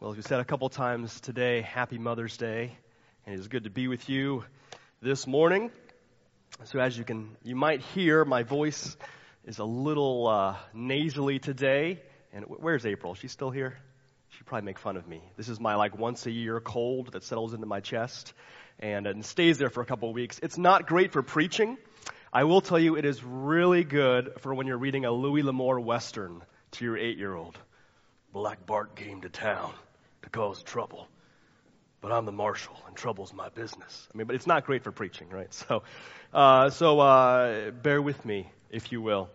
Well, 0.00 0.12
as 0.12 0.16
we 0.16 0.22
said 0.22 0.40
a 0.40 0.46
couple 0.46 0.66
times 0.70 1.20
today, 1.20 1.60
happy 1.60 1.98
Mother's 1.98 2.38
Day. 2.38 2.74
And 3.26 3.34
it 3.34 3.38
is 3.38 3.48
good 3.48 3.64
to 3.64 3.70
be 3.70 3.86
with 3.86 4.08
you 4.08 4.44
this 5.02 5.26
morning. 5.26 5.70
So 6.64 6.78
as 6.78 6.96
you 6.96 7.04
can, 7.04 7.36
you 7.42 7.54
might 7.54 7.82
hear 7.82 8.24
my 8.24 8.42
voice 8.42 8.96
is 9.44 9.58
a 9.58 9.64
little 9.64 10.26
uh, 10.26 10.56
nasally 10.72 11.38
today. 11.38 12.00
And 12.32 12.46
where's 12.46 12.86
April? 12.86 13.14
She's 13.14 13.30
still 13.30 13.50
here? 13.50 13.76
She'd 14.30 14.46
probably 14.46 14.64
make 14.64 14.78
fun 14.78 14.96
of 14.96 15.06
me. 15.06 15.20
This 15.36 15.50
is 15.50 15.60
my 15.60 15.74
like 15.74 15.98
once 15.98 16.24
a 16.24 16.30
year 16.30 16.60
cold 16.60 17.12
that 17.12 17.22
settles 17.22 17.52
into 17.52 17.66
my 17.66 17.80
chest 17.80 18.32
and, 18.78 19.06
and 19.06 19.22
stays 19.22 19.58
there 19.58 19.68
for 19.68 19.82
a 19.82 19.86
couple 19.86 20.08
of 20.08 20.14
weeks. 20.14 20.40
It's 20.42 20.56
not 20.56 20.86
great 20.86 21.12
for 21.12 21.20
preaching. 21.20 21.76
I 22.32 22.44
will 22.44 22.62
tell 22.62 22.78
you 22.78 22.96
it 22.96 23.04
is 23.04 23.22
really 23.22 23.84
good 23.84 24.32
for 24.38 24.54
when 24.54 24.66
you're 24.66 24.78
reading 24.78 25.04
a 25.04 25.10
Louis 25.10 25.42
L'Amour 25.42 25.78
Western 25.78 26.40
to 26.70 26.86
your 26.86 26.96
eight 26.96 27.18
year 27.18 27.34
old. 27.34 27.58
Black 28.32 28.64
Bart 28.64 28.96
came 28.96 29.20
to 29.20 29.28
town 29.28 29.74
to 30.22 30.30
cause 30.30 30.62
trouble. 30.62 31.08
But 32.00 32.12
I'm 32.12 32.24
the 32.24 32.32
marshal, 32.32 32.76
and 32.86 32.96
trouble's 32.96 33.34
my 33.34 33.50
business. 33.50 34.08
I 34.12 34.16
mean, 34.16 34.26
but 34.26 34.34
it's 34.34 34.46
not 34.46 34.64
great 34.64 34.82
for 34.84 34.92
preaching, 34.92 35.28
right? 35.28 35.52
So, 35.68 35.82
uh, 36.32 36.70
so 36.70 37.00
uh, 37.00 37.70
bear 37.70 38.00
with 38.00 38.24
me, 38.24 38.50
if 38.70 38.92
you 38.92 39.02
will. 39.02 39.28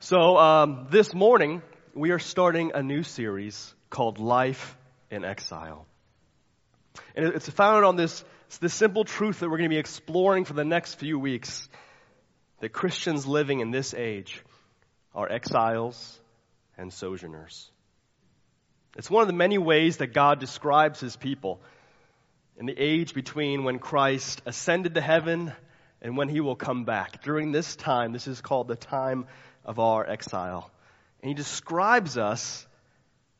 So 0.00 0.36
um, 0.36 0.88
this 0.90 1.14
morning 1.14 1.62
we 1.94 2.10
are 2.10 2.18
starting 2.18 2.72
a 2.74 2.82
new 2.82 3.02
series 3.02 3.72
called 3.88 4.18
Life 4.18 4.76
in 5.10 5.24
Exile, 5.24 5.86
and 7.14 7.26
it's 7.26 7.48
founded 7.48 7.84
on 7.84 7.96
this 7.96 8.24
this 8.60 8.74
simple 8.74 9.04
truth 9.04 9.40
that 9.40 9.48
we're 9.48 9.56
going 9.56 9.70
to 9.70 9.74
be 9.74 9.78
exploring 9.78 10.44
for 10.44 10.52
the 10.52 10.64
next 10.64 10.94
few 10.96 11.18
weeks: 11.18 11.68
that 12.60 12.70
Christians 12.70 13.26
living 13.26 13.60
in 13.60 13.70
this 13.70 13.94
age 13.94 14.42
are 15.14 15.30
exiles 15.30 16.20
and 16.76 16.92
sojourners. 16.92 17.71
It's 18.96 19.10
one 19.10 19.22
of 19.22 19.28
the 19.28 19.34
many 19.34 19.56
ways 19.56 19.98
that 19.98 20.08
God 20.08 20.38
describes 20.38 21.00
his 21.00 21.16
people 21.16 21.60
in 22.58 22.66
the 22.66 22.78
age 22.78 23.14
between 23.14 23.64
when 23.64 23.78
Christ 23.78 24.42
ascended 24.44 24.94
to 24.94 25.00
heaven 25.00 25.52
and 26.02 26.16
when 26.16 26.28
he 26.28 26.40
will 26.40 26.56
come 26.56 26.84
back. 26.84 27.22
During 27.22 27.52
this 27.52 27.74
time, 27.74 28.12
this 28.12 28.26
is 28.26 28.42
called 28.42 28.68
the 28.68 28.76
time 28.76 29.26
of 29.64 29.78
our 29.78 30.06
exile. 30.06 30.70
And 31.22 31.28
he 31.28 31.34
describes 31.34 32.18
us 32.18 32.66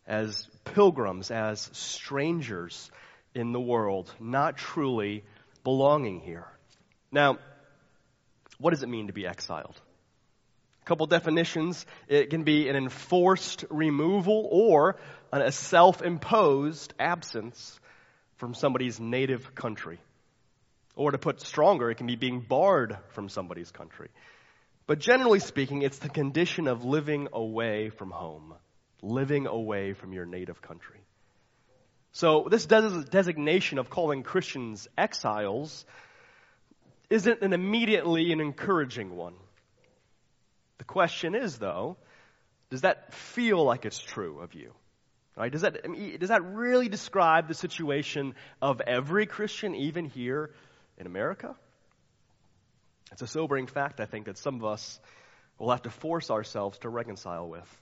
as 0.07 0.49
pilgrims, 0.65 1.31
as 1.31 1.69
strangers 1.73 2.91
in 3.35 3.53
the 3.53 3.61
world, 3.61 4.11
not 4.19 4.57
truly 4.57 5.23
belonging 5.65 6.21
here. 6.21 6.47
Now, 7.11 7.39
what 8.59 8.71
does 8.71 8.83
it 8.83 8.89
mean 8.89 9.09
to 9.09 9.13
be 9.13 9.27
exiled? 9.27 9.79
A 10.81 10.85
couple 10.87 11.07
definitions. 11.07 11.85
It 12.09 12.31
can 12.31 12.45
be 12.45 12.69
an 12.69 12.77
enforced 12.77 13.65
removal 13.71 14.48
or 14.51 14.97
a 15.41 15.53
self 15.53 16.03
imposed 16.03 16.93
absence 16.99 17.81
from 18.37 18.55
somebody's 18.55 19.01
native 19.01 19.55
country. 19.55 19.99
Or 20.95 21.11
to 21.11 21.19
put 21.19 21.41
stronger, 21.41 21.91
it 21.91 21.97
can 21.97 22.07
be 22.07 22.17
being 22.17 22.41
barred 22.41 22.99
from 23.11 23.31
somebody's 23.31 23.71
country. 23.71 24.11
But 24.87 24.99
generally 24.99 25.39
speaking, 25.39 25.83
it's 25.83 25.99
the 25.99 26.11
condition 26.11 26.69
of 26.69 26.85
living 26.85 27.29
away 27.33 27.89
from 27.89 28.11
home, 28.11 28.55
living 29.01 29.47
away 29.47 29.95
from 29.95 30.13
your 30.13 30.27
native 30.27 30.61
country. 30.61 30.99
So, 32.13 32.47
this 32.51 32.67
designation 32.67 33.79
of 33.79 33.89
calling 33.89 34.23
Christians 34.23 34.87
exiles 34.99 35.87
isn't 37.09 37.41
an 37.41 37.55
immediately 37.55 38.33
an 38.33 38.41
encouraging 38.41 39.17
one. 39.17 39.35
The 40.77 40.85
question 40.85 41.35
is, 41.35 41.59
though, 41.59 41.97
does 42.69 42.83
that 42.83 43.15
feel 43.15 43.65
like 43.65 43.87
it's 43.87 43.99
true 43.99 44.41
of 44.41 44.53
you? 44.53 44.73
Right? 45.37 45.51
Does 45.51 45.63
that, 45.63 45.81
I 45.85 45.89
mean, 45.89 46.19
does 46.19 46.29
that 46.29 46.45
really 46.45 46.89
describe 46.89 47.49
the 47.49 47.55
situation 47.55 48.35
of 48.61 48.81
every 48.83 49.27
Christian, 49.27 49.75
even 49.75 50.05
here 50.05 50.51
in 50.99 51.07
America? 51.07 51.55
It's 53.13 53.23
a 53.23 53.27
sobering 53.27 53.67
fact, 53.67 54.01
I 54.01 54.05
think, 54.05 54.27
that 54.27 54.37
some 54.37 54.57
of 54.57 54.65
us 54.65 55.01
will 55.59 55.71
have 55.71 55.83
to 55.83 55.91
force 55.91 56.31
ourselves 56.31 56.79
to 56.79 56.89
reconcile 56.89 57.48
with. 57.48 57.81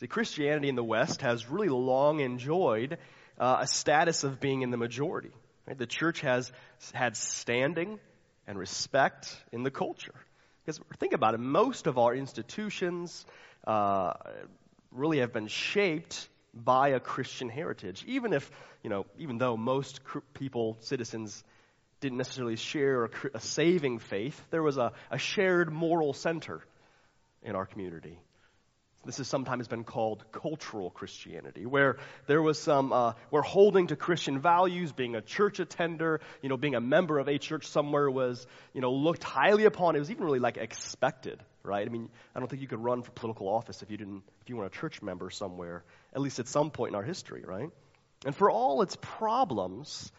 See, 0.00 0.08
Christianity 0.08 0.68
in 0.68 0.74
the 0.74 0.84
West 0.84 1.22
has 1.22 1.48
really 1.48 1.68
long 1.68 2.20
enjoyed 2.20 2.98
uh, 3.38 3.58
a 3.60 3.66
status 3.66 4.24
of 4.24 4.40
being 4.40 4.62
in 4.62 4.70
the 4.70 4.76
majority. 4.76 5.30
Right? 5.66 5.78
The 5.78 5.86
church 5.86 6.22
has 6.22 6.50
had 6.92 7.16
standing 7.16 8.00
and 8.46 8.58
respect 8.58 9.36
in 9.52 9.62
the 9.62 9.70
culture. 9.70 10.14
Because 10.64 10.80
think 10.98 11.12
about 11.12 11.34
it, 11.34 11.40
most 11.40 11.86
of 11.86 11.98
our 11.98 12.14
institutions 12.14 13.24
uh, 13.66 14.14
really 14.90 15.18
have 15.18 15.32
been 15.32 15.46
shaped 15.48 16.28
by 16.54 16.90
a 16.90 17.00
Christian 17.00 17.48
heritage. 17.48 18.04
Even 18.06 18.32
if, 18.32 18.50
you 18.82 18.90
know, 18.90 19.06
even 19.18 19.38
though 19.38 19.56
most 19.56 20.00
people, 20.34 20.76
citizens, 20.80 21.42
didn't 22.00 22.18
necessarily 22.18 22.56
share 22.56 23.04
a, 23.04 23.10
a 23.34 23.40
saving 23.40 23.98
faith, 23.98 24.40
there 24.50 24.62
was 24.62 24.76
a, 24.76 24.92
a 25.10 25.18
shared 25.18 25.72
moral 25.72 26.12
center 26.12 26.62
in 27.42 27.56
our 27.56 27.66
community. 27.66 28.18
This 29.06 29.18
has 29.18 29.28
sometimes 29.28 29.68
been 29.68 29.84
called 29.84 30.24
cultural 30.32 30.90
Christianity, 30.90 31.66
where 31.66 31.98
there 32.26 32.40
was 32.40 32.58
some, 32.58 32.90
uh, 32.92 33.12
where 33.28 33.42
holding 33.42 33.88
to 33.88 33.96
Christian 33.96 34.40
values, 34.40 34.92
being 34.92 35.14
a 35.14 35.20
church 35.20 35.60
attender, 35.60 36.20
you 36.40 36.48
know, 36.48 36.56
being 36.56 36.74
a 36.74 36.80
member 36.80 37.18
of 37.18 37.28
a 37.28 37.36
church 37.38 37.66
somewhere 37.66 38.10
was, 38.10 38.46
you 38.72 38.80
know, 38.80 38.92
looked 38.92 39.22
highly 39.22 39.66
upon. 39.66 39.94
It 39.94 39.98
was 39.98 40.10
even 40.10 40.24
really 40.24 40.38
like 40.38 40.56
expected, 40.56 41.38
right? 41.64 41.86
I 41.86 41.90
mean, 41.90 42.10
I 42.34 42.38
don't 42.38 42.48
think 42.48 42.62
you 42.62 42.68
could 42.68 42.82
run 42.82 43.02
for 43.02 43.10
political 43.10 43.48
office 43.48 43.82
if 43.82 43.90
you 43.90 43.96
didn't, 43.96 44.22
if 44.42 44.48
you 44.48 44.56
weren't 44.56 44.74
a 44.74 44.78
church 44.78 45.02
member 45.02 45.30
somewhere, 45.30 45.82
at 46.14 46.20
least 46.20 46.38
at 46.38 46.46
some 46.46 46.70
point 46.70 46.90
in 46.90 46.94
our 46.94 47.02
history, 47.02 47.42
right? 47.44 47.70
And 48.24 48.36
for 48.36 48.50
all 48.50 48.82
its 48.82 48.96
problems, 49.00 50.12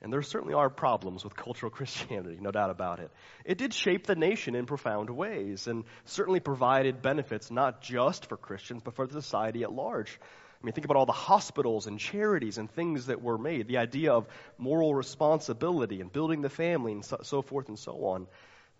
and 0.00 0.12
there 0.12 0.22
certainly 0.22 0.54
are 0.54 0.70
problems 0.70 1.24
with 1.24 1.34
cultural 1.36 1.70
Christianity, 1.78 2.38
no 2.40 2.50
doubt 2.50 2.70
about 2.70 3.00
it. 3.00 3.10
It 3.44 3.58
did 3.58 3.74
shape 3.74 4.06
the 4.06 4.14
nation 4.14 4.54
in 4.54 4.66
profound 4.66 5.10
ways 5.10 5.66
and 5.66 5.84
certainly 6.04 6.40
provided 6.40 7.02
benefits 7.02 7.50
not 7.50 7.82
just 7.82 8.26
for 8.26 8.36
Christians, 8.36 8.82
but 8.84 8.94
for 8.94 9.06
the 9.06 9.20
society 9.20 9.64
at 9.64 9.72
large. 9.72 10.18
I 10.62 10.64
mean, 10.64 10.72
think 10.72 10.86
about 10.86 10.96
all 10.96 11.06
the 11.06 11.12
hospitals 11.12 11.86
and 11.86 11.98
charities 11.98 12.56
and 12.56 12.70
things 12.70 13.06
that 13.06 13.20
were 13.20 13.36
made. 13.36 13.68
The 13.68 13.78
idea 13.78 14.12
of 14.12 14.26
moral 14.56 14.94
responsibility 14.94 16.00
and 16.00 16.10
building 16.10 16.40
the 16.40 16.48
family 16.48 16.92
and 16.92 17.04
so, 17.04 17.18
so 17.22 17.42
forth 17.42 17.68
and 17.68 17.78
so 17.78 18.06
on. 18.06 18.26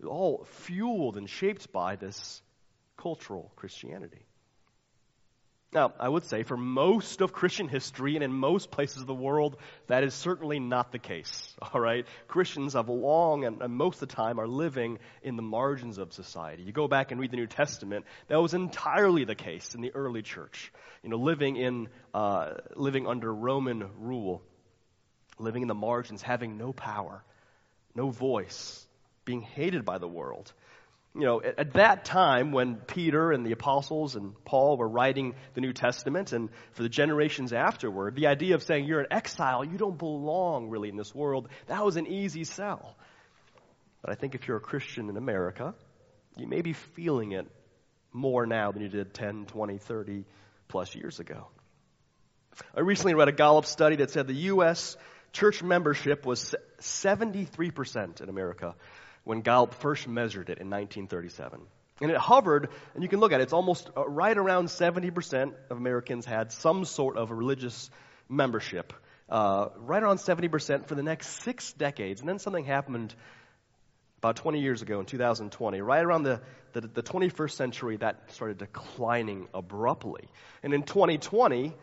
All 0.03 0.45
fueled 0.45 1.17
and 1.17 1.29
shaped 1.29 1.71
by 1.71 1.95
this 1.95 2.41
cultural 2.97 3.51
Christianity. 3.55 4.25
Now, 5.75 5.91
I 5.99 6.07
would 6.07 6.23
say 6.23 6.43
for 6.43 6.55
most 6.55 7.19
of 7.19 7.33
Christian 7.33 7.67
history 7.67 8.15
and 8.15 8.23
in 8.23 8.31
most 8.31 8.71
places 8.71 9.01
of 9.01 9.07
the 9.07 9.13
world, 9.13 9.57
that 9.87 10.05
is 10.05 10.13
certainly 10.13 10.57
not 10.57 10.93
the 10.93 10.99
case. 10.99 11.53
All 11.73 11.81
right? 11.81 12.05
Christians 12.29 12.73
have 12.73 12.87
long 12.87 13.43
and, 13.43 13.61
and, 13.61 13.73
most 13.73 14.01
of 14.01 14.07
the 14.07 14.15
time 14.15 14.39
are 14.39 14.47
living 14.47 14.99
in 15.21 15.35
the 15.35 15.41
margins 15.41 15.97
of 15.97 16.13
society. 16.13 16.63
You 16.63 16.71
go 16.71 16.87
back 16.87 17.11
and 17.11 17.19
read 17.19 17.31
the 17.31 17.35
New 17.35 17.47
Testament, 17.47 18.05
that 18.29 18.41
was 18.41 18.53
entirely 18.53 19.25
the 19.25 19.35
case 19.35 19.75
in 19.75 19.81
the 19.81 19.91
early 19.93 20.21
church. 20.21 20.71
You 21.03 21.09
know, 21.09 21.17
living 21.17 21.57
in, 21.57 21.89
uh, 22.13 22.53
living 22.75 23.05
under 23.05 23.33
Roman 23.33 23.89
rule, 23.99 24.43
living 25.39 25.61
in 25.61 25.67
the 25.67 25.75
margins, 25.75 26.21
having 26.21 26.57
no 26.57 26.71
power, 26.71 27.21
no 27.93 28.11
voice, 28.11 28.87
being 29.25 29.41
hated 29.41 29.83
by 29.83 29.97
the 29.97 30.07
world 30.07 30.53
you 31.15 31.21
know, 31.21 31.41
at, 31.41 31.59
at, 31.59 31.73
that 31.73 32.03
time 32.03 32.51
when 32.51 32.75
Peter 32.75 33.31
and 33.31 33.45
the 33.45 33.53
apostles 33.53 34.15
and 34.15 34.33
Paul 34.43 34.77
were 34.77 34.87
writing 34.87 35.33
the 35.53 35.61
New 35.61 35.71
Testament 35.71 36.33
and 36.33 36.49
for 36.73 36.83
the 36.83 36.89
generations 36.89 37.53
afterward, 37.53 38.15
the 38.15 38.27
idea 38.27 38.55
of 38.55 38.63
saying 38.63 38.85
you're 38.85 38.99
an 38.99 39.07
exile, 39.11 39.63
you 39.63 39.77
don't 39.77 39.97
belong 39.97 40.69
really 40.69 40.89
in 40.89 40.97
this 40.97 41.15
world, 41.15 41.47
that 41.67 41.85
was 41.85 41.95
an 41.95 42.05
easy 42.05 42.43
sell. 42.43 42.97
But 44.01 44.11
I 44.11 44.15
think 44.15 44.35
if 44.35 44.47
you're 44.47 44.57
a 44.57 44.61
Christian 44.61 45.09
in 45.09 45.15
America, 45.15 45.73
you 46.35 46.47
may 46.47 46.61
be 46.61 46.73
feeling 46.73 47.31
it 47.31 47.47
more 48.11 48.45
now 48.45 48.73
than 48.73 48.81
you 48.81 48.89
did 48.89 49.13
10, 49.13 49.45
20, 49.45 49.77
30 49.77 50.25
plus 50.67 50.93
years 50.95 51.19
ago. 51.21 51.47
I 52.75 52.81
recently 52.81 53.13
read 53.13 53.29
a 53.29 53.33
Gallup 53.33 53.65
study 53.65 53.97
that 53.97 54.11
said 54.11 54.27
the 54.27 54.33
U.S. 54.33 54.97
church 55.31 55.63
membership 55.63 56.25
was 56.25 56.55
73% 56.79 58.21
in 58.21 58.29
America 58.29 58.75
when 59.25 59.41
Gallup 59.41 59.73
first 59.73 60.07
measured 60.07 60.49
it 60.49 60.59
in 60.59 60.69
1937. 60.69 61.59
And 62.01 62.11
it 62.11 62.17
hovered, 62.17 62.69
and 62.93 63.03
you 63.03 63.09
can 63.09 63.19
look 63.19 63.31
at 63.31 63.41
it, 63.41 63.43
it's 63.43 63.53
almost 63.53 63.89
uh, 63.95 64.07
right 64.07 64.37
around 64.37 64.67
70% 64.67 65.53
of 65.69 65.77
Americans 65.77 66.25
had 66.25 66.51
some 66.51 66.85
sort 66.85 67.17
of 67.17 67.31
religious 67.31 67.89
membership. 68.29 68.93
Uh, 69.29 69.69
right 69.77 70.03
around 70.03 70.17
70% 70.17 70.87
for 70.87 70.95
the 70.95 71.03
next 71.03 71.27
six 71.43 71.73
decades. 71.73 72.21
And 72.21 72.29
then 72.29 72.37
something 72.37 72.63
happened 72.63 73.15
about 74.19 74.35
20 74.35 74.59
years 74.59 74.81
ago 74.81 74.99
in 74.99 75.05
2020. 75.05 75.81
Right 75.81 76.03
around 76.03 76.23
the, 76.23 76.41
the, 76.73 76.81
the 76.81 77.03
21st 77.03 77.51
century, 77.51 77.97
that 77.97 78.31
started 78.33 78.57
declining 78.57 79.47
abruptly. 79.53 80.27
And 80.63 80.73
in 80.73 80.83
2020, 80.83 81.73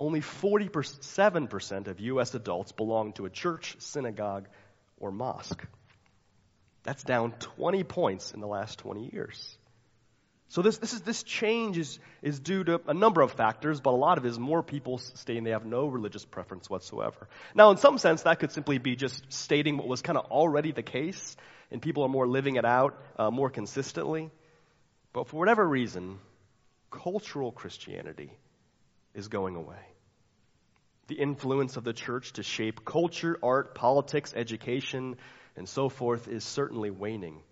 only 0.00 0.20
47% 0.20 1.86
of 1.86 2.00
U.S. 2.00 2.34
adults 2.34 2.72
belong 2.72 3.12
to 3.14 3.24
a 3.24 3.30
church, 3.30 3.76
synagogue, 3.78 4.48
or 4.98 5.10
mosque. 5.10 5.64
That's 6.88 7.04
down 7.04 7.32
20 7.32 7.84
points 7.84 8.32
in 8.32 8.40
the 8.40 8.46
last 8.46 8.78
20 8.78 9.10
years. 9.12 9.58
So 10.48 10.62
this, 10.62 10.78
this, 10.78 10.94
is, 10.94 11.02
this 11.02 11.22
change 11.22 11.76
is, 11.76 11.98
is 12.22 12.40
due 12.40 12.64
to 12.64 12.80
a 12.86 12.94
number 12.94 13.20
of 13.20 13.32
factors, 13.32 13.82
but 13.82 13.90
a 13.90 14.00
lot 14.00 14.16
of 14.16 14.24
it 14.24 14.28
is 14.28 14.38
more 14.38 14.62
people 14.62 14.96
stating 14.96 15.44
they 15.44 15.50
have 15.50 15.66
no 15.66 15.86
religious 15.86 16.24
preference 16.24 16.70
whatsoever. 16.70 17.28
Now, 17.54 17.72
in 17.72 17.76
some 17.76 17.98
sense, 17.98 18.22
that 18.22 18.38
could 18.40 18.52
simply 18.52 18.78
be 18.78 18.96
just 18.96 19.22
stating 19.30 19.76
what 19.76 19.86
was 19.86 20.00
kind 20.00 20.16
of 20.16 20.30
already 20.30 20.72
the 20.72 20.82
case, 20.82 21.36
and 21.70 21.82
people 21.82 22.04
are 22.04 22.08
more 22.08 22.26
living 22.26 22.56
it 22.56 22.64
out 22.64 22.98
uh, 23.18 23.30
more 23.30 23.50
consistently. 23.50 24.30
But 25.12 25.28
for 25.28 25.36
whatever 25.36 25.68
reason, 25.68 26.18
cultural 26.90 27.52
Christianity 27.52 28.32
is 29.12 29.28
going 29.28 29.56
away. 29.56 29.84
The 31.08 31.16
influence 31.16 31.76
of 31.76 31.84
the 31.84 31.92
church 31.92 32.32
to 32.34 32.42
shape 32.42 32.86
culture, 32.86 33.38
art, 33.42 33.74
politics, 33.74 34.32
education, 34.34 35.18
and 35.58 35.68
so 35.68 35.88
forth 35.88 36.28
is 36.28 36.44
certainly 36.44 36.90
waning. 36.90 37.42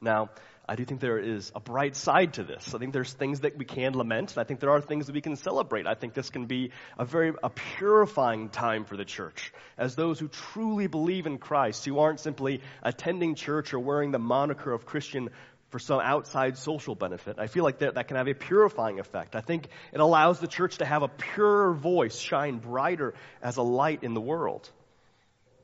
Now, 0.00 0.30
I 0.68 0.76
do 0.76 0.84
think 0.84 1.00
there 1.00 1.18
is 1.18 1.50
a 1.54 1.60
bright 1.60 1.96
side 1.96 2.34
to 2.34 2.44
this. 2.44 2.74
I 2.74 2.78
think 2.78 2.92
there's 2.92 3.12
things 3.12 3.40
that 3.40 3.58
we 3.58 3.64
can 3.64 3.96
lament, 3.96 4.32
and 4.32 4.38
I 4.38 4.44
think 4.44 4.60
there 4.60 4.70
are 4.70 4.80
things 4.80 5.06
that 5.06 5.12
we 5.12 5.20
can 5.20 5.36
celebrate. 5.36 5.86
I 5.86 5.94
think 5.94 6.14
this 6.14 6.30
can 6.30 6.46
be 6.46 6.70
a 6.98 7.04
very 7.04 7.32
a 7.42 7.50
purifying 7.50 8.48
time 8.48 8.84
for 8.84 8.96
the 8.96 9.04
church, 9.04 9.52
as 9.76 9.96
those 9.96 10.20
who 10.20 10.28
truly 10.28 10.86
believe 10.86 11.26
in 11.26 11.38
Christ, 11.38 11.84
who 11.84 11.98
aren't 11.98 12.20
simply 12.20 12.62
attending 12.82 13.34
church 13.34 13.74
or 13.74 13.80
wearing 13.80 14.12
the 14.12 14.20
moniker 14.20 14.72
of 14.72 14.86
Christian 14.86 15.30
for 15.70 15.78
some 15.78 16.00
outside 16.00 16.58
social 16.58 16.94
benefit. 16.94 17.38
I 17.38 17.48
feel 17.48 17.64
like 17.64 17.78
that, 17.78 17.94
that 17.94 18.06
can 18.06 18.16
have 18.16 18.28
a 18.28 18.34
purifying 18.34 19.00
effect. 19.00 19.34
I 19.34 19.40
think 19.40 19.68
it 19.92 20.00
allows 20.00 20.38
the 20.38 20.46
church 20.46 20.78
to 20.78 20.84
have 20.84 21.02
a 21.02 21.08
purer 21.08 21.72
voice 21.72 22.18
shine 22.18 22.58
brighter 22.58 23.14
as 23.42 23.56
a 23.56 23.62
light 23.62 24.04
in 24.04 24.14
the 24.14 24.20
world. 24.20 24.70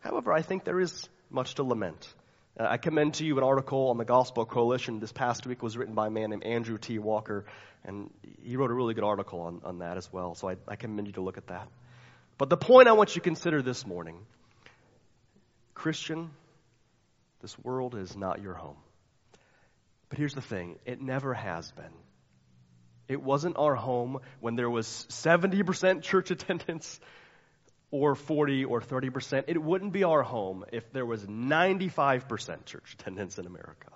However, 0.00 0.32
I 0.32 0.42
think 0.42 0.64
there 0.64 0.80
is 0.80 1.08
much 1.30 1.54
to 1.56 1.62
lament. 1.62 2.14
Uh, 2.58 2.66
I 2.68 2.76
commend 2.76 3.14
to 3.14 3.24
you 3.24 3.38
an 3.38 3.44
article 3.44 3.88
on 3.88 3.98
the 3.98 4.04
Gospel 4.04 4.44
Coalition 4.44 5.00
this 5.00 5.12
past 5.12 5.46
week 5.46 5.62
was 5.62 5.76
written 5.76 5.94
by 5.94 6.08
a 6.08 6.10
man 6.10 6.30
named 6.30 6.44
Andrew 6.44 6.78
T. 6.78 6.98
Walker, 6.98 7.44
and 7.84 8.10
he 8.42 8.56
wrote 8.56 8.70
a 8.70 8.74
really 8.74 8.94
good 8.94 9.04
article 9.04 9.40
on, 9.40 9.60
on 9.64 9.78
that 9.78 9.96
as 9.96 10.12
well. 10.12 10.34
So 10.34 10.48
I, 10.48 10.56
I 10.66 10.76
commend 10.76 11.06
you 11.06 11.14
to 11.14 11.20
look 11.20 11.38
at 11.38 11.48
that. 11.48 11.68
But 12.36 12.50
the 12.50 12.56
point 12.56 12.88
I 12.88 12.92
want 12.92 13.10
you 13.16 13.20
to 13.20 13.24
consider 13.24 13.62
this 13.62 13.86
morning 13.86 14.18
Christian, 15.74 16.30
this 17.40 17.56
world 17.58 17.94
is 17.94 18.16
not 18.16 18.42
your 18.42 18.54
home. 18.54 18.76
But 20.08 20.18
here's 20.18 20.34
the 20.34 20.40
thing 20.40 20.78
it 20.86 21.00
never 21.00 21.34
has 21.34 21.70
been. 21.72 21.92
It 23.08 23.22
wasn't 23.22 23.56
our 23.56 23.74
home 23.74 24.20
when 24.40 24.54
there 24.54 24.68
was 24.68 24.86
70% 25.10 26.02
church 26.02 26.30
attendance 26.32 27.00
or 27.90 28.14
40 28.14 28.64
or 28.64 28.80
30%. 28.80 29.44
It 29.48 29.62
wouldn't 29.62 29.92
be 29.92 30.04
our 30.04 30.22
home 30.22 30.64
if 30.72 30.92
there 30.92 31.06
was 31.06 31.24
95% 31.24 32.64
church 32.64 32.94
attendance 32.98 33.38
in 33.38 33.46
America. 33.46 33.90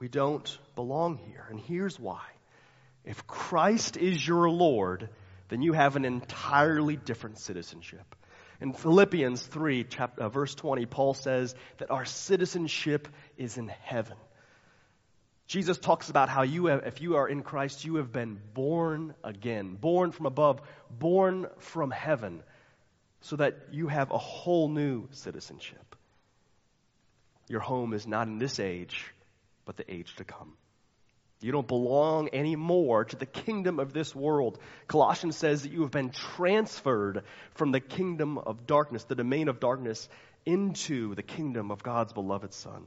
We 0.00 0.08
don't 0.08 0.58
belong 0.74 1.18
here. 1.18 1.46
And 1.50 1.60
here's 1.60 2.00
why. 2.00 2.22
If 3.04 3.26
Christ 3.26 3.96
is 3.96 4.26
your 4.26 4.50
Lord, 4.50 5.08
then 5.48 5.62
you 5.62 5.72
have 5.72 5.96
an 5.96 6.04
entirely 6.04 6.96
different 6.96 7.38
citizenship. 7.38 8.14
In 8.60 8.72
Philippians 8.74 9.42
3, 9.42 9.84
chapter, 9.84 10.22
uh, 10.22 10.28
verse 10.28 10.54
20, 10.54 10.84
Paul 10.86 11.14
says 11.14 11.54
that 11.78 11.90
our 11.90 12.04
citizenship 12.04 13.08
is 13.38 13.56
in 13.56 13.68
heaven. 13.68 14.16
Jesus 15.50 15.78
talks 15.78 16.10
about 16.10 16.28
how 16.28 16.42
you 16.42 16.66
have, 16.66 16.86
if 16.86 17.00
you 17.00 17.16
are 17.16 17.26
in 17.28 17.42
Christ, 17.42 17.84
you 17.84 17.96
have 17.96 18.12
been 18.12 18.40
born 18.54 19.14
again, 19.24 19.74
born 19.74 20.12
from 20.12 20.26
above, 20.26 20.60
born 20.88 21.48
from 21.58 21.90
heaven, 21.90 22.44
so 23.22 23.34
that 23.34 23.56
you 23.72 23.88
have 23.88 24.12
a 24.12 24.16
whole 24.16 24.68
new 24.68 25.08
citizenship. 25.10 25.96
Your 27.48 27.58
home 27.58 27.94
is 27.94 28.06
not 28.06 28.28
in 28.28 28.38
this 28.38 28.60
age, 28.60 29.12
but 29.64 29.76
the 29.76 29.92
age 29.92 30.14
to 30.18 30.24
come. 30.24 30.52
You 31.40 31.50
don't 31.50 31.66
belong 31.66 32.28
anymore 32.32 33.06
to 33.06 33.16
the 33.16 33.26
kingdom 33.26 33.80
of 33.80 33.92
this 33.92 34.14
world. 34.14 34.56
Colossians 34.86 35.34
says 35.36 35.64
that 35.64 35.72
you 35.72 35.82
have 35.82 35.90
been 35.90 36.10
transferred 36.10 37.24
from 37.54 37.72
the 37.72 37.80
kingdom 37.80 38.38
of 38.38 38.68
darkness, 38.68 39.02
the 39.02 39.16
domain 39.16 39.48
of 39.48 39.58
darkness, 39.58 40.08
into 40.46 41.16
the 41.16 41.24
kingdom 41.24 41.72
of 41.72 41.82
God's 41.82 42.12
beloved 42.12 42.54
Son. 42.54 42.86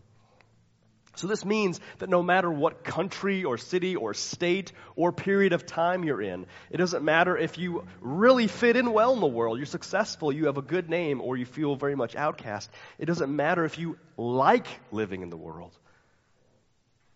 So 1.16 1.28
this 1.28 1.46
means 1.46 1.80
that 2.00 2.10
no 2.10 2.24
matter 2.24 2.52
what 2.52 2.84
country 2.84 3.44
or 3.44 3.60
city 3.60 3.96
or 3.96 4.16
state 4.16 4.72
or 4.96 5.12
period 5.12 5.54
of 5.54 5.66
time 5.66 6.04
you're 6.04 6.22
in, 6.22 6.48
it 6.72 6.78
doesn't 6.78 7.04
matter 7.04 7.38
if 7.38 7.60
you 7.60 7.86
really 8.02 8.48
fit 8.48 8.76
in 8.76 8.92
well 8.92 9.14
in 9.14 9.20
the 9.20 9.28
world, 9.28 9.58
you're 9.58 9.68
successful, 9.68 10.32
you 10.32 10.48
have 10.48 10.58
a 10.58 10.64
good 10.64 10.90
name, 10.90 11.22
or 11.22 11.38
you 11.38 11.46
feel 11.46 11.76
very 11.76 11.96
much 11.96 12.16
outcast. 12.16 12.70
It 12.98 13.06
doesn't 13.06 13.34
matter 13.34 13.64
if 13.64 13.78
you 13.78 13.98
like 14.18 14.66
living 14.92 15.22
in 15.22 15.30
the 15.30 15.38
world. 15.38 15.78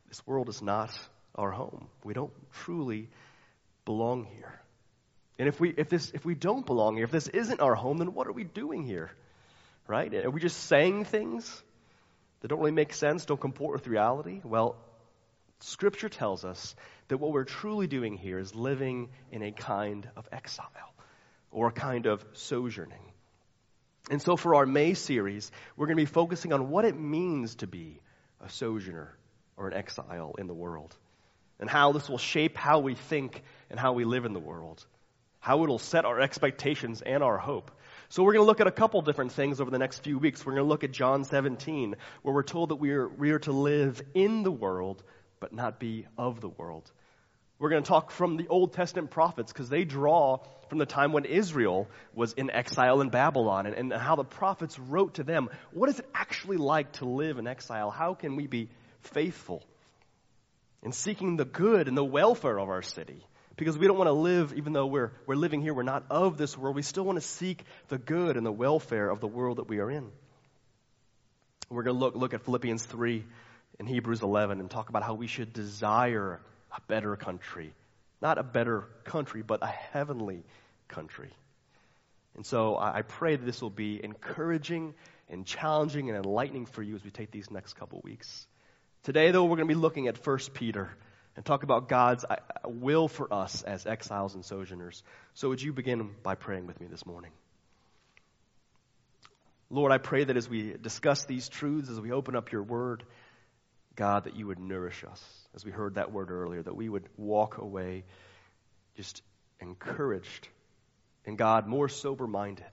This 0.10 0.26
world 0.28 0.48
is 0.48 0.62
not 0.62 0.92
our 1.34 1.52
home. 1.52 1.88
We 2.04 2.14
don't 2.14 2.34
truly 2.54 3.10
belong 3.84 4.26
here. 4.26 4.62
And 5.40 5.48
if 5.48 5.60
we, 5.60 5.70
if 5.70 5.90
this, 5.90 6.12
if 6.14 6.24
we 6.24 6.36
don't 6.36 6.66
belong 6.66 6.96
here, 6.96 7.06
if 7.06 7.12
this 7.12 7.28
isn't 7.28 7.62
our 7.62 7.76
home, 7.76 7.98
then 7.98 8.14
what 8.14 8.28
are 8.28 8.32
we 8.32 8.44
doing 8.44 8.84
here? 8.84 9.12
Right? 9.88 10.14
Are 10.14 10.30
we 10.30 10.40
just 10.40 10.66
saying 10.66 11.06
things? 11.06 11.64
That 12.42 12.48
don't 12.48 12.60
really 12.60 12.72
make 12.72 12.94
sense, 12.94 13.26
don't 13.26 13.40
comport 13.40 13.74
with 13.74 13.88
reality? 13.88 14.42
Well, 14.44 14.76
Scripture 15.60 16.10
tells 16.10 16.46
us 16.46 16.76
that 17.08 17.18
what 17.18 17.32
we're 17.32 17.44
truly 17.44 17.88
doing 17.88 18.16
here 18.16 18.38
is 18.38 18.54
living 18.54 19.10
in 19.32 19.42
a 19.42 19.52
kind 19.52 20.08
of 20.16 20.28
exile 20.32 20.94
or 21.52 21.70
a 21.70 21.72
kind 21.72 22.06
of 22.06 22.24
sojourning. 22.34 23.12
And 24.10 24.22
so 24.22 24.38
for 24.38 24.56
our 24.56 24.66
May 24.66 24.94
series, 24.94 25.52
we're 25.76 25.88
going 25.88 25.98
to 25.98 26.02
be 26.02 26.06
focusing 26.06 26.54
on 26.54 26.70
what 26.70 26.86
it 26.86 26.98
means 26.98 27.56
to 27.56 27.68
be 27.68 28.00
a 28.40 28.50
sojourner 28.50 29.18
or 29.58 29.68
an 29.68 29.74
exile 29.74 30.36
in 30.38 30.48
the 30.48 30.54
world 30.54 30.96
and 31.60 31.70
how 31.70 31.92
this 31.92 32.08
will 32.08 32.18
shape 32.18 32.56
how 32.56 32.80
we 32.80 32.96
think 32.96 33.44
and 33.70 33.80
how 33.80 33.94
we 33.94 34.06
live 34.06 34.26
in 34.26 34.34
the 34.34 34.40
world, 34.40 34.86
how 35.40 35.64
it'll 35.64 35.80
set 35.80 36.06
our 36.06 36.20
expectations 36.20 37.02
and 37.02 37.24
our 37.24 37.38
hope. 37.38 37.72
So 38.10 38.24
we're 38.24 38.34
going 38.34 38.44
to 38.44 38.48
look 38.48 38.62
at 38.62 38.68
a 38.68 38.72
couple 38.72 39.02
different 39.02 39.34
things 39.34 39.60
over 39.60 39.70
the 39.70 39.78
next 39.78 40.00
few 40.00 40.18
weeks. 40.18 40.46
We're 40.46 40.54
going 40.54 40.64
to 40.64 40.70
look 40.70 40.86
at 40.86 40.92
John 40.92 41.26
17, 41.26 41.96
where 42.22 42.34
we're 42.34 42.42
told 42.42 42.70
that 42.70 42.78
we 42.78 42.92
are, 42.92 43.06
we 43.06 43.32
are 43.32 43.40
to 43.40 43.52
live 43.52 44.02
in 44.14 44.44
the 44.44 44.52
world, 44.52 45.04
but 45.42 45.52
not 45.52 45.78
be 45.78 46.06
of 46.18 46.40
the 46.40 46.48
world. 46.48 46.90
We're 47.60 47.70
going 47.70 47.84
to 47.84 47.88
talk 47.88 48.12
from 48.12 48.38
the 48.38 48.48
Old 48.48 48.72
Testament 48.72 49.12
prophets 49.12 49.52
because 49.52 49.68
they 49.68 49.84
draw 49.84 50.40
from 50.70 50.78
the 50.78 50.86
time 50.86 51.12
when 51.12 51.26
Israel 51.26 51.90
was 52.14 52.32
in 52.32 52.50
exile 52.50 53.02
in 53.02 53.10
Babylon 53.10 53.66
and, 53.66 53.76
and 53.76 53.94
how 53.94 54.16
the 54.16 54.24
prophets 54.24 54.80
wrote 54.80 55.16
to 55.16 55.24
them. 55.24 55.50
What 55.74 55.90
is 55.90 56.00
it 56.00 56.08
actually 56.14 56.58
like 56.58 56.94
to 56.94 57.06
live 57.06 57.40
in 57.40 57.48
exile? 57.48 57.92
How 57.92 58.14
can 58.14 58.38
we 58.38 58.48
be 58.48 58.70
faithful 59.02 59.66
in 60.82 60.94
seeking 60.94 61.36
the 61.36 61.46
good 61.46 61.90
and 61.90 61.98
the 61.98 62.06
welfare 62.06 62.58
of 62.58 62.70
our 62.70 62.84
city? 62.84 63.26
Because 63.58 63.78
we 63.78 63.88
don't 63.88 63.98
want 63.98 64.08
to 64.08 64.14
live, 64.14 64.54
even 64.54 64.72
though 64.72 64.86
we're, 64.86 65.12
we're 65.26 65.36
living 65.36 65.62
here, 65.62 65.74
we're 65.74 65.84
not 65.84 66.06
of 66.12 66.38
this 66.38 66.56
world. 66.56 66.76
We 66.76 66.84
still 66.84 67.04
want 67.04 67.18
to 67.18 67.28
seek 67.28 67.64
the 67.88 67.98
good 67.98 68.38
and 68.38 68.46
the 68.46 68.52
welfare 68.52 69.10
of 69.10 69.20
the 69.20 69.28
world 69.28 69.58
that 69.58 69.68
we 69.68 69.80
are 69.80 69.90
in. 69.90 70.12
We're 71.70 71.84
going 71.84 71.96
to 71.96 72.00
look, 72.00 72.16
look 72.16 72.34
at 72.36 72.44
Philippians 72.44 72.86
3 72.86 73.26
and 73.80 73.90
Hebrews 73.90 74.22
11 74.22 74.60
and 74.60 74.70
talk 74.70 74.90
about 74.90 75.04
how 75.04 75.16
we 75.16 75.28
should 75.28 75.54
desire 75.54 76.40
a 76.72 76.82
better 76.88 77.16
country. 77.16 77.74
Not 78.22 78.38
a 78.38 78.44
better 78.44 78.88
country, 79.04 79.42
but 79.42 79.64
a 79.64 79.68
heavenly 79.68 80.44
country. 80.88 81.32
And 82.36 82.46
so 82.46 82.78
I 82.78 83.02
pray 83.02 83.36
that 83.36 83.46
this 83.46 83.62
will 83.62 83.72
be 83.72 84.00
encouraging 84.04 84.94
and 85.30 85.46
challenging 85.46 86.10
and 86.10 86.18
enlightening 86.18 86.68
for 86.68 86.84
you 86.84 86.96
as 86.96 87.04
we 87.04 87.10
take 87.10 87.32
these 87.32 87.50
next 87.50 87.74
couple 87.74 88.00
weeks. 88.04 88.46
Today, 89.04 89.32
though, 89.32 89.44
we're 89.44 89.58
going 89.58 89.68
to 89.68 89.74
be 89.74 89.80
looking 89.80 90.08
at 90.08 90.26
1 90.26 90.38
Peter 90.54 90.92
and 91.38 91.46
talk 91.46 91.64
about 91.64 91.88
God's 91.88 92.26
uh, 92.26 92.36
will 92.66 93.08
for 93.08 93.32
us 93.32 93.62
as 93.62 93.86
exiles 93.86 94.34
and 94.34 94.44
sojourners. 94.44 95.04
So, 95.36 95.50
would 95.50 95.62
you 95.62 95.72
begin 95.72 96.10
by 96.24 96.36
praying 96.36 96.66
with 96.66 96.82
me 96.82 96.88
this 96.88 97.06
morning? 97.06 97.32
Lord, 99.70 99.92
I 99.92 100.00
pray 100.00 100.24
that 100.24 100.36
as 100.36 100.50
we 100.50 100.74
discuss 100.82 101.26
these 101.26 101.48
truths, 101.48 101.90
as 101.90 102.00
we 102.00 102.12
open 102.12 102.36
up 102.36 102.52
your 102.52 102.64
word, 102.64 103.04
God, 103.96 104.24
that 104.24 104.36
you 104.36 104.48
would 104.48 104.60
nourish 104.60 105.04
us, 105.04 105.24
as 105.56 105.64
we 105.64 105.72
heard 105.72 105.96
that 105.96 106.12
word 106.12 106.32
earlier, 106.32 106.64
that 106.64 106.76
we 106.76 106.90
would 106.90 107.06
walk 107.18 107.58
away 107.60 108.04
just 108.96 109.22
encouraged, 109.60 110.48
and 111.26 111.38
God, 111.38 111.68
more 111.68 111.88
sober 111.88 112.26
minded. 112.26 112.66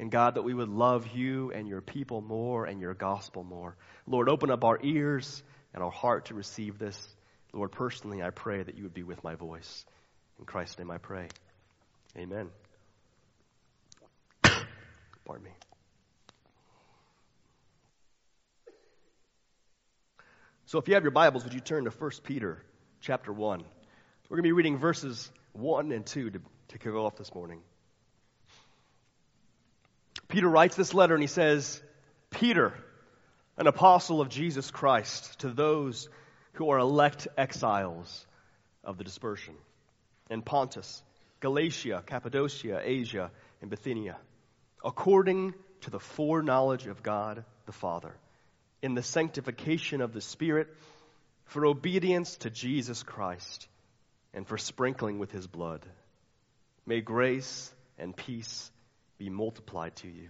And 0.00 0.12
God, 0.12 0.36
that 0.36 0.42
we 0.42 0.54
would 0.54 0.68
love 0.68 1.08
you 1.12 1.50
and 1.50 1.66
your 1.66 1.80
people 1.80 2.20
more 2.20 2.64
and 2.64 2.80
your 2.80 2.94
gospel 2.94 3.42
more. 3.42 3.76
Lord, 4.06 4.28
open 4.28 4.48
up 4.52 4.62
our 4.62 4.78
ears 4.80 5.42
and 5.74 5.82
our 5.82 5.90
heart 5.90 6.26
to 6.26 6.34
receive 6.34 6.78
this. 6.78 6.96
Lord, 7.52 7.72
personally, 7.72 8.22
I 8.22 8.30
pray 8.30 8.62
that 8.62 8.76
you 8.76 8.84
would 8.84 8.94
be 8.94 9.02
with 9.02 9.24
my 9.24 9.34
voice. 9.34 9.84
In 10.38 10.44
Christ's 10.44 10.78
name 10.78 10.90
I 10.90 10.98
pray. 10.98 11.28
Amen. 12.16 12.50
Pardon 14.42 15.44
me. 15.44 15.50
So 20.66 20.78
if 20.78 20.86
you 20.86 20.94
have 20.94 21.02
your 21.02 21.12
Bibles, 21.12 21.44
would 21.44 21.54
you 21.54 21.60
turn 21.60 21.84
to 21.84 21.90
1 21.90 22.10
Peter 22.24 22.62
chapter 23.00 23.32
1? 23.32 23.60
We're 24.28 24.36
going 24.36 24.42
to 24.42 24.48
be 24.48 24.52
reading 24.52 24.76
verses 24.76 25.30
1 25.52 25.92
and 25.92 26.04
2 26.04 26.30
to, 26.30 26.40
to 26.68 26.78
kick 26.78 26.92
off 26.92 27.16
this 27.16 27.34
morning. 27.34 27.60
Peter 30.28 30.46
writes 30.46 30.76
this 30.76 30.92
letter 30.92 31.14
and 31.14 31.22
he 31.22 31.26
says, 31.26 31.82
Peter, 32.28 32.74
an 33.56 33.66
apostle 33.66 34.20
of 34.20 34.28
Jesus 34.28 34.70
Christ, 34.70 35.38
to 35.40 35.48
those 35.48 36.10
who 36.58 36.70
are 36.70 36.78
elect 36.78 37.28
exiles 37.36 38.26
of 38.82 38.98
the 38.98 39.04
dispersion, 39.04 39.54
in 40.28 40.42
Pontus, 40.42 41.02
Galatia, 41.38 42.02
Cappadocia, 42.04 42.80
Asia, 42.82 43.30
and 43.60 43.70
Bithynia, 43.70 44.16
according 44.84 45.54
to 45.82 45.90
the 45.90 46.00
foreknowledge 46.00 46.88
of 46.88 47.02
God 47.02 47.44
the 47.66 47.72
Father, 47.72 48.12
in 48.82 48.94
the 48.94 49.02
sanctification 49.04 50.00
of 50.00 50.12
the 50.12 50.20
Spirit, 50.20 50.68
for 51.44 51.64
obedience 51.64 52.36
to 52.38 52.50
Jesus 52.50 53.04
Christ, 53.04 53.68
and 54.34 54.46
for 54.46 54.58
sprinkling 54.58 55.20
with 55.20 55.30
his 55.30 55.46
blood. 55.46 55.86
May 56.86 57.00
grace 57.00 57.72
and 57.98 58.16
peace 58.16 58.70
be 59.16 59.30
multiplied 59.30 59.94
to 59.96 60.08
you. 60.08 60.28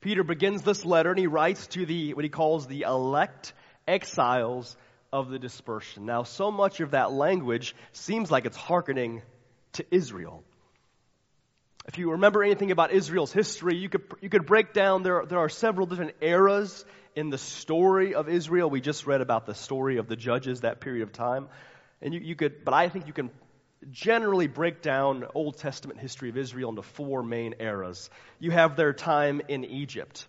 Peter 0.00 0.22
begins 0.22 0.62
this 0.62 0.84
letter 0.84 1.10
and 1.10 1.18
he 1.18 1.26
writes 1.26 1.66
to 1.68 1.84
the, 1.84 2.14
what 2.14 2.24
he 2.24 2.30
calls 2.30 2.66
the 2.66 2.82
elect 2.82 3.52
exiles 3.88 4.76
of 5.12 5.30
the 5.30 5.38
dispersion. 5.38 6.06
Now, 6.06 6.22
so 6.22 6.50
much 6.50 6.80
of 6.80 6.92
that 6.92 7.10
language 7.10 7.74
seems 7.92 8.30
like 8.30 8.44
it's 8.44 8.56
hearkening 8.56 9.22
to 9.72 9.86
Israel. 9.90 10.44
If 11.86 11.96
you 11.96 12.12
remember 12.12 12.44
anything 12.44 12.70
about 12.70 12.92
Israel's 12.92 13.32
history, 13.32 13.76
you 13.76 13.88
could, 13.88 14.02
you 14.20 14.28
could 14.28 14.44
break 14.44 14.74
down, 14.74 15.02
there, 15.02 15.24
there 15.26 15.38
are 15.38 15.48
several 15.48 15.86
different 15.86 16.16
eras 16.20 16.84
in 17.16 17.30
the 17.30 17.38
story 17.38 18.14
of 18.14 18.28
Israel. 18.28 18.68
We 18.68 18.82
just 18.82 19.06
read 19.06 19.22
about 19.22 19.46
the 19.46 19.54
story 19.54 19.96
of 19.96 20.06
the 20.06 20.16
judges, 20.16 20.60
that 20.60 20.80
period 20.80 21.02
of 21.02 21.12
time. 21.12 21.48
And 22.02 22.12
you, 22.12 22.20
you 22.20 22.36
could, 22.36 22.62
but 22.62 22.74
I 22.74 22.90
think 22.90 23.06
you 23.06 23.14
can 23.14 23.30
generally 23.90 24.48
break 24.48 24.82
down 24.82 25.24
Old 25.34 25.56
Testament 25.56 25.98
history 25.98 26.28
of 26.28 26.36
Israel 26.36 26.68
into 26.70 26.82
four 26.82 27.22
main 27.22 27.54
eras. 27.58 28.10
You 28.38 28.50
have 28.50 28.76
their 28.76 28.92
time 28.92 29.40
in 29.48 29.64
Egypt, 29.64 30.26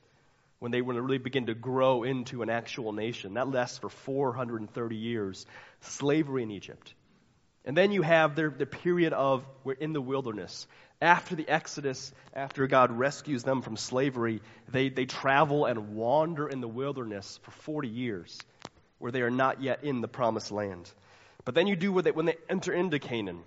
when 0.59 0.71
they 0.71 0.81
really 0.81 1.17
begin 1.17 1.47
to 1.47 1.53
grow 1.53 2.03
into 2.03 2.41
an 2.41 2.49
actual 2.49 2.91
nation. 2.91 3.35
That 3.35 3.49
lasts 3.49 3.77
for 3.77 3.89
430 3.89 4.95
years. 4.95 5.45
Slavery 5.81 6.43
in 6.43 6.51
Egypt. 6.51 6.93
And 7.65 7.75
then 7.75 7.91
you 7.91 8.01
have 8.01 8.35
their, 8.35 8.49
the 8.49 8.65
period 8.65 9.13
of, 9.13 9.45
we're 9.63 9.73
in 9.73 9.93
the 9.93 10.01
wilderness. 10.01 10.67
After 11.01 11.35
the 11.35 11.47
Exodus, 11.47 12.11
after 12.33 12.67
God 12.67 12.91
rescues 12.91 13.43
them 13.43 13.61
from 13.61 13.77
slavery, 13.77 14.41
they, 14.69 14.89
they 14.89 15.05
travel 15.05 15.65
and 15.65 15.95
wander 15.95 16.47
in 16.47 16.61
the 16.61 16.67
wilderness 16.67 17.39
for 17.43 17.51
40 17.51 17.87
years, 17.87 18.37
where 18.97 19.11
they 19.11 19.21
are 19.21 19.29
not 19.29 19.61
yet 19.61 19.83
in 19.83 20.01
the 20.01 20.07
promised 20.07 20.51
land. 20.51 20.91
But 21.45 21.55
then 21.55 21.67
you 21.67 21.77
do 21.77 21.93
with 21.93 22.07
it 22.07 22.15
when 22.15 22.25
they 22.25 22.35
enter 22.49 22.73
into 22.73 22.99
Canaan, 22.99 23.43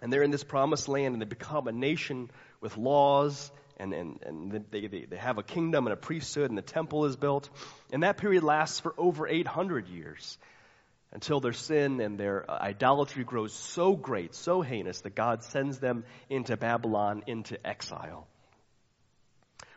and 0.00 0.12
they're 0.12 0.22
in 0.22 0.30
this 0.30 0.44
promised 0.44 0.88
land, 0.88 1.14
and 1.14 1.22
they 1.22 1.26
become 1.26 1.66
a 1.66 1.72
nation 1.72 2.30
with 2.60 2.76
laws 2.76 3.50
and, 3.78 3.92
and, 3.92 4.18
and 4.24 4.66
they, 4.70 4.86
they, 4.86 5.04
they 5.04 5.16
have 5.16 5.38
a 5.38 5.42
kingdom 5.42 5.86
and 5.86 5.92
a 5.92 5.96
priesthood, 5.96 6.50
and 6.50 6.58
the 6.58 6.62
temple 6.62 7.04
is 7.04 7.16
built. 7.16 7.48
And 7.92 8.02
that 8.02 8.16
period 8.18 8.42
lasts 8.42 8.80
for 8.80 8.94
over 8.98 9.26
800 9.26 9.88
years 9.88 10.38
until 11.12 11.40
their 11.40 11.52
sin 11.52 12.00
and 12.00 12.18
their 12.18 12.50
uh, 12.50 12.58
idolatry 12.60 13.24
grows 13.24 13.52
so 13.52 13.96
great, 13.96 14.34
so 14.34 14.60
heinous, 14.60 15.00
that 15.02 15.14
God 15.14 15.42
sends 15.42 15.78
them 15.78 16.04
into 16.28 16.56
Babylon, 16.56 17.22
into 17.26 17.64
exile. 17.66 18.26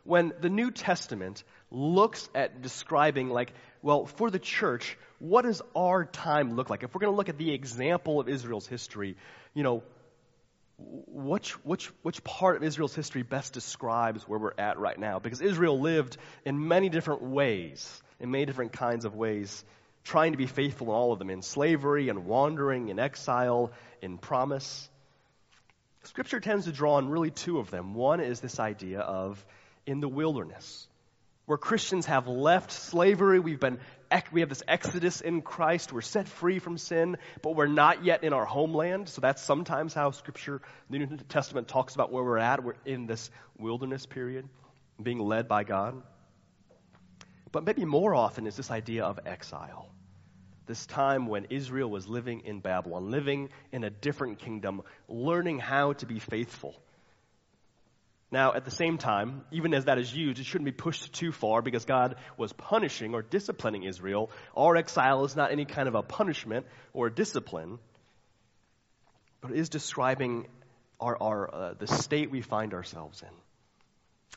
When 0.04 0.34
the 0.42 0.50
New 0.50 0.72
Testament 0.72 1.44
looks 1.70 2.28
at 2.34 2.62
describing, 2.62 3.30
like, 3.30 3.54
well, 3.82 4.08
for 4.08 4.30
the 4.30 4.40
church, 4.40 4.98
what 5.20 5.44
does 5.44 5.62
our 5.76 6.06
time 6.06 6.56
look 6.56 6.70
like? 6.70 6.84
If 6.84 6.94
we're 6.94 7.02
going 7.02 7.14
to 7.14 7.18
look 7.18 7.30
at 7.30 7.38
the 7.38 7.54
example 7.54 8.20
of 8.20 8.28
Israel's 8.28 8.68
history, 8.68 9.16
you 9.54 9.64
know, 9.64 9.84
which, 11.08 11.52
which, 11.66 11.92
which 12.02 12.24
part 12.24 12.58
of 12.58 12.64
Israel's 12.64 12.96
history 12.96 13.24
best 13.24 13.54
describes 13.54 14.28
where 14.28 14.40
we're 14.40 14.54
at 14.58 14.80
right 14.80 14.98
now? 14.98 15.20
Because 15.20 15.42
Israel 15.42 15.80
lived 15.80 16.18
in 16.46 16.68
many 16.68 16.90
different 16.90 17.22
ways, 17.22 18.02
in 18.20 18.32
many 18.32 18.46
different 18.46 18.74
kinds 18.74 19.06
of 19.06 19.16
ways, 19.16 19.64
trying 20.04 20.32
to 20.32 20.38
be 20.38 20.48
faithful 20.48 20.88
in 20.88 20.94
all 20.94 21.14
of 21.14 21.20
them 21.20 21.30
in 21.30 21.42
slavery 21.42 22.10
and 22.10 22.26
wandering, 22.26 22.90
in 22.90 23.00
exile, 23.00 23.72
in 24.02 24.18
promise. 24.18 24.90
Scripture 26.04 26.40
tends 26.40 26.66
to 26.66 26.72
draw 26.72 26.96
on 26.96 27.10
really 27.10 27.32
two 27.32 27.60
of 27.60 27.70
them. 27.70 27.94
One 27.94 28.20
is 28.20 28.40
this 28.40 28.60
idea 28.60 29.00
of 29.00 29.46
in 29.86 30.00
the 30.00 30.10
wilderness 30.10 30.88
where 31.46 31.58
Christians 31.58 32.06
have 32.06 32.28
left 32.28 32.72
slavery. 32.72 33.40
We've 33.40 33.60
been, 33.60 33.80
we 34.32 34.42
have 34.42 34.50
this 34.50 34.64
exodus 34.68 35.22
in 35.22 35.42
Christ. 35.42 35.92
We're 35.92 36.02
set 36.02 36.28
free 36.28 36.60
from 36.60 36.78
sin, 36.78 37.18
but 37.42 37.56
we're 37.56 37.68
not 37.68 38.06
yet 38.06 38.24
in 38.24 38.34
our 38.34 38.46
homeland. 38.46 39.10
So 39.10 39.22
that's 39.22 39.42
sometimes 39.42 39.94
how 39.94 40.12
Scripture, 40.12 40.62
the 40.90 41.00
New 41.00 41.18
Testament 41.30 41.68
talks 41.68 41.96
about 41.96 42.12
where 42.12 42.24
we're 42.24 42.38
at. 42.38 42.64
We're 42.64 42.76
in 42.86 43.08
this 43.08 43.30
wilderness 43.58 44.06
period, 44.06 44.48
being 45.02 45.20
led 45.20 45.48
by 45.48 45.64
God. 45.64 46.02
But 47.52 47.66
maybe 47.66 47.86
more 47.86 48.16
often 48.16 48.48
is 48.48 48.56
this 48.56 48.72
idea 48.72 49.04
of 49.04 49.20
exile. 49.26 49.90
This 50.68 50.86
time 50.86 51.28
when 51.28 51.46
Israel 51.50 51.90
was 51.90 52.08
living 52.08 52.42
in 52.46 52.60
Babylon, 52.60 53.12
living 53.12 53.50
in 53.74 53.84
a 53.84 53.90
different 53.90 54.40
kingdom, 54.40 54.84
learning 55.10 55.60
how 55.60 55.94
to 55.94 56.06
be 56.06 56.20
faithful 56.20 56.82
now, 58.32 58.54
at 58.54 58.64
the 58.64 58.72
same 58.72 58.98
time, 58.98 59.44
even 59.52 59.74
as 59.74 59.86
that 59.86 59.98
is 59.98 60.16
used, 60.16 60.40
it 60.40 60.46
shouldn't 60.46 60.66
be 60.66 60.72
pushed 60.72 61.12
too 61.12 61.34
far 61.34 61.62
because 61.62 61.84
God 61.84 62.16
was 62.38 62.54
punishing 62.54 63.14
or 63.14 63.22
disciplining 63.22 63.84
Israel. 63.84 64.32
Our 64.56 64.78
exile 64.78 65.26
is 65.26 65.36
not 65.36 65.52
any 65.52 65.66
kind 65.66 65.90
of 65.90 65.96
a 65.96 66.02
punishment 66.02 66.66
or 66.94 67.08
a 67.08 67.14
discipline, 67.14 67.78
but 69.42 69.52
it 69.52 69.58
is 69.58 69.68
describing 69.68 70.48
our, 71.02 71.18
our, 71.22 71.54
uh, 71.54 71.74
the 71.78 71.88
state 71.88 72.32
we 72.32 72.42
find 72.42 72.74
ourselves 72.74 73.22
in. 73.22 73.36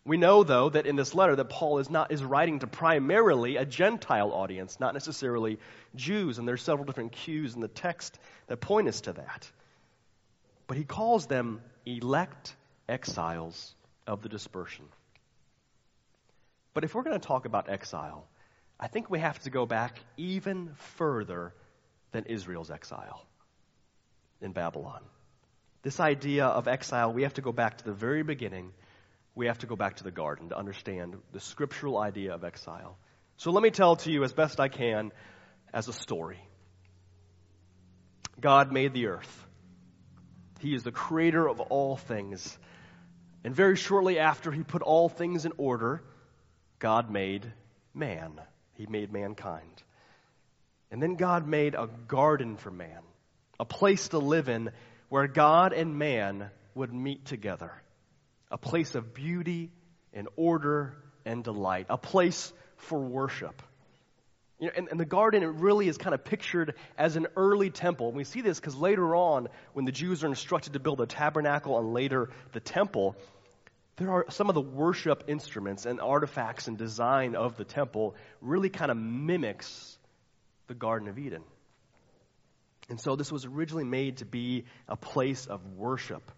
We 0.05 0.17
know, 0.17 0.43
though, 0.43 0.71
that 0.71 0.87
in 0.87 0.97
this 0.97 1.15
letter 1.15 1.37
that 1.37 1.49
Paul 1.49 1.79
is 1.79 1.89
not 1.89 2.11
is 2.11 2.23
writing 2.23 2.59
to 2.59 2.67
primarily 2.67 3.57
a 3.57 3.65
Gentile 3.65 4.33
audience, 4.33 4.81
not 4.81 4.93
necessarily 4.93 5.61
Jews, 5.95 6.39
and 6.39 6.49
there's 6.49 6.63
several 6.63 6.85
different 6.85 7.13
cues 7.13 7.55
in 7.55 7.61
the 7.61 7.69
text 7.69 8.19
that 8.49 8.61
point 8.61 8.89
us 8.89 9.03
to 9.03 9.13
that. 9.13 9.51
But 10.67 10.79
he 10.79 10.85
calls 10.85 11.27
them 11.27 11.63
elect 11.87 12.57
exiles 12.89 13.75
of 14.07 14.23
the 14.23 14.29
dispersion. 14.29 14.87
But 16.73 16.85
if 16.85 16.95
we're 16.95 17.03
going 17.03 17.19
to 17.19 17.27
talk 17.27 17.47
about 17.47 17.71
exile, 17.71 18.27
I 18.79 18.89
think 18.89 19.09
we 19.09 19.21
have 19.21 19.39
to 19.41 19.51
go 19.51 19.67
back 19.67 19.99
even 20.17 20.75
further 20.97 21.55
than 22.13 22.25
Israel's 22.25 22.71
exile 22.71 23.25
in 24.41 24.53
Babylon. 24.53 25.01
This 25.83 26.01
idea 26.01 26.47
of 26.47 26.67
exile, 26.67 27.13
we 27.13 27.23
have 27.23 27.35
to 27.35 27.43
go 27.43 27.53
back 27.53 27.79
to 27.79 27.85
the 27.85 27.93
very 27.93 28.23
beginning. 28.23 28.73
We 29.35 29.47
have 29.47 29.59
to 29.59 29.67
go 29.67 29.77
back 29.77 29.97
to 29.97 30.05
the 30.05 30.11
garden 30.11 30.49
to 30.49 30.59
understand 30.59 31.17
the 31.33 31.41
scriptural 31.41 31.99
idea 31.99 32.35
of 32.35 32.45
exile. 32.45 32.97
So 33.37 33.51
let 33.51 33.63
me 33.63 33.71
tell 33.71 33.97
to 33.97 34.11
you 34.11 34.25
as 34.25 34.33
best 34.33 34.61
I 34.61 34.69
can 34.69 35.13
as 35.73 35.89
a 35.89 35.93
story. 35.93 36.39
God 38.41 38.73
made 38.73 38.93
the 38.93 39.07
earth. 39.07 39.47
He 40.61 40.75
is 40.75 40.83
the 40.83 40.93
creator 40.93 41.49
of 41.49 41.61
all 41.61 41.97
things. 41.97 42.59
And 43.45 43.55
very 43.55 43.77
shortly 43.77 44.19
after 44.19 44.51
he 44.51 44.63
put 44.63 44.83
all 44.83 45.09
things 45.09 45.45
in 45.45 45.53
order, 45.59 46.03
God 46.79 47.11
made 47.11 47.53
man. 47.93 48.41
He 48.75 48.87
made 48.87 49.13
mankind. 49.13 49.83
And 50.91 51.03
then 51.03 51.17
God 51.17 51.47
made 51.47 51.75
a 51.75 51.89
garden 52.09 52.57
for 52.57 52.71
man, 52.71 53.03
a 53.61 53.65
place 53.65 54.09
to 54.09 54.19
live 54.19 54.49
in 54.49 54.71
where 55.09 55.27
God 55.27 55.73
and 55.73 55.99
man 55.99 56.51
would 56.75 56.93
meet 56.93 57.27
together, 57.27 57.73
a 58.51 58.59
place 58.59 58.95
of 58.95 59.15
beauty 59.15 59.71
and 60.13 60.29
order 60.37 60.95
and 61.25 61.45
delight, 61.45 61.87
a 61.91 61.99
place 61.99 62.53
for 62.77 62.99
worship. 62.99 63.63
You 64.61 64.69
know, 64.69 64.73
and, 64.77 64.89
and 64.89 65.01
the 65.01 65.05
garden, 65.05 65.43
it 65.43 65.47
really 65.47 65.89
is 65.89 65.99
kind 65.99 66.15
of 66.15 66.25
pictured 66.25 66.75
as 66.97 67.17
an 67.17 67.27
early 67.37 67.71
temple. 67.71 68.09
And 68.09 68.17
we 68.17 68.25
see 68.25 68.41
this 68.41 68.61
because 68.61 68.77
later 68.77 69.15
on, 69.17 69.49
when 69.73 69.85
the 69.85 69.93
Jews 69.93 70.23
are 70.23 70.29
instructed 70.29 70.75
to 70.75 70.81
build 70.81 71.01
a 71.01 71.07
tabernacle 71.07 71.79
and 71.79 71.93
later 71.93 72.31
the 72.53 72.61
temple, 72.61 73.17
there 73.97 74.11
are 74.11 74.27
some 74.31 74.49
of 74.49 74.55
the 74.55 74.61
worship 74.61 75.25
instruments 75.29 75.87
and 75.87 76.01
artifacts 76.01 76.67
and 76.67 76.77
design 76.77 77.37
of 77.37 77.57
the 77.57 77.65
temple 77.65 78.17
really 78.41 78.69
kind 78.69 78.91
of 78.91 78.97
mimics 78.97 79.97
the 80.67 80.75
Garden 80.75 81.09
of 81.09 81.19
Eden. 81.19 81.43
And 82.89 83.01
so 83.01 83.17
this 83.17 83.31
was 83.31 83.45
originally 83.45 83.85
made 83.85 84.19
to 84.19 84.25
be 84.25 84.65
a 84.89 84.97
place 84.97 85.47
of 85.47 85.65
worship. 85.77 86.33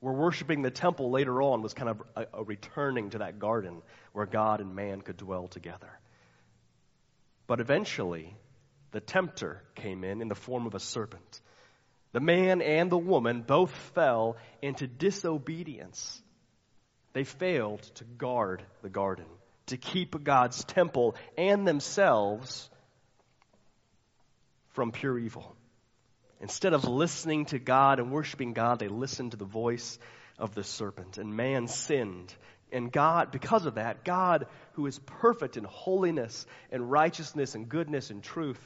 Where 0.00 0.12
worshiping 0.12 0.62
the 0.62 0.70
temple 0.70 1.10
later 1.10 1.40
on 1.42 1.62
was 1.62 1.74
kind 1.74 1.88
of 1.88 2.02
a, 2.14 2.26
a 2.34 2.44
returning 2.44 3.10
to 3.10 3.18
that 3.18 3.38
garden 3.38 3.82
where 4.12 4.26
God 4.26 4.60
and 4.60 4.74
man 4.74 5.00
could 5.00 5.16
dwell 5.16 5.48
together. 5.48 5.98
But 7.46 7.60
eventually, 7.60 8.36
the 8.90 9.00
tempter 9.00 9.62
came 9.74 10.04
in 10.04 10.20
in 10.20 10.28
the 10.28 10.34
form 10.34 10.66
of 10.66 10.74
a 10.74 10.80
serpent. 10.80 11.40
The 12.12 12.20
man 12.20 12.60
and 12.60 12.90
the 12.90 12.98
woman 12.98 13.42
both 13.42 13.72
fell 13.94 14.36
into 14.60 14.86
disobedience 14.86 16.22
they 17.12 17.24
failed 17.24 17.82
to 17.96 18.04
guard 18.04 18.62
the 18.82 18.88
garden, 18.88 19.26
to 19.66 19.76
keep 19.76 20.22
God's 20.24 20.64
temple 20.64 21.14
and 21.36 21.66
themselves 21.66 22.68
from 24.70 24.92
pure 24.92 25.18
evil. 25.18 25.54
Instead 26.40 26.72
of 26.72 26.84
listening 26.84 27.44
to 27.46 27.58
God 27.58 28.00
and 28.00 28.10
worshiping 28.10 28.52
God, 28.52 28.78
they 28.78 28.88
listened 28.88 29.30
to 29.30 29.36
the 29.36 29.44
voice 29.44 29.98
of 30.38 30.54
the 30.54 30.64
serpent. 30.64 31.18
And 31.18 31.36
man 31.36 31.68
sinned. 31.68 32.34
And 32.72 32.90
God, 32.90 33.30
because 33.30 33.66
of 33.66 33.74
that, 33.74 34.02
God, 34.04 34.46
who 34.72 34.86
is 34.86 34.98
perfect 34.98 35.56
in 35.56 35.64
holiness 35.64 36.46
and 36.70 36.90
righteousness 36.90 37.54
and 37.54 37.68
goodness 37.68 38.10
and 38.10 38.22
truth, 38.22 38.60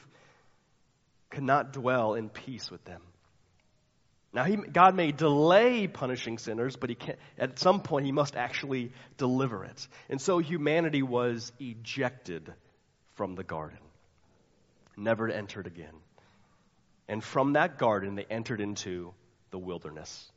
cannot 1.29 1.73
dwell 1.73 2.15
in 2.15 2.29
peace 2.29 2.71
with 2.71 2.83
them. 2.85 3.01
Now, 4.33 4.43
he, 4.43 4.57
God 4.57 4.95
may 4.95 5.11
delay 5.11 5.87
punishing 5.87 6.37
sinners, 6.37 6.75
but 6.75 6.89
he 6.89 6.95
can't, 6.95 7.17
at 7.37 7.59
some 7.59 7.81
point 7.81 8.05
he 8.05 8.11
must 8.11 8.35
actually 8.35 8.91
deliver 9.17 9.63
it. 9.65 9.87
And 10.09 10.21
so 10.21 10.39
humanity 10.39 11.01
was 11.01 11.51
ejected 11.59 12.53
from 13.15 13.35
the 13.35 13.43
garden, 13.43 13.79
never 14.95 15.29
entered 15.29 15.65
again. 15.65 15.95
And 17.07 17.23
from 17.23 17.53
that 17.53 17.77
garden, 17.77 18.15
they 18.15 18.25
entered 18.29 18.59
into 18.59 19.13
the 19.51 19.57
wilderness. 19.57 20.29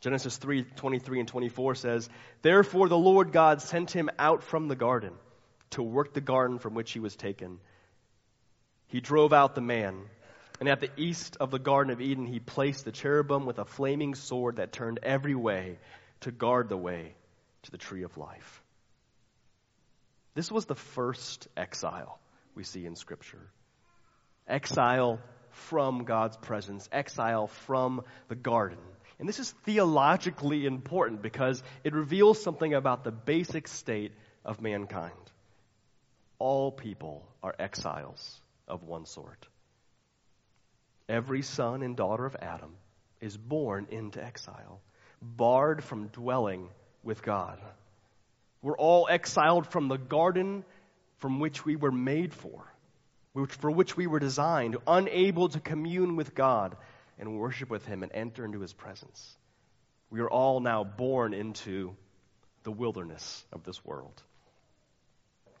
Genesis 0.00 0.36
3 0.36 0.64
23 0.64 1.20
and 1.20 1.28
24 1.28 1.74
says, 1.76 2.08
Therefore 2.42 2.88
the 2.88 2.98
Lord 2.98 3.32
God 3.32 3.62
sent 3.62 3.90
him 3.90 4.10
out 4.18 4.42
from 4.42 4.68
the 4.68 4.76
garden 4.76 5.12
to 5.70 5.82
work 5.82 6.12
the 6.12 6.20
garden 6.20 6.58
from 6.58 6.74
which 6.74 6.92
he 6.92 7.00
was 7.00 7.16
taken. 7.16 7.60
He 8.88 9.00
drove 9.00 9.32
out 9.32 9.54
the 9.54 9.60
man 9.60 9.94
and 10.60 10.68
at 10.68 10.80
the 10.80 10.90
east 10.96 11.36
of 11.38 11.50
the 11.50 11.58
Garden 11.58 11.92
of 11.92 12.00
Eden, 12.00 12.26
he 12.26 12.40
placed 12.40 12.84
the 12.84 12.92
cherubim 12.92 13.46
with 13.46 13.58
a 13.58 13.64
flaming 13.64 14.14
sword 14.14 14.56
that 14.56 14.72
turned 14.72 15.00
every 15.02 15.34
way 15.34 15.78
to 16.20 16.30
guard 16.30 16.68
the 16.68 16.76
way 16.76 17.14
to 17.62 17.70
the 17.70 17.78
tree 17.78 18.02
of 18.02 18.16
life. 18.16 18.62
This 20.34 20.50
was 20.50 20.66
the 20.66 20.74
first 20.74 21.48
exile 21.56 22.18
we 22.54 22.64
see 22.64 22.86
in 22.86 22.96
Scripture. 22.96 23.50
Exile 24.46 25.20
from 25.50 26.04
God's 26.04 26.36
presence, 26.36 26.88
exile 26.92 27.46
from 27.46 28.02
the 28.28 28.34
garden. 28.34 28.78
And 29.18 29.28
this 29.28 29.38
is 29.38 29.50
theologically 29.64 30.66
important 30.66 31.22
because 31.22 31.62
it 31.84 31.94
reveals 31.94 32.42
something 32.42 32.74
about 32.74 33.02
the 33.02 33.10
basic 33.10 33.66
state 33.66 34.12
of 34.44 34.60
mankind. 34.60 35.14
All 36.38 36.70
people 36.70 37.26
are 37.42 37.54
exiles 37.58 38.40
of 38.68 38.82
one 38.82 39.06
sort. 39.06 39.48
Every 41.08 41.42
son 41.42 41.82
and 41.82 41.96
daughter 41.96 42.26
of 42.26 42.36
Adam 42.40 42.74
is 43.20 43.36
born 43.36 43.86
into 43.90 44.22
exile, 44.22 44.80
barred 45.22 45.82
from 45.84 46.08
dwelling 46.08 46.68
with 47.02 47.22
God. 47.22 47.60
We're 48.62 48.76
all 48.76 49.06
exiled 49.08 49.68
from 49.68 49.88
the 49.88 49.98
garden 49.98 50.64
from 51.18 51.38
which 51.38 51.64
we 51.64 51.76
were 51.76 51.92
made 51.92 52.34
for, 52.34 52.64
which, 53.32 53.52
for 53.52 53.70
which 53.70 53.96
we 53.96 54.06
were 54.06 54.18
designed, 54.18 54.76
unable 54.86 55.48
to 55.48 55.60
commune 55.60 56.16
with 56.16 56.34
God 56.34 56.76
and 57.18 57.38
worship 57.38 57.70
with 57.70 57.86
Him 57.86 58.02
and 58.02 58.12
enter 58.12 58.44
into 58.44 58.60
His 58.60 58.72
presence. 58.72 59.36
We 60.10 60.20
are 60.20 60.30
all 60.30 60.60
now 60.60 60.84
born 60.84 61.34
into 61.34 61.96
the 62.64 62.72
wilderness 62.72 63.44
of 63.52 63.62
this 63.62 63.84
world. 63.84 64.22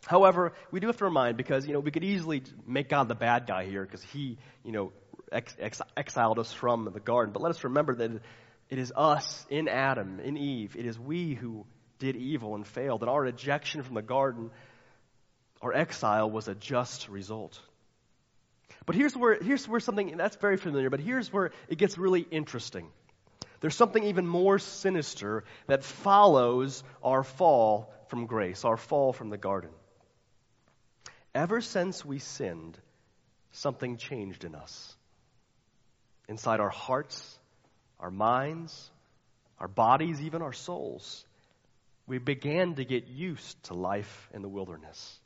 However, 0.06 0.52
we 0.70 0.78
do 0.80 0.86
have 0.86 0.96
to 0.98 1.04
remind 1.04 1.36
because, 1.36 1.66
you 1.66 1.72
know, 1.72 1.80
we 1.80 1.90
could 1.90 2.04
easily 2.04 2.42
make 2.66 2.88
God 2.88 3.08
the 3.08 3.14
bad 3.14 3.46
guy 3.46 3.64
here 3.64 3.84
because 3.84 4.02
he, 4.04 4.38
you 4.64 4.72
know, 4.72 4.92
ex- 5.32 5.56
ex- 5.58 5.82
exiled 5.96 6.38
us 6.38 6.52
from 6.52 6.90
the 6.92 7.00
garden. 7.00 7.32
But 7.32 7.42
let 7.42 7.50
us 7.50 7.64
remember 7.64 7.94
that 7.94 8.20
it 8.68 8.78
is 8.78 8.92
us 8.94 9.46
in 9.48 9.68
Adam, 9.68 10.20
in 10.20 10.36
Eve, 10.36 10.76
it 10.76 10.86
is 10.86 10.98
we 10.98 11.34
who 11.34 11.64
did 11.98 12.16
evil 12.16 12.54
and 12.54 12.66
failed. 12.66 13.02
And 13.02 13.10
our 13.10 13.22
rejection 13.22 13.82
from 13.82 13.94
the 13.94 14.02
garden, 14.02 14.50
our 15.62 15.72
exile, 15.72 16.30
was 16.30 16.48
a 16.48 16.54
just 16.54 17.08
result. 17.08 17.60
But 18.84 18.96
here's 18.96 19.16
where, 19.16 19.34
here's 19.40 19.66
where 19.68 19.80
something 19.80 20.16
that's 20.16 20.36
very 20.36 20.56
familiar, 20.56 20.90
but 20.90 21.00
here's 21.00 21.32
where 21.32 21.52
it 21.68 21.78
gets 21.78 21.96
really 21.96 22.26
interesting. 22.30 22.88
There's 23.60 23.74
something 23.74 24.04
even 24.04 24.26
more 24.26 24.58
sinister 24.58 25.44
that 25.66 25.82
follows 25.82 26.84
our 27.02 27.22
fall 27.22 27.92
from 28.08 28.26
grace, 28.26 28.64
our 28.64 28.76
fall 28.76 29.12
from 29.12 29.30
the 29.30 29.38
garden. 29.38 29.70
Ever 31.34 31.60
since 31.60 32.04
we 32.04 32.18
sinned, 32.18 32.78
something 33.52 33.96
changed 33.96 34.44
in 34.44 34.54
us 34.54 34.95
inside 36.28 36.60
our 36.60 36.70
hearts, 36.70 37.38
our 38.00 38.10
minds, 38.10 38.90
our 39.58 39.68
bodies, 39.68 40.20
even 40.20 40.42
our 40.42 40.52
souls. 40.52 41.24
We 42.06 42.18
began 42.18 42.74
to 42.74 42.84
get 42.84 43.08
used 43.08 43.62
to 43.64 43.74
life 43.74 44.28
in 44.32 44.42
the 44.42 44.48
wilderness, 44.48 45.18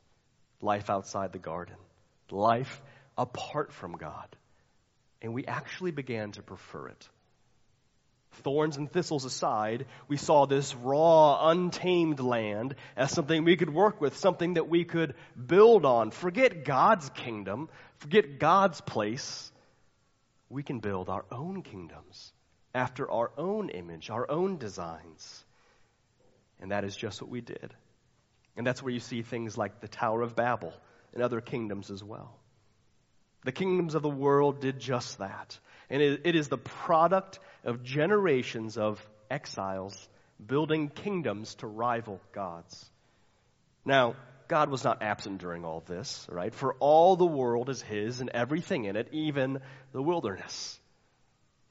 life 0.61 0.89
outside 0.89 1.31
the 1.31 1.39
garden, 1.39 1.75
life 2.31 2.81
apart 3.17 3.71
from 3.71 3.97
God. 3.97 4.27
And 5.21 5.33
we 5.33 5.45
actually 5.45 5.91
began 5.91 6.31
to 6.33 6.41
prefer 6.41 6.87
it. 6.87 7.09
Thorns 8.43 8.77
and 8.77 8.91
thistles 8.91 9.25
aside, 9.25 9.85
we 10.07 10.15
saw 10.15 10.45
this 10.45 10.73
raw, 10.73 11.49
untamed 11.49 12.19
land 12.19 12.75
as 12.95 13.11
something 13.11 13.43
we 13.43 13.57
could 13.57 13.71
work 13.71 13.99
with, 13.99 14.17
something 14.17 14.53
that 14.53 14.69
we 14.69 14.85
could 14.85 15.15
build 15.45 15.85
on. 15.85 16.11
Forget 16.11 16.63
God's 16.63 17.09
kingdom, 17.09 17.69
forget 17.97 18.39
God's 18.39 18.79
place, 18.81 19.50
we 20.51 20.63
can 20.63 20.79
build 20.79 21.09
our 21.09 21.25
own 21.31 21.61
kingdoms 21.63 22.33
after 22.73 23.09
our 23.09 23.31
own 23.37 23.69
image, 23.69 24.09
our 24.09 24.29
own 24.29 24.57
designs. 24.57 25.45
And 26.59 26.71
that 26.71 26.83
is 26.83 26.95
just 26.95 27.21
what 27.21 27.31
we 27.31 27.41
did. 27.41 27.73
And 28.55 28.67
that's 28.67 28.83
where 28.83 28.93
you 28.93 28.99
see 28.99 29.21
things 29.21 29.57
like 29.57 29.79
the 29.79 29.87
Tower 29.87 30.21
of 30.21 30.35
Babel 30.35 30.73
and 31.13 31.23
other 31.23 31.41
kingdoms 31.41 31.89
as 31.89 32.03
well. 32.03 32.37
The 33.43 33.51
kingdoms 33.51 33.95
of 33.95 34.03
the 34.03 34.09
world 34.09 34.61
did 34.61 34.79
just 34.79 35.17
that. 35.17 35.57
And 35.89 36.01
it, 36.01 36.21
it 36.25 36.35
is 36.35 36.47
the 36.47 36.57
product 36.57 37.39
of 37.63 37.83
generations 37.83 38.77
of 38.77 39.05
exiles 39.29 40.07
building 40.45 40.89
kingdoms 40.89 41.55
to 41.55 41.67
rival 41.67 42.19
God's. 42.33 42.89
Now, 43.85 44.15
God 44.51 44.69
was 44.69 44.83
not 44.83 45.01
absent 45.01 45.37
during 45.37 45.63
all 45.63 45.81
this, 45.87 46.27
right? 46.29 46.53
For 46.53 46.73
all 46.81 47.15
the 47.15 47.25
world 47.25 47.69
is 47.69 47.81
His 47.81 48.19
and 48.19 48.29
everything 48.31 48.83
in 48.83 48.97
it, 48.97 49.07
even 49.13 49.61
the 49.93 50.01
wilderness. 50.01 50.77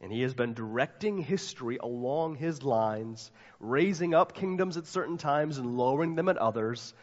And 0.01 0.11
He 0.11 0.23
has 0.23 0.33
been 0.33 0.55
directing 0.55 1.19
history 1.19 1.77
along 1.77 2.37
His 2.37 2.63
lines, 2.63 3.31
raising 3.59 4.15
up 4.15 4.33
kingdoms 4.33 4.79
at 4.79 4.87
certain 4.87 5.19
times 5.19 5.59
and 5.59 5.77
lowering 5.77 6.15
them 6.15 6.31
at 6.31 6.39
others. 6.39 6.95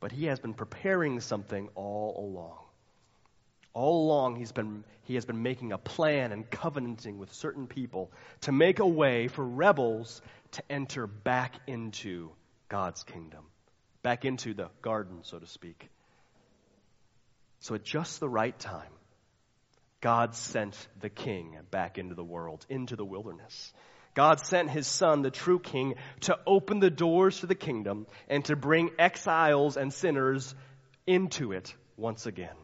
But 0.00 0.12
He 0.12 0.26
has 0.26 0.38
been 0.38 0.52
preparing 0.52 1.18
something 1.20 1.70
all 1.74 2.22
along. 2.22 2.58
All 3.72 4.04
along, 4.04 4.36
he's 4.36 4.52
been, 4.52 4.84
he 5.04 5.14
has 5.14 5.24
been 5.24 5.42
making 5.42 5.72
a 5.72 5.78
plan 5.78 6.30
and 6.30 6.48
covenanting 6.48 7.18
with 7.18 7.32
certain 7.32 7.68
people 7.68 8.12
to 8.42 8.52
make 8.52 8.80
a 8.80 8.86
way 8.86 9.28
for 9.28 9.44
rebels 9.44 10.20
to 10.52 10.62
enter 10.70 11.06
back 11.06 11.54
into 11.66 12.30
God's 12.68 13.02
kingdom 13.02 13.46
back 14.04 14.24
into 14.24 14.54
the 14.54 14.68
garden, 14.82 15.20
so 15.22 15.38
to 15.40 15.46
speak. 15.46 15.88
So 17.60 17.74
at 17.74 17.82
just 17.82 18.20
the 18.20 18.28
right 18.28 18.56
time, 18.56 18.92
God 20.02 20.34
sent 20.34 20.76
the 21.00 21.08
king 21.08 21.56
back 21.70 21.96
into 21.96 22.14
the 22.14 22.22
world, 22.22 22.66
into 22.68 22.94
the 22.94 23.04
wilderness. 23.06 23.72
God 24.12 24.38
sent 24.38 24.70
his 24.70 24.86
son, 24.86 25.22
the 25.22 25.30
true 25.30 25.58
king, 25.58 25.94
to 26.20 26.38
open 26.46 26.78
the 26.78 26.90
doors 26.90 27.40
to 27.40 27.46
the 27.46 27.54
kingdom 27.54 28.06
and 28.28 28.44
to 28.44 28.54
bring 28.54 28.90
exiles 28.98 29.78
and 29.78 29.92
sinners 29.92 30.54
into 31.06 31.52
it 31.52 31.74
once 31.96 32.26
again. 32.26 32.54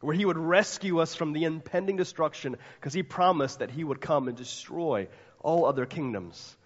Where 0.00 0.16
he 0.16 0.24
would 0.24 0.38
rescue 0.38 0.98
us 1.00 1.14
from 1.14 1.34
the 1.34 1.44
impending 1.44 1.96
destruction 1.96 2.56
because 2.80 2.94
he 2.94 3.02
promised 3.02 3.58
that 3.58 3.70
he 3.70 3.84
would 3.84 4.00
come 4.00 4.28
and 4.28 4.36
destroy 4.36 5.08
all 5.40 5.66
other 5.66 5.84
kingdoms. 5.84 6.56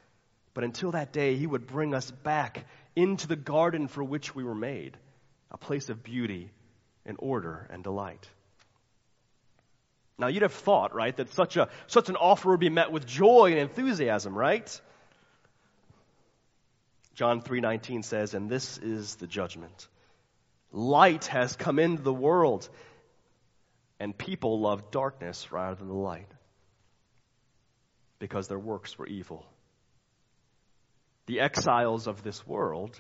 But 0.54 0.64
until 0.64 0.92
that 0.92 1.12
day, 1.12 1.36
he 1.36 1.46
would 1.46 1.66
bring 1.66 1.94
us 1.94 2.10
back 2.10 2.64
into 2.96 3.26
the 3.26 3.36
garden 3.36 3.88
for 3.88 4.02
which 4.02 4.34
we 4.34 4.44
were 4.44 4.54
made, 4.54 4.96
a 5.50 5.58
place 5.58 5.88
of 5.88 6.02
beauty 6.02 6.50
and 7.06 7.16
order 7.20 7.66
and 7.70 7.82
delight. 7.82 8.28
Now 10.18 10.26
you'd 10.26 10.42
have 10.42 10.52
thought, 10.52 10.94
right, 10.94 11.16
that 11.16 11.32
such 11.32 11.56
a 11.56 11.68
such 11.86 12.08
an 12.08 12.16
offer 12.16 12.50
would 12.50 12.60
be 12.60 12.70
met 12.70 12.90
with 12.90 13.06
joy 13.06 13.52
and 13.52 13.60
enthusiasm, 13.60 14.36
right? 14.36 14.80
John 17.14 17.40
3:19 17.40 18.02
says, 18.02 18.34
"And 18.34 18.50
this 18.50 18.78
is 18.78 19.16
the 19.16 19.26
judgment. 19.26 19.88
Light 20.70 21.26
has 21.26 21.56
come 21.56 21.78
into 21.78 22.02
the 22.02 22.12
world, 22.12 22.68
and 23.98 24.16
people 24.16 24.60
love 24.60 24.90
darkness 24.90 25.50
rather 25.50 25.76
than 25.76 25.88
the 25.88 25.94
light, 25.94 26.30
because 28.18 28.48
their 28.48 28.58
works 28.58 28.98
were 28.98 29.06
evil." 29.06 29.46
The 31.28 31.40
exiles 31.40 32.06
of 32.06 32.22
this 32.22 32.44
world 32.46 32.98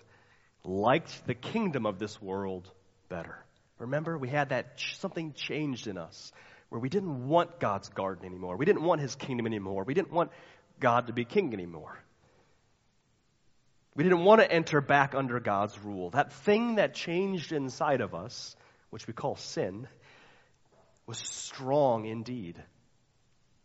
liked 0.62 1.26
the 1.26 1.34
kingdom 1.34 1.86
of 1.86 1.98
this 1.98 2.20
world 2.20 2.70
better. 3.08 3.42
Remember, 3.78 4.18
we 4.18 4.28
had 4.28 4.50
that 4.50 4.78
something 4.98 5.32
changed 5.32 5.86
in 5.86 5.96
us 5.96 6.30
where 6.68 6.78
we 6.78 6.90
didn't 6.90 7.26
want 7.26 7.58
God's 7.58 7.88
garden 7.88 8.26
anymore. 8.26 8.58
We 8.58 8.66
didn't 8.66 8.82
want 8.82 9.00
his 9.00 9.14
kingdom 9.14 9.46
anymore. 9.46 9.84
We 9.84 9.94
didn't 9.94 10.12
want 10.12 10.30
God 10.78 11.06
to 11.06 11.14
be 11.14 11.24
king 11.24 11.54
anymore. 11.54 11.98
We 13.94 14.04
didn't 14.04 14.24
want 14.24 14.42
to 14.42 14.52
enter 14.52 14.82
back 14.82 15.14
under 15.14 15.40
God's 15.40 15.78
rule. 15.82 16.10
That 16.10 16.30
thing 16.32 16.74
that 16.74 16.94
changed 16.94 17.52
inside 17.52 18.02
of 18.02 18.14
us, 18.14 18.54
which 18.90 19.06
we 19.06 19.14
call 19.14 19.36
sin, 19.36 19.88
was 21.06 21.16
strong 21.16 22.04
indeed. 22.04 22.62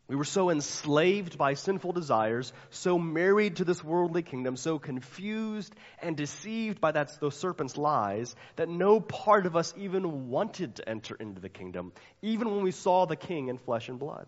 We 0.08 0.18
were 0.18 0.26
so 0.26 0.50
enslaved 0.50 1.38
by 1.38 1.54
sinful 1.54 1.94
desires, 1.94 2.52
so 2.72 3.00
married 3.00 3.58
to 3.58 3.64
this 3.64 3.82
worldly 3.82 4.22
kingdom, 4.22 4.58
so 4.58 4.78
confused 4.78 5.74
and 6.02 6.18
deceived 6.18 6.82
by 6.82 6.92
that, 6.92 7.18
those 7.22 7.38
serpent's 7.38 7.78
lies, 7.78 8.36
that 8.58 8.68
no 8.68 9.00
part 9.00 9.46
of 9.46 9.56
us 9.56 9.74
even 9.78 10.30
wanted 10.30 10.76
to 10.76 10.90
enter 10.90 11.16
into 11.16 11.40
the 11.40 11.50
kingdom, 11.50 11.94
even 12.22 12.52
when 12.52 12.64
we 12.64 12.72
saw 12.72 13.06
the 13.06 13.16
king 13.16 13.48
in 13.48 13.58
flesh 13.58 13.88
and 13.88 13.98
blood. 13.98 14.28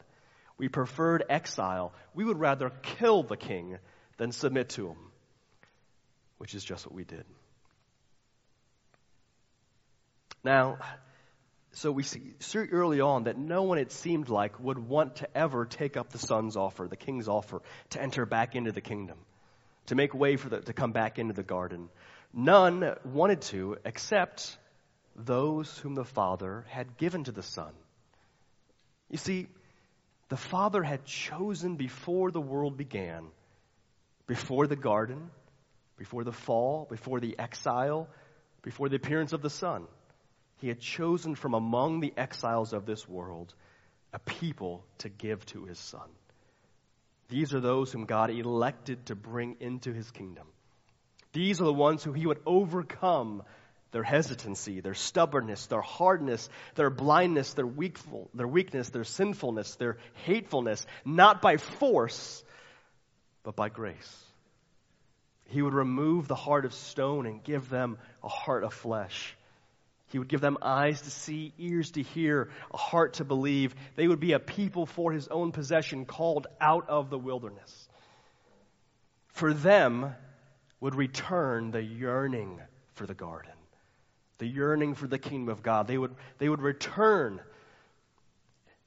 We 0.57 0.69
preferred 0.69 1.25
exile. 1.29 1.93
We 2.13 2.23
would 2.23 2.39
rather 2.39 2.69
kill 2.69 3.23
the 3.23 3.35
king 3.35 3.77
than 4.17 4.31
submit 4.31 4.69
to 4.69 4.87
him, 4.87 4.97
which 6.37 6.55
is 6.55 6.63
just 6.63 6.85
what 6.85 6.95
we 6.95 7.03
did. 7.03 7.25
Now, 10.41 10.77
so 11.75 11.91
we 11.91 12.03
see 12.03 12.21
early 12.71 13.01
on 13.01 13.25
that 13.25 13.37
no 13.37 13.63
one, 13.63 13.77
it 13.77 13.91
seemed 13.91 14.29
like, 14.29 14.57
would 14.61 14.79
want 14.79 15.17
to 15.17 15.37
ever 15.37 15.65
take 15.65 15.97
up 15.97 16.09
the 16.09 16.17
son's 16.17 16.55
offer, 16.55 16.87
the 16.87 16.95
king's 16.95 17.27
offer, 17.27 17.61
to 17.89 18.01
enter 18.01 18.25
back 18.25 18.55
into 18.55 18.71
the 18.71 18.79
kingdom, 18.79 19.17
to 19.87 19.95
make 19.95 20.13
way 20.13 20.37
for 20.37 20.47
the, 20.47 20.61
to 20.61 20.71
come 20.71 20.93
back 20.93 21.19
into 21.19 21.33
the 21.33 21.43
garden. 21.43 21.89
None 22.33 22.95
wanted 23.03 23.41
to 23.41 23.75
except 23.83 24.57
those 25.17 25.77
whom 25.79 25.95
the 25.95 26.05
Father 26.05 26.63
had 26.69 26.95
given 26.95 27.25
to 27.25 27.33
the 27.33 27.43
Son. 27.43 27.73
You 29.09 29.17
see, 29.17 29.47
the 30.29 30.37
Father 30.37 30.81
had 30.81 31.03
chosen 31.03 31.75
before 31.75 32.31
the 32.31 32.41
world 32.41 32.77
began, 32.77 33.25
before 34.27 34.65
the 34.65 34.77
garden, 34.77 35.29
before 35.97 36.23
the 36.23 36.31
fall, 36.31 36.87
before 36.89 37.19
the 37.19 37.37
exile, 37.37 38.07
before 38.61 38.87
the 38.87 38.95
appearance 38.95 39.33
of 39.33 39.41
the 39.41 39.49
Son 39.49 39.87
he 40.65 40.69
had 40.69 40.79
chosen 40.79 41.35
from 41.35 41.53
among 41.53 41.99
the 41.99 42.11
exiles 42.17 42.73
of 42.73 42.87
this 42.87 43.07
world 43.07 43.53
a 44.11 44.17
people 44.17 44.83
to 44.97 45.09
give 45.09 45.45
to 45.45 45.65
his 45.65 45.77
son. 45.77 46.09
These 47.29 47.53
are 47.53 47.59
those 47.59 47.91
whom 47.91 48.05
God 48.05 48.31
elected 48.31 49.05
to 49.05 49.15
bring 49.15 49.57
into 49.59 49.93
his 49.93 50.09
kingdom. 50.09 50.47
These 51.33 51.61
are 51.61 51.65
the 51.65 51.71
ones 51.71 52.03
who 52.03 52.13
he 52.13 52.25
would 52.25 52.39
overcome 52.47 53.43
their 53.91 54.01
hesitancy, 54.01 54.79
their 54.79 54.95
stubbornness, 54.95 55.67
their 55.67 55.81
hardness, 55.81 56.49
their 56.73 56.89
blindness, 56.89 57.53
their, 57.53 57.67
weakful, 57.67 58.31
their 58.33 58.47
weakness, 58.47 58.89
their 58.89 59.03
sinfulness, 59.03 59.75
their 59.75 59.97
hatefulness, 60.23 60.83
not 61.05 61.43
by 61.43 61.57
force, 61.57 62.43
but 63.43 63.55
by 63.55 63.69
grace. 63.69 64.23
He 65.49 65.61
would 65.61 65.75
remove 65.75 66.27
the 66.27 66.33
heart 66.33 66.65
of 66.65 66.73
stone 66.73 67.27
and 67.27 67.43
give 67.43 67.69
them 67.69 67.99
a 68.23 68.29
heart 68.29 68.63
of 68.63 68.73
flesh. 68.73 69.35
He 70.15 70.19
would 70.19 70.29
give 70.29 70.39
them 70.39 70.57
eyes 70.61 71.01
to 71.01 71.11
see, 71.11 71.51
ears 71.57 71.91
to 71.91 72.01
hear, 72.01 72.49
a 72.73 72.77
heart 72.77 73.15
to 73.15 73.25
believe. 73.25 73.75
They 73.97 74.07
would 74.07 74.21
be 74.21 74.31
a 74.31 74.39
people 74.39 74.85
for 74.85 75.11
his 75.11 75.27
own 75.27 75.51
possession 75.51 76.05
called 76.05 76.47
out 76.61 76.87
of 76.87 77.09
the 77.09 77.17
wilderness. 77.19 77.89
For 79.33 79.53
them 79.53 80.15
would 80.79 80.95
return 80.95 81.71
the 81.71 81.83
yearning 81.83 82.61
for 82.93 83.05
the 83.05 83.13
garden, 83.13 83.51
the 84.37 84.47
yearning 84.47 84.95
for 84.95 85.05
the 85.05 85.19
kingdom 85.19 85.49
of 85.49 85.61
God. 85.61 85.85
They 85.85 85.97
would, 85.97 86.15
they 86.37 86.47
would 86.47 86.61
return. 86.61 87.41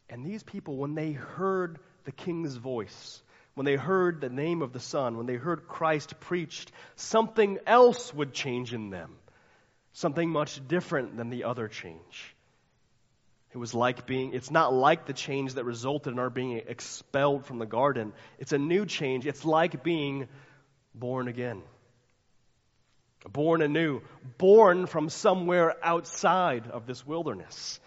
And 0.09 0.25
these 0.25 0.43
people, 0.43 0.79
when 0.79 0.95
they 0.95 1.13
heard 1.13 1.79
the 2.05 2.13
king's 2.13 2.57
voice, 2.57 3.21
when 3.53 3.67
they 3.67 3.77
heard 3.77 4.23
the 4.23 4.31
name 4.31 4.63
of 4.63 4.73
the 4.73 4.81
Son, 4.81 5.19
when 5.19 5.27
they 5.27 5.37
heard 5.37 5.69
Christ 5.69 6.21
preached, 6.21 6.73
something 6.97 7.59
else 7.67 8.15
would 8.15 8.33
change 8.33 8.73
in 8.73 8.89
them 8.89 9.11
something 9.99 10.31
much 10.31 10.67
different 10.69 11.17
than 11.17 11.29
the 11.29 11.45
other 11.45 11.67
change. 11.67 12.37
It 13.53 13.59
was 13.59 13.75
like 13.75 14.07
being, 14.07 14.33
it's 14.33 14.51
not 14.51 14.73
like 14.73 15.07
the 15.07 15.13
change 15.13 15.55
that 15.55 15.65
resulted 15.65 16.13
in 16.13 16.21
our 16.21 16.31
being 16.31 16.63
expelled 16.69 17.47
from 17.47 17.59
the 17.59 17.67
garden. 17.67 18.13
It's 18.39 18.53
a 18.53 18.59
new 18.59 18.87
change. 18.87 19.27
It's 19.27 19.45
like 19.45 19.83
being 19.83 20.29
born 20.95 21.27
again. 21.27 21.63
Born 23.29 23.61
anew. 23.61 24.03
Born 24.37 24.87
from 24.87 25.09
somewhere 25.09 25.75
outside 25.83 26.69
of 26.69 26.87
this 26.87 27.05
wilderness. 27.05 27.81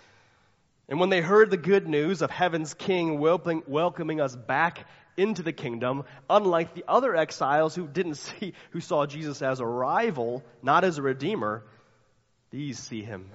And 0.90 1.00
when 1.00 1.10
they 1.10 1.22
heard 1.22 1.50
the 1.50 1.58
good 1.58 1.88
news 1.88 2.22
of 2.22 2.30
heaven's 2.30 2.74
king 2.74 3.20
welcoming 3.20 4.20
us 4.20 4.36
back 4.36 4.86
into 5.16 5.44
the 5.44 5.54
kingdom, 5.54 6.04
unlike 6.30 6.74
the 6.74 6.84
other 6.90 7.16
exiles 7.16 7.74
who 7.74 7.88
didn't 7.88 8.16
see, 8.40 8.54
who 8.72 8.82
saw 8.82 9.06
Jesus 9.06 9.42
as 9.42 9.62
a 9.62 9.66
rival, 9.66 10.44
not 10.62 10.84
as 10.84 10.98
a 10.98 11.02
redeemer, 11.02 11.64
these 12.52 12.78
see 12.78 13.02
him 13.02 13.32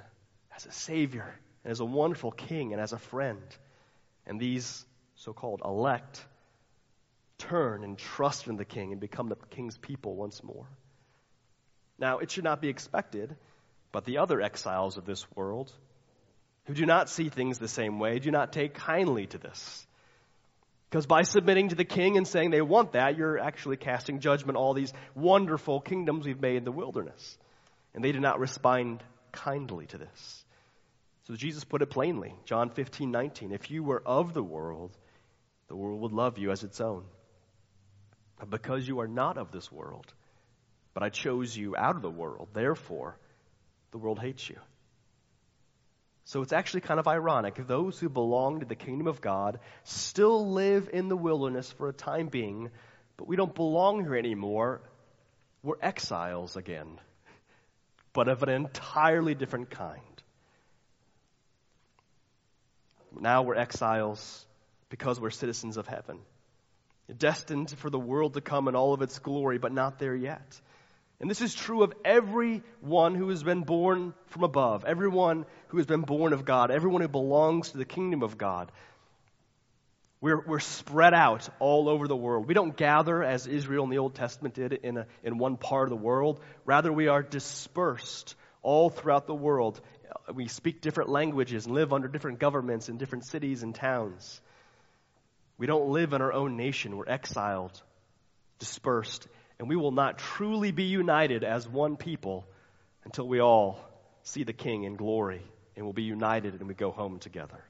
as 0.55 0.67
a 0.67 0.73
savior 0.73 1.35
and 1.65 1.71
as 1.73 1.81
a 1.81 1.85
wonderful 1.85 2.31
king 2.31 2.73
and 2.73 2.81
as 2.81 2.93
a 2.93 2.99
friend. 2.99 3.43
And 4.27 4.39
these 4.39 4.85
so 5.17 5.33
called 5.33 5.63
elect 5.65 6.25
turn 7.39 7.85
and 7.85 7.99
trust 7.99 8.47
in 8.47 8.57
the 8.57 8.65
king 8.65 8.93
and 8.93 9.01
become 9.01 9.29
the 9.29 9.37
king's 9.51 9.77
people 9.77 10.15
once 10.15 10.43
more. 10.43 10.67
Now, 11.99 12.19
it 12.19 12.31
should 12.31 12.45
not 12.45 12.61
be 12.61 12.69
expected, 12.69 13.35
but 13.93 14.05
the 14.05 14.19
other 14.19 14.41
exiles 14.41 14.97
of 14.97 15.07
this 15.07 15.27
world, 15.35 15.73
who 16.65 16.75
do 16.75 16.85
not 16.85 17.09
see 17.09 17.29
things 17.29 17.59
the 17.59 17.69
same 17.69 17.99
way, 17.99 18.19
do 18.19 18.31
not 18.31 18.53
take 18.53 18.75
kindly 18.75 19.27
to 19.29 19.39
this. 19.39 19.87
Because 20.91 21.07
by 21.07 21.23
submitting 21.23 21.71
to 21.71 21.75
the 21.75 21.85
king 21.85 22.17
and 22.17 22.27
saying 22.27 22.51
they 22.51 22.61
want 22.61 22.93
that, 22.93 23.17
you're 23.17 23.39
actually 23.39 23.77
casting 23.77 24.21
judgment 24.21 24.57
on 24.57 24.63
all 24.63 24.75
these 24.75 24.93
wonderful 25.15 25.81
kingdoms 25.81 26.27
we've 26.27 26.41
made 26.41 26.57
in 26.57 26.65
the 26.65 26.73
wilderness. 26.73 27.39
And 27.97 28.05
they 28.05 28.13
did 28.13 28.21
not 28.21 28.39
respond 28.39 29.03
kindly 29.33 29.87
to 29.87 29.99
this. 29.99 30.45
So 31.25 31.35
Jesus 31.35 31.65
put 31.65 31.81
it 31.81 31.87
plainly, 31.87 32.35
John 32.45 32.69
15, 32.69 33.11
19. 33.11 33.53
If 33.53 33.71
you 33.71 33.83
were 33.83 34.03
of 34.05 34.35
the 34.35 34.43
world, 34.43 34.93
the 35.69 35.77
world 35.77 36.03
would 36.03 36.13
love 36.13 36.39
you 36.39 36.51
as 36.51 36.63
its 36.63 36.81
own. 36.81 37.05
But 38.39 38.51
because 38.51 38.87
you 38.87 39.01
are 39.01 39.09
not 39.09 39.39
of 39.39 39.51
this 39.51 39.73
world, 39.73 40.07
but 40.93 41.03
I 41.03 41.09
chose 41.09 41.57
you 41.57 41.75
out 41.75 41.97
of 41.97 42.03
the 42.03 42.11
world, 42.11 42.49
therefore 42.53 43.17
the 43.93 43.99
world 43.99 44.21
hates 44.21 44.49
you. 44.49 44.59
So 46.27 46.43
it's 46.43 46.53
actually 46.53 46.83
kind 46.83 47.01
of 47.01 47.09
ironic. 47.09 47.67
Those 47.67 47.99
who 47.99 48.11
belong 48.11 48.61
to 48.61 48.67
the 48.67 48.75
kingdom 48.75 49.07
of 49.07 49.23
God 49.23 49.59
still 49.85 50.53
live 50.53 50.91
in 50.93 51.09
the 51.09 51.17
wilderness 51.17 51.73
for 51.73 51.89
a 51.89 51.95
time 51.95 52.29
being, 52.29 52.71
but 53.17 53.27
we 53.27 53.37
don't 53.37 53.55
belong 53.55 54.03
here 54.03 54.17
anymore. 54.17 54.83
We're 55.63 55.81
exiles 55.81 56.57
again 56.57 57.01
but 58.17 58.29
of 58.29 58.43
an 58.43 58.49
entirely 58.49 59.35
different 59.35 59.69
kind. 59.69 60.01
Now 63.21 63.43
we're 63.43 63.57
exiles 63.57 64.47
because 64.89 65.21
we're 65.21 65.29
citizens 65.29 65.77
of 65.77 65.87
heaven, 65.87 66.21
destined 67.15 67.71
for 67.77 67.91
the 67.91 67.99
world 67.99 68.33
to 68.33 68.41
come 68.41 68.69
in 68.69 68.75
all 68.75 68.95
of 68.95 69.03
its 69.03 69.19
glory, 69.19 69.59
but 69.59 69.71
not 69.71 69.99
there 69.99 70.15
yet. 70.15 70.59
And 71.21 71.29
this 71.29 71.43
is 71.43 71.55
true 71.55 71.83
of 71.83 71.93
everyone 72.07 73.15
who 73.15 73.29
has 73.29 73.43
been 73.43 73.65
born 73.65 74.15
from 74.29 74.45
above, 74.45 74.87
everyone 74.87 75.45
who 75.69 75.77
has 75.77 75.87
been 75.87 76.01
born 76.01 76.33
of 76.33 76.47
God, 76.47 76.71
everyone 76.71 77.03
who 77.03 77.09
belongs 77.09 77.73
to 77.73 77.77
the 77.77 77.85
kingdom 77.85 78.23
of 78.23 78.39
God. 78.39 78.73
We're, 80.27 80.41
we're 80.41 80.59
spread 80.59 81.15
out 81.15 81.49
all 81.61 81.89
over 81.89 82.09
the 82.09 82.17
world. 82.17 82.49
We 82.49 82.55
don't 82.55 82.77
gather 82.77 83.23
as 83.23 83.47
Israel 83.47 83.85
in 83.85 83.91
the 83.91 83.99
Old 83.99 84.17
Testament 84.17 84.57
did 84.57 84.73
in, 84.73 84.97
a, 84.97 85.07
in 85.23 85.39
one 85.39 85.57
part 85.57 85.85
of 85.85 85.91
the 85.91 86.05
world. 86.05 86.41
Rather, 86.65 86.93
we 86.93 87.07
are 87.07 87.23
dispersed 87.23 88.35
all 88.61 88.91
throughout 88.91 89.29
the 89.29 89.37
world. 89.37 89.81
We 90.35 90.49
speak 90.49 90.81
different 90.81 91.11
languages 91.11 91.67
and 91.67 91.77
live 91.77 91.93
under 91.93 92.09
different 92.09 92.41
governments 92.41 92.89
in 92.89 92.99
different 92.99 93.25
cities 93.25 93.63
and 93.63 93.73
towns. 93.73 94.41
We 95.59 95.69
don't 95.69 95.91
live 95.91 96.13
in 96.13 96.21
our 96.21 96.33
own 96.33 96.57
nation. 96.57 96.97
We're 96.97 97.09
exiled, 97.09 97.81
dispersed, 98.59 99.29
and 99.61 99.69
we 99.69 99.77
will 99.77 99.93
not 99.93 100.19
truly 100.19 100.73
be 100.73 100.87
united 100.87 101.45
as 101.45 101.69
one 101.69 101.97
people 101.97 102.49
until 103.05 103.29
we 103.29 103.41
all 103.41 103.79
see 104.25 104.43
the 104.43 104.53
King 104.53 104.83
in 104.83 104.97
glory 104.97 105.43
and 105.77 105.87
we'll 105.87 105.93
be 105.93 106.03
united 106.03 106.55
and 106.55 106.67
we 106.67 106.75
go 106.75 106.91
home 106.91 107.21
together. 107.21 107.63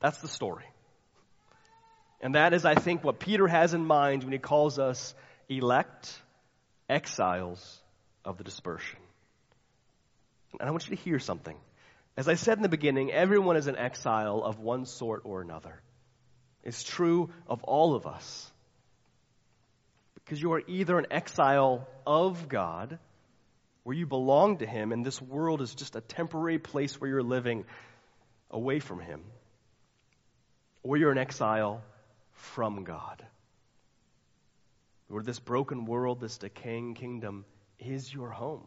That's 0.00 0.18
the 0.18 0.28
story. 0.28 0.64
And 2.20 2.34
that 2.34 2.52
is, 2.52 2.64
I 2.64 2.74
think, 2.74 3.04
what 3.04 3.18
Peter 3.18 3.46
has 3.46 3.74
in 3.74 3.84
mind 3.84 4.24
when 4.24 4.32
he 4.32 4.38
calls 4.38 4.78
us 4.78 5.14
elect 5.48 6.12
exiles 6.88 7.80
of 8.24 8.36
the 8.36 8.44
dispersion. 8.44 8.98
And 10.58 10.68
I 10.68 10.72
want 10.72 10.88
you 10.88 10.96
to 10.96 11.02
hear 11.02 11.18
something. 11.18 11.56
As 12.16 12.28
I 12.28 12.34
said 12.34 12.58
in 12.58 12.62
the 12.62 12.68
beginning, 12.68 13.12
everyone 13.12 13.56
is 13.56 13.66
an 13.66 13.76
exile 13.76 14.42
of 14.42 14.58
one 14.58 14.84
sort 14.84 15.22
or 15.24 15.40
another. 15.40 15.80
It's 16.62 16.82
true 16.82 17.30
of 17.46 17.62
all 17.62 17.94
of 17.94 18.06
us. 18.06 18.50
Because 20.14 20.40
you 20.40 20.52
are 20.52 20.62
either 20.66 20.98
an 20.98 21.06
exile 21.10 21.88
of 22.06 22.48
God, 22.48 22.98
where 23.84 23.96
you 23.96 24.06
belong 24.06 24.58
to 24.58 24.66
Him, 24.66 24.92
and 24.92 25.04
this 25.04 25.22
world 25.22 25.62
is 25.62 25.74
just 25.74 25.96
a 25.96 26.00
temporary 26.00 26.58
place 26.58 27.00
where 27.00 27.08
you're 27.08 27.22
living 27.22 27.64
away 28.50 28.80
from 28.80 29.00
Him 29.00 29.22
or 30.82 30.96
you're 30.96 31.12
an 31.12 31.18
exile 31.18 31.82
from 32.32 32.84
God. 32.84 33.24
Where 35.08 35.22
this 35.22 35.40
broken 35.40 35.86
world, 35.86 36.20
this 36.20 36.38
decaying 36.38 36.94
kingdom 36.94 37.44
is 37.78 38.12
your 38.12 38.30
home. 38.30 38.66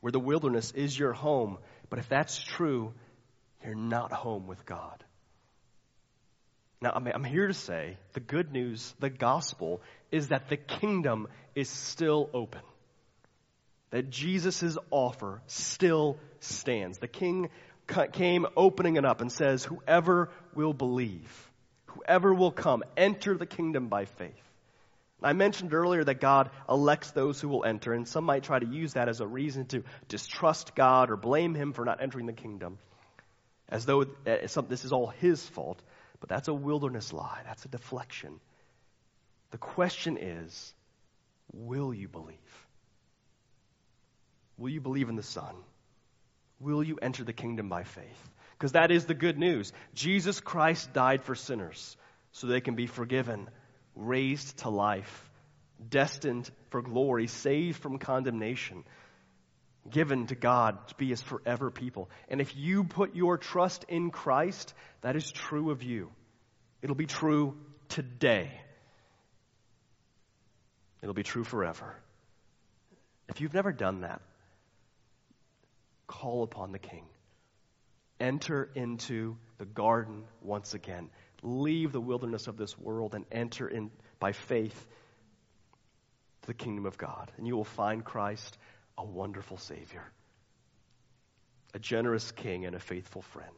Where 0.00 0.10
the 0.10 0.18
wilderness 0.18 0.72
is 0.72 0.98
your 0.98 1.12
home. 1.12 1.58
But 1.88 2.00
if 2.00 2.08
that's 2.08 2.38
true, 2.42 2.92
you're 3.64 3.74
not 3.74 4.12
home 4.12 4.48
with 4.48 4.66
God. 4.66 5.04
Now, 6.80 6.90
I'm 6.94 7.22
here 7.22 7.46
to 7.46 7.54
say 7.54 7.96
the 8.12 8.20
good 8.20 8.50
news, 8.50 8.92
the 8.98 9.08
gospel, 9.08 9.80
is 10.10 10.28
that 10.28 10.48
the 10.48 10.56
kingdom 10.56 11.28
is 11.54 11.68
still 11.68 12.28
open. 12.34 12.62
That 13.90 14.10
Jesus' 14.10 14.76
offer 14.90 15.42
still 15.46 16.18
stands. 16.40 16.98
The 16.98 17.06
king 17.06 17.50
came 17.86 18.46
opening 18.56 18.96
it 18.96 19.04
up 19.04 19.20
and 19.20 19.30
says, 19.30 19.64
Whoever 19.64 20.30
will 20.54 20.72
believe, 20.72 21.50
whoever 21.86 22.32
will 22.32 22.52
come, 22.52 22.82
enter 22.96 23.36
the 23.36 23.46
kingdom 23.46 23.88
by 23.88 24.04
faith. 24.04 24.42
I 25.24 25.34
mentioned 25.34 25.72
earlier 25.72 26.02
that 26.02 26.20
God 26.20 26.50
elects 26.68 27.12
those 27.12 27.40
who 27.40 27.48
will 27.48 27.64
enter, 27.64 27.92
and 27.92 28.08
some 28.08 28.24
might 28.24 28.42
try 28.42 28.58
to 28.58 28.66
use 28.66 28.94
that 28.94 29.08
as 29.08 29.20
a 29.20 29.26
reason 29.26 29.66
to 29.66 29.84
distrust 30.08 30.74
God 30.74 31.10
or 31.10 31.16
blame 31.16 31.54
Him 31.54 31.72
for 31.72 31.84
not 31.84 32.02
entering 32.02 32.26
the 32.26 32.32
kingdom, 32.32 32.78
as 33.68 33.86
though 33.86 34.02
eh, 34.26 34.46
this 34.68 34.84
is 34.84 34.92
all 34.92 35.08
His 35.08 35.46
fault. 35.46 35.80
But 36.18 36.28
that's 36.28 36.48
a 36.48 36.54
wilderness 36.54 37.12
lie, 37.12 37.40
that's 37.44 37.64
a 37.64 37.68
deflection. 37.68 38.40
The 39.50 39.58
question 39.58 40.18
is 40.18 40.72
will 41.52 41.92
you 41.92 42.08
believe? 42.08 42.36
Will 44.56 44.70
you 44.70 44.80
believe 44.80 45.08
in 45.08 45.16
the 45.16 45.22
Son? 45.22 45.54
Will 46.62 46.82
you 46.82 46.98
enter 47.02 47.24
the 47.24 47.32
kingdom 47.32 47.68
by 47.68 47.82
faith? 47.82 48.30
Because 48.56 48.72
that 48.72 48.92
is 48.92 49.06
the 49.06 49.14
good 49.14 49.36
news. 49.38 49.72
Jesus 49.94 50.38
Christ 50.40 50.92
died 50.92 51.24
for 51.24 51.34
sinners 51.34 51.96
so 52.30 52.46
they 52.46 52.60
can 52.60 52.76
be 52.76 52.86
forgiven 52.86 53.48
raised 53.96 54.58
to 54.58 54.70
life, 54.70 55.30
destined 55.88 56.48
for 56.70 56.80
glory, 56.80 57.26
saved 57.26 57.82
from 57.82 57.98
condemnation, 57.98 58.84
given 59.90 60.28
to 60.28 60.34
God 60.34 60.86
to 60.88 60.94
be 60.94 61.08
his 61.08 61.20
forever 61.20 61.70
people. 61.70 62.08
And 62.28 62.40
if 62.40 62.56
you 62.56 62.84
put 62.84 63.16
your 63.16 63.36
trust 63.36 63.84
in 63.88 64.10
Christ, 64.10 64.72
that 65.00 65.16
is 65.16 65.30
true 65.30 65.70
of 65.70 65.82
you. 65.82 66.10
It'll 66.80 66.96
be 66.96 67.06
true 67.06 67.56
today. 67.88 68.50
It'll 71.02 71.14
be 71.14 71.24
true 71.24 71.44
forever. 71.44 71.96
If 73.28 73.40
you've 73.40 73.54
never 73.54 73.72
done 73.72 74.02
that, 74.02 74.22
call 76.06 76.42
upon 76.42 76.72
the 76.72 76.78
King. 76.78 77.04
Enter 78.20 78.70
into 78.74 79.36
the 79.58 79.64
garden 79.64 80.24
once 80.42 80.74
again 80.74 81.10
leave 81.42 81.92
the 81.92 82.00
wilderness 82.00 82.46
of 82.46 82.56
this 82.56 82.78
world 82.78 83.14
and 83.14 83.24
enter 83.30 83.68
in 83.68 83.90
by 84.18 84.32
faith 84.32 84.86
to 86.42 86.46
the 86.46 86.54
kingdom 86.54 86.86
of 86.86 86.96
God. 86.96 87.30
And 87.36 87.46
you 87.46 87.56
will 87.56 87.64
find 87.64 88.04
Christ 88.04 88.56
a 88.96 89.04
wonderful 89.04 89.56
Savior, 89.58 90.04
a 91.74 91.78
generous 91.78 92.30
King, 92.32 92.64
and 92.64 92.76
a 92.76 92.80
faithful 92.80 93.22
friend. 93.22 93.50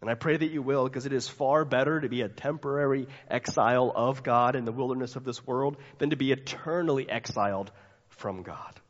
And 0.00 0.08
I 0.08 0.14
pray 0.14 0.36
that 0.36 0.50
you 0.50 0.62
will, 0.62 0.84
because 0.84 1.04
it 1.04 1.12
is 1.12 1.28
far 1.28 1.64
better 1.64 2.00
to 2.00 2.08
be 2.08 2.22
a 2.22 2.28
temporary 2.28 3.06
exile 3.28 3.92
of 3.94 4.22
God 4.22 4.56
in 4.56 4.64
the 4.64 4.72
wilderness 4.72 5.14
of 5.16 5.24
this 5.24 5.46
world 5.46 5.76
than 5.98 6.10
to 6.10 6.16
be 6.16 6.32
eternally 6.32 7.08
exiled 7.08 7.70
from 8.08 8.42
God. 8.42 8.80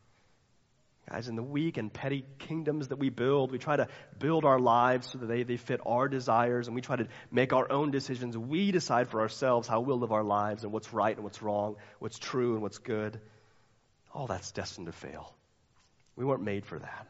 Guys, 1.10 1.26
in 1.26 1.34
the 1.34 1.42
weak 1.42 1.76
and 1.76 1.92
petty 1.92 2.24
kingdoms 2.38 2.88
that 2.88 2.98
we 3.00 3.08
build, 3.08 3.50
we 3.50 3.58
try 3.58 3.74
to 3.74 3.88
build 4.20 4.44
our 4.44 4.60
lives 4.60 5.10
so 5.10 5.18
that 5.18 5.26
they, 5.26 5.42
they 5.42 5.56
fit 5.56 5.80
our 5.84 6.08
desires 6.08 6.68
and 6.68 6.74
we 6.76 6.82
try 6.82 6.94
to 6.94 7.08
make 7.32 7.52
our 7.52 7.70
own 7.70 7.90
decisions. 7.90 8.38
We 8.38 8.70
decide 8.70 9.08
for 9.08 9.20
ourselves 9.20 9.66
how 9.66 9.80
we'll 9.80 9.98
live 9.98 10.12
our 10.12 10.22
lives 10.22 10.62
and 10.62 10.72
what's 10.72 10.92
right 10.92 11.14
and 11.16 11.24
what's 11.24 11.42
wrong, 11.42 11.76
what's 11.98 12.18
true 12.18 12.52
and 12.52 12.62
what's 12.62 12.78
good. 12.78 13.20
All 14.14 14.28
that's 14.28 14.52
destined 14.52 14.86
to 14.86 14.92
fail. 14.92 15.34
We 16.14 16.24
weren't 16.24 16.44
made 16.44 16.64
for 16.64 16.78
that. 16.78 17.08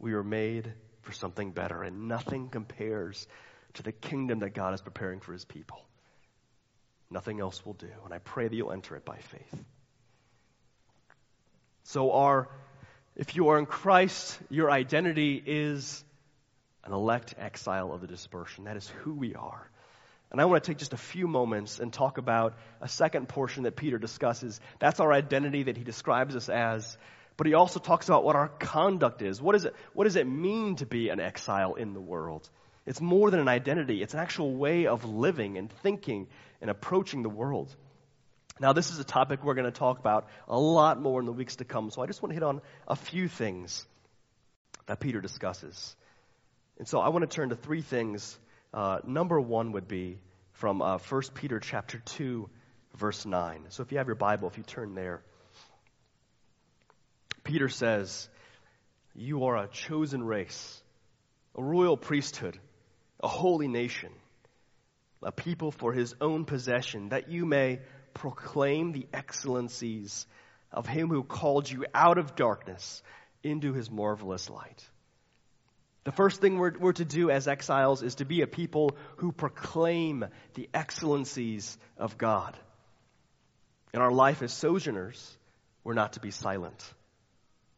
We 0.00 0.12
were 0.14 0.24
made 0.24 0.72
for 1.02 1.12
something 1.12 1.52
better, 1.52 1.82
and 1.82 2.08
nothing 2.08 2.48
compares 2.48 3.28
to 3.74 3.84
the 3.84 3.92
kingdom 3.92 4.40
that 4.40 4.54
God 4.54 4.74
is 4.74 4.80
preparing 4.80 5.20
for 5.20 5.32
his 5.32 5.44
people. 5.44 5.84
Nothing 7.10 7.40
else 7.40 7.64
will 7.64 7.74
do, 7.74 7.90
and 8.04 8.12
I 8.12 8.18
pray 8.18 8.48
that 8.48 8.54
you'll 8.54 8.72
enter 8.72 8.96
it 8.96 9.04
by 9.04 9.18
faith. 9.18 9.64
So, 11.84 12.12
our 12.12 12.48
if 13.16 13.36
you 13.36 13.48
are 13.48 13.58
in 13.58 13.66
Christ, 13.66 14.38
your 14.48 14.70
identity 14.70 15.42
is 15.44 16.02
an 16.84 16.92
elect 16.92 17.34
exile 17.38 17.92
of 17.92 18.00
the 18.00 18.06
dispersion. 18.06 18.64
That 18.64 18.76
is 18.76 18.88
who 18.88 19.14
we 19.14 19.34
are. 19.34 19.68
And 20.30 20.40
I 20.40 20.46
want 20.46 20.64
to 20.64 20.70
take 20.70 20.78
just 20.78 20.94
a 20.94 20.98
few 20.98 21.28
moments 21.28 21.78
and 21.78 21.92
talk 21.92 22.16
about 22.16 22.54
a 22.80 22.88
second 22.88 23.28
portion 23.28 23.64
that 23.64 23.76
Peter 23.76 23.98
discusses. 23.98 24.58
That's 24.78 24.98
our 24.98 25.12
identity 25.12 25.64
that 25.64 25.76
he 25.76 25.84
describes 25.84 26.34
us 26.34 26.48
as. 26.48 26.96
But 27.36 27.46
he 27.46 27.54
also 27.54 27.80
talks 27.80 28.08
about 28.08 28.24
what 28.24 28.34
our 28.34 28.48
conduct 28.48 29.20
is. 29.20 29.42
What, 29.42 29.54
is 29.56 29.66
it, 29.66 29.74
what 29.92 30.04
does 30.04 30.16
it 30.16 30.26
mean 30.26 30.76
to 30.76 30.86
be 30.86 31.10
an 31.10 31.20
exile 31.20 31.74
in 31.74 31.92
the 31.92 32.00
world? 32.00 32.48
It's 32.86 33.00
more 33.00 33.30
than 33.30 33.40
an 33.40 33.48
identity, 33.48 34.02
it's 34.02 34.14
an 34.14 34.20
actual 34.20 34.56
way 34.56 34.86
of 34.86 35.04
living 35.04 35.56
and 35.56 35.70
thinking 35.70 36.28
and 36.60 36.70
approaching 36.70 37.22
the 37.22 37.28
world. 37.28 37.74
Now, 38.60 38.72
this 38.72 38.90
is 38.90 38.98
a 38.98 39.04
topic 39.04 39.42
we're 39.42 39.54
going 39.54 39.70
to 39.70 39.70
talk 39.70 39.98
about 39.98 40.28
a 40.46 40.58
lot 40.58 41.00
more 41.00 41.20
in 41.20 41.26
the 41.26 41.32
weeks 41.32 41.56
to 41.56 41.64
come, 41.64 41.90
so 41.90 42.02
I 42.02 42.06
just 42.06 42.22
want 42.22 42.30
to 42.30 42.34
hit 42.34 42.42
on 42.42 42.60
a 42.86 42.96
few 42.96 43.28
things 43.28 43.86
that 44.86 45.00
Peter 45.00 45.20
discusses. 45.20 45.96
And 46.78 46.86
so 46.86 47.00
I 47.00 47.08
want 47.08 47.28
to 47.28 47.34
turn 47.34 47.48
to 47.48 47.56
three 47.56 47.82
things. 47.82 48.38
Uh, 48.74 48.98
number 49.06 49.40
one 49.40 49.72
would 49.72 49.88
be 49.88 50.18
from 50.52 50.82
uh, 50.82 50.98
1 50.98 51.22
Peter 51.34 51.60
chapter 51.60 51.98
2, 51.98 52.48
verse 52.96 53.24
9. 53.24 53.64
So 53.70 53.82
if 53.82 53.92
you 53.92 53.98
have 53.98 54.06
your 54.06 54.16
Bible, 54.16 54.48
if 54.48 54.58
you 54.58 54.64
turn 54.64 54.94
there, 54.94 55.22
Peter 57.42 57.68
says, 57.68 58.28
You 59.14 59.44
are 59.44 59.56
a 59.56 59.68
chosen 59.68 60.22
race, 60.22 60.82
a 61.56 61.62
royal 61.62 61.96
priesthood, 61.96 62.58
a 63.22 63.28
holy 63.28 63.68
nation, 63.68 64.10
a 65.22 65.32
people 65.32 65.70
for 65.70 65.92
his 65.92 66.14
own 66.20 66.44
possession, 66.44 67.10
that 67.10 67.30
you 67.30 67.46
may 67.46 67.80
proclaim 68.14 68.92
the 68.92 69.06
excellencies 69.12 70.26
of 70.72 70.86
him 70.86 71.08
who 71.08 71.22
called 71.22 71.70
you 71.70 71.84
out 71.94 72.18
of 72.18 72.34
darkness 72.34 73.02
into 73.42 73.72
his 73.72 73.90
marvelous 73.90 74.48
light. 74.48 74.84
The 76.04 76.12
first 76.12 76.40
thing 76.40 76.58
we're, 76.58 76.76
we're, 76.78 76.92
to 76.94 77.04
do 77.04 77.30
as 77.30 77.46
exiles 77.46 78.02
is 78.02 78.16
to 78.16 78.24
be 78.24 78.42
a 78.42 78.46
people 78.46 78.96
who 79.16 79.30
proclaim 79.30 80.24
the 80.54 80.68
excellencies 80.74 81.78
of 81.96 82.18
God. 82.18 82.56
In 83.94 84.00
our 84.00 84.10
life 84.10 84.42
as 84.42 84.52
sojourners, 84.52 85.38
we're 85.84 85.94
not 85.94 86.14
to 86.14 86.20
be 86.20 86.32
silent. 86.32 86.82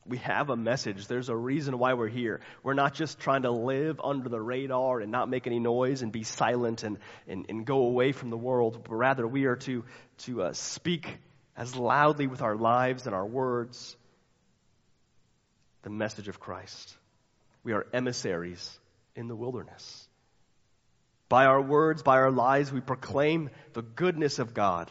We 0.06 0.18
have 0.18 0.50
a 0.50 0.56
message. 0.56 1.06
There's 1.06 1.30
a 1.30 1.36
reason 1.36 1.78
why 1.78 1.94
we're 1.94 2.08
here. 2.08 2.40
We're 2.62 2.74
not 2.74 2.92
just 2.94 3.18
trying 3.18 3.42
to 3.42 3.50
live 3.50 4.00
under 4.04 4.28
the 4.28 4.40
radar 4.40 5.00
and 5.00 5.10
not 5.10 5.30
make 5.30 5.46
any 5.46 5.58
noise 5.58 6.02
and 6.02 6.12
be 6.12 6.24
silent 6.24 6.82
and, 6.82 6.98
and, 7.26 7.46
and 7.48 7.64
go 7.64 7.78
away 7.86 8.12
from 8.12 8.30
the 8.30 8.36
world, 8.36 8.84
but 8.84 8.94
rather 8.94 9.26
we 9.26 9.46
are 9.46 9.56
to, 9.56 9.84
to 10.18 10.42
uh, 10.42 10.52
speak 10.52 11.18
as 11.56 11.74
loudly 11.74 12.26
with 12.26 12.42
our 12.42 12.56
lives 12.56 13.06
and 13.06 13.14
our 13.14 13.26
words 13.26 13.96
the 15.84 15.90
message 15.90 16.28
of 16.28 16.40
Christ. 16.40 16.96
We 17.62 17.72
are 17.72 17.86
emissaries 17.92 18.78
in 19.14 19.28
the 19.28 19.36
wilderness. 19.36 20.08
By 21.28 21.46
our 21.46 21.60
words, 21.60 22.02
by 22.02 22.16
our 22.16 22.30
lives, 22.30 22.72
we 22.72 22.80
proclaim 22.80 23.50
the 23.72 23.82
goodness 23.82 24.38
of 24.38 24.54
God 24.54 24.90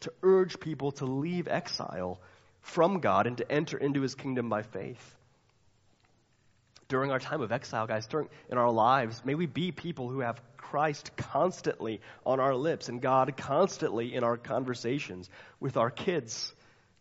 to 0.00 0.12
urge 0.22 0.60
people 0.60 0.92
to 0.92 1.06
leave 1.06 1.48
exile 1.48 2.20
from 2.66 3.00
God 3.00 3.26
and 3.26 3.38
to 3.38 3.50
enter 3.50 3.78
into 3.78 4.02
his 4.02 4.14
kingdom 4.14 4.48
by 4.48 4.62
faith. 4.62 5.14
During 6.88 7.10
our 7.10 7.18
time 7.18 7.40
of 7.40 7.52
exile, 7.52 7.86
guys, 7.86 8.06
during 8.06 8.28
in 8.50 8.58
our 8.58 8.70
lives, 8.70 9.24
may 9.24 9.34
we 9.34 9.46
be 9.46 9.72
people 9.72 10.08
who 10.08 10.20
have 10.20 10.40
Christ 10.56 11.12
constantly 11.16 12.00
on 12.24 12.40
our 12.40 12.54
lips 12.54 12.88
and 12.88 13.00
God 13.00 13.36
constantly 13.36 14.14
in 14.14 14.24
our 14.24 14.36
conversations 14.36 15.30
with 15.60 15.76
our 15.76 15.90
kids, 15.90 16.52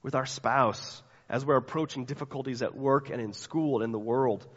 with 0.02 0.16
our 0.16 0.26
spouse, 0.26 1.02
as 1.30 1.44
we're 1.44 1.58
approaching 1.58 2.06
difficulties 2.06 2.62
at 2.62 2.76
work 2.76 3.10
and 3.10 3.20
in 3.20 3.34
school 3.34 3.78
and 3.78 3.86
in 3.86 3.92
the 3.92 4.00
world. 4.00 4.48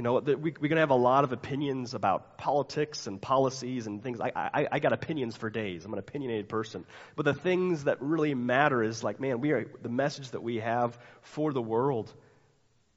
You 0.00 0.04
know, 0.04 0.14
we, 0.14 0.34
we're 0.34 0.52
going 0.52 0.76
to 0.76 0.78
have 0.78 0.88
a 0.88 0.94
lot 0.94 1.24
of 1.24 1.32
opinions 1.32 1.92
about 1.92 2.38
politics 2.38 3.06
and 3.06 3.20
policies 3.20 3.86
and 3.86 4.02
things. 4.02 4.18
I, 4.18 4.32
I, 4.34 4.66
I 4.72 4.78
got 4.78 4.94
opinions 4.94 5.36
for 5.36 5.50
days. 5.50 5.84
I'm 5.84 5.92
an 5.92 5.98
opinionated 5.98 6.48
person. 6.48 6.86
But 7.16 7.26
the 7.26 7.34
things 7.34 7.84
that 7.84 8.00
really 8.00 8.34
matter 8.34 8.82
is 8.82 9.04
like, 9.04 9.20
man, 9.20 9.42
we 9.42 9.50
are, 9.50 9.66
the 9.82 9.90
message 9.90 10.30
that 10.30 10.42
we 10.42 10.56
have 10.56 10.98
for 11.20 11.52
the 11.52 11.60
world 11.60 12.10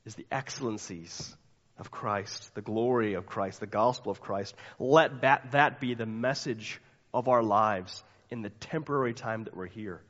is 0.06 0.16
the 0.16 0.26
excellencies 0.32 1.36
of 1.78 1.92
Christ, 1.92 2.56
the 2.56 2.62
glory 2.62 3.16
of 3.16 3.26
Christ, 3.26 3.60
the 3.60 3.68
gospel 3.68 4.10
of 4.10 4.22
Christ. 4.22 4.56
Let 4.80 5.24
that, 5.24 5.52
that 5.52 5.82
be 5.82 5.96
the 5.96 6.06
message 6.06 6.80
of 7.14 7.28
our 7.28 7.44
lives 7.44 8.02
in 8.30 8.44
the 8.44 8.50
temporary 8.50 9.14
time 9.14 9.44
that 9.44 9.58
we're 9.58 9.66
here. 9.66 10.02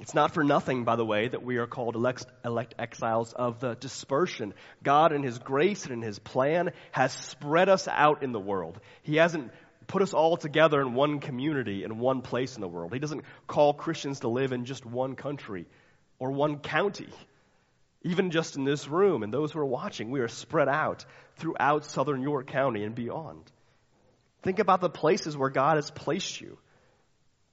It's 0.00 0.14
not 0.14 0.32
for 0.32 0.44
nothing, 0.44 0.84
by 0.84 0.94
the 0.94 1.04
way, 1.04 1.26
that 1.26 1.42
we 1.42 1.56
are 1.56 1.66
called 1.66 1.96
elect, 1.96 2.26
elect, 2.44 2.74
exiles 2.78 3.32
of 3.32 3.58
the 3.58 3.74
dispersion. 3.74 4.54
God, 4.82 5.12
in 5.12 5.24
His 5.24 5.38
grace 5.38 5.84
and 5.84 5.92
in 5.92 6.02
His 6.02 6.20
plan, 6.20 6.70
has 6.92 7.12
spread 7.12 7.68
us 7.68 7.88
out 7.88 8.22
in 8.22 8.30
the 8.30 8.38
world. 8.38 8.78
He 9.02 9.16
hasn't 9.16 9.50
put 9.88 10.02
us 10.02 10.14
all 10.14 10.36
together 10.36 10.80
in 10.80 10.94
one 10.94 11.18
community, 11.18 11.82
in 11.82 11.98
one 11.98 12.22
place 12.22 12.54
in 12.54 12.60
the 12.60 12.68
world. 12.68 12.92
He 12.92 13.00
doesn't 13.00 13.24
call 13.48 13.74
Christians 13.74 14.20
to 14.20 14.28
live 14.28 14.52
in 14.52 14.66
just 14.66 14.86
one 14.86 15.16
country 15.16 15.66
or 16.20 16.30
one 16.30 16.58
county. 16.58 17.08
Even 18.02 18.30
just 18.30 18.56
in 18.56 18.64
this 18.64 18.86
room 18.86 19.24
and 19.24 19.34
those 19.34 19.50
who 19.50 19.58
are 19.58 19.66
watching, 19.66 20.10
we 20.10 20.20
are 20.20 20.28
spread 20.28 20.68
out 20.68 21.04
throughout 21.38 21.84
southern 21.84 22.22
York 22.22 22.46
County 22.46 22.84
and 22.84 22.94
beyond. 22.94 23.50
Think 24.42 24.60
about 24.60 24.80
the 24.80 24.90
places 24.90 25.36
where 25.36 25.50
God 25.50 25.76
has 25.76 25.90
placed 25.90 26.40
you. 26.40 26.58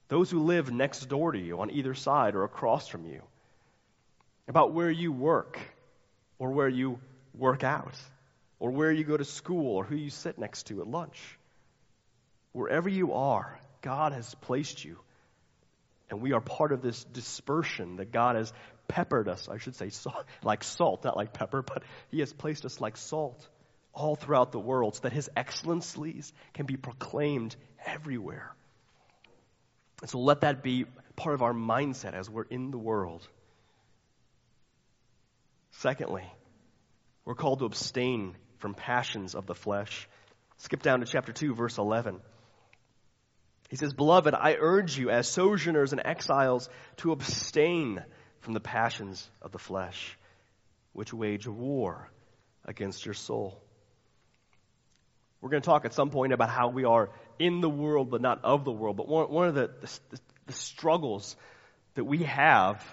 Those 0.07 0.29
who 0.29 0.43
live 0.43 0.71
next 0.71 1.05
door 1.07 1.31
to 1.31 1.39
you, 1.39 1.59
on 1.59 1.71
either 1.71 1.93
side 1.93 2.35
or 2.35 2.43
across 2.43 2.87
from 2.87 3.05
you. 3.05 3.21
About 4.47 4.73
where 4.73 4.91
you 4.91 5.11
work, 5.11 5.59
or 6.37 6.51
where 6.51 6.69
you 6.69 6.99
work 7.33 7.63
out, 7.63 7.95
or 8.59 8.71
where 8.71 8.91
you 8.91 9.03
go 9.03 9.17
to 9.17 9.25
school, 9.25 9.75
or 9.75 9.83
who 9.83 9.95
you 9.95 10.09
sit 10.09 10.37
next 10.37 10.67
to 10.67 10.81
at 10.81 10.87
lunch. 10.87 11.19
Wherever 12.51 12.87
you 12.87 13.13
are, 13.13 13.59
God 13.81 14.13
has 14.13 14.33
placed 14.35 14.85
you. 14.85 14.97
And 16.09 16.21
we 16.21 16.33
are 16.33 16.41
part 16.41 16.71
of 16.71 16.81
this 16.81 17.03
dispersion 17.03 17.95
that 17.95 18.11
God 18.11 18.35
has 18.35 18.53
peppered 18.87 19.27
us, 19.27 19.49
I 19.49 19.57
should 19.57 19.75
say, 19.75 19.89
like 20.43 20.63
salt, 20.63 21.03
not 21.03 21.17
like 21.17 21.33
pepper, 21.33 21.63
but 21.63 21.83
He 22.09 22.19
has 22.19 22.31
placed 22.31 22.65
us 22.65 22.79
like 22.79 22.97
salt 22.97 23.47
all 23.91 24.15
throughout 24.15 24.51
the 24.51 24.59
world 24.59 24.95
so 24.95 25.01
that 25.01 25.13
His 25.13 25.29
excellencies 25.35 26.31
can 26.53 26.67
be 26.67 26.77
proclaimed 26.77 27.55
everywhere. 27.85 28.53
And 30.05 30.09
so 30.11 30.19
let 30.19 30.41
that 30.41 30.61
be 30.61 30.85
part 31.15 31.33
of 31.33 31.41
our 31.41 31.51
mindset 31.51 32.13
as 32.13 32.29
we're 32.29 32.43
in 32.43 32.69
the 32.69 32.77
world. 32.77 33.27
Secondly, 35.71 36.31
we're 37.25 37.33
called 37.33 37.57
to 37.57 37.65
abstain 37.65 38.35
from 38.59 38.75
passions 38.75 39.33
of 39.33 39.47
the 39.47 39.55
flesh. 39.55 40.07
Skip 40.57 40.83
down 40.83 40.99
to 40.99 41.07
chapter 41.07 41.31
2, 41.33 41.55
verse 41.55 41.79
11. 41.79 42.21
He 43.71 43.77
says, 43.77 43.93
Beloved, 43.93 44.35
I 44.35 44.57
urge 44.59 44.95
you 44.95 45.09
as 45.09 45.27
sojourners 45.27 45.91
and 45.91 46.03
exiles 46.05 46.69
to 46.97 47.11
abstain 47.11 48.03
from 48.41 48.53
the 48.53 48.59
passions 48.59 49.27
of 49.41 49.51
the 49.53 49.57
flesh, 49.57 50.19
which 50.93 51.15
wage 51.15 51.47
war 51.47 52.11
against 52.63 53.07
your 53.07 53.15
soul. 53.15 53.59
We're 55.45 55.51
going 55.51 55.61
to 55.61 55.67
talk 55.67 55.85
at 55.85 55.93
some 55.93 56.09
point 56.09 56.33
about 56.33 56.49
how 56.49 56.69
we 56.69 56.85
are 56.85 57.11
in 57.37 57.61
the 57.61 57.69
world 57.69 58.09
but 58.09 58.19
not 58.19 58.43
of 58.43 58.65
the 58.65 58.71
world. 58.71 58.97
But 58.97 59.07
one, 59.07 59.29
one 59.29 59.47
of 59.47 59.53
the, 59.53 59.69
the, 59.79 60.19
the 60.47 60.53
struggles 60.53 61.35
that 61.93 62.03
we 62.03 62.23
have 62.23 62.83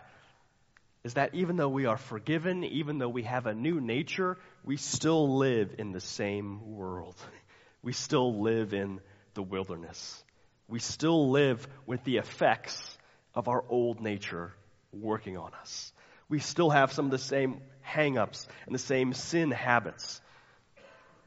is 1.02 1.14
that 1.14 1.34
even 1.34 1.56
though 1.56 1.70
we 1.70 1.86
are 1.86 1.96
forgiven, 1.96 2.62
even 2.62 2.98
though 2.98 3.08
we 3.08 3.22
have 3.22 3.46
a 3.46 3.54
new 3.54 3.80
nature, 3.80 4.36
we 4.64 4.76
still 4.76 5.38
live 5.38 5.76
in 5.78 5.92
the 5.92 6.00
same 6.00 6.76
world. 6.76 7.16
We 7.82 7.94
still 7.94 8.42
live 8.42 8.74
in 8.74 9.00
the 9.32 9.42
wilderness. 9.42 10.22
We 10.68 10.78
still 10.78 11.30
live 11.30 11.66
with 11.86 12.04
the 12.04 12.18
effects 12.18 12.98
of 13.34 13.48
our 13.48 13.64
old 13.66 14.02
nature 14.02 14.52
working 14.92 15.38
on 15.38 15.52
us. 15.54 15.90
We 16.28 16.38
still 16.38 16.68
have 16.68 16.92
some 16.92 17.06
of 17.06 17.10
the 17.10 17.18
same 17.18 17.62
hangups 17.82 18.46
and 18.66 18.74
the 18.74 18.78
same 18.78 19.14
sin 19.14 19.50
habits. 19.50 20.20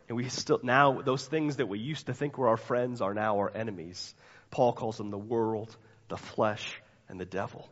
And 0.07 0.17
we 0.17 0.29
still, 0.29 0.59
now, 0.61 1.01
those 1.01 1.25
things 1.25 1.57
that 1.57 1.67
we 1.67 1.79
used 1.79 2.05
to 2.07 2.13
think 2.13 2.37
were 2.37 2.49
our 2.49 2.57
friends 2.57 3.01
are 3.01 3.13
now 3.13 3.37
our 3.37 3.51
enemies. 3.55 4.13
Paul 4.51 4.73
calls 4.73 4.97
them 4.97 5.09
the 5.09 5.17
world, 5.17 5.75
the 6.09 6.17
flesh, 6.17 6.81
and 7.09 7.19
the 7.19 7.25
devil. 7.25 7.69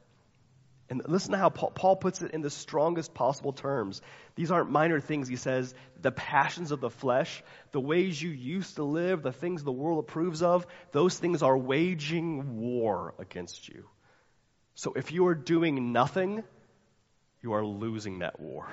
And 0.89 1.01
listen 1.07 1.31
to 1.31 1.37
how 1.37 1.49
Paul 1.49 1.95
puts 1.95 2.21
it 2.21 2.31
in 2.31 2.41
the 2.41 2.49
strongest 2.49 3.13
possible 3.13 3.53
terms. 3.53 4.01
These 4.35 4.51
aren't 4.51 4.69
minor 4.69 4.99
things. 4.99 5.27
He 5.27 5.37
says, 5.37 5.73
the 6.01 6.11
passions 6.11 6.71
of 6.71 6.81
the 6.81 6.89
flesh, 6.89 7.41
the 7.71 7.79
ways 7.79 8.21
you 8.21 8.29
used 8.29 8.75
to 8.75 8.83
live, 8.83 9.23
the 9.23 9.31
things 9.31 9.63
the 9.63 9.71
world 9.71 9.99
approves 9.99 10.43
of, 10.43 10.67
those 10.91 11.17
things 11.17 11.41
are 11.41 11.57
waging 11.57 12.59
war 12.59 13.13
against 13.17 13.69
you. 13.69 13.87
So 14.75 14.93
if 14.93 15.11
you 15.11 15.27
are 15.27 15.35
doing 15.35 15.93
nothing, 15.93 16.43
you 17.41 17.53
are 17.53 17.65
losing 17.65 18.19
that 18.19 18.39
war. 18.39 18.67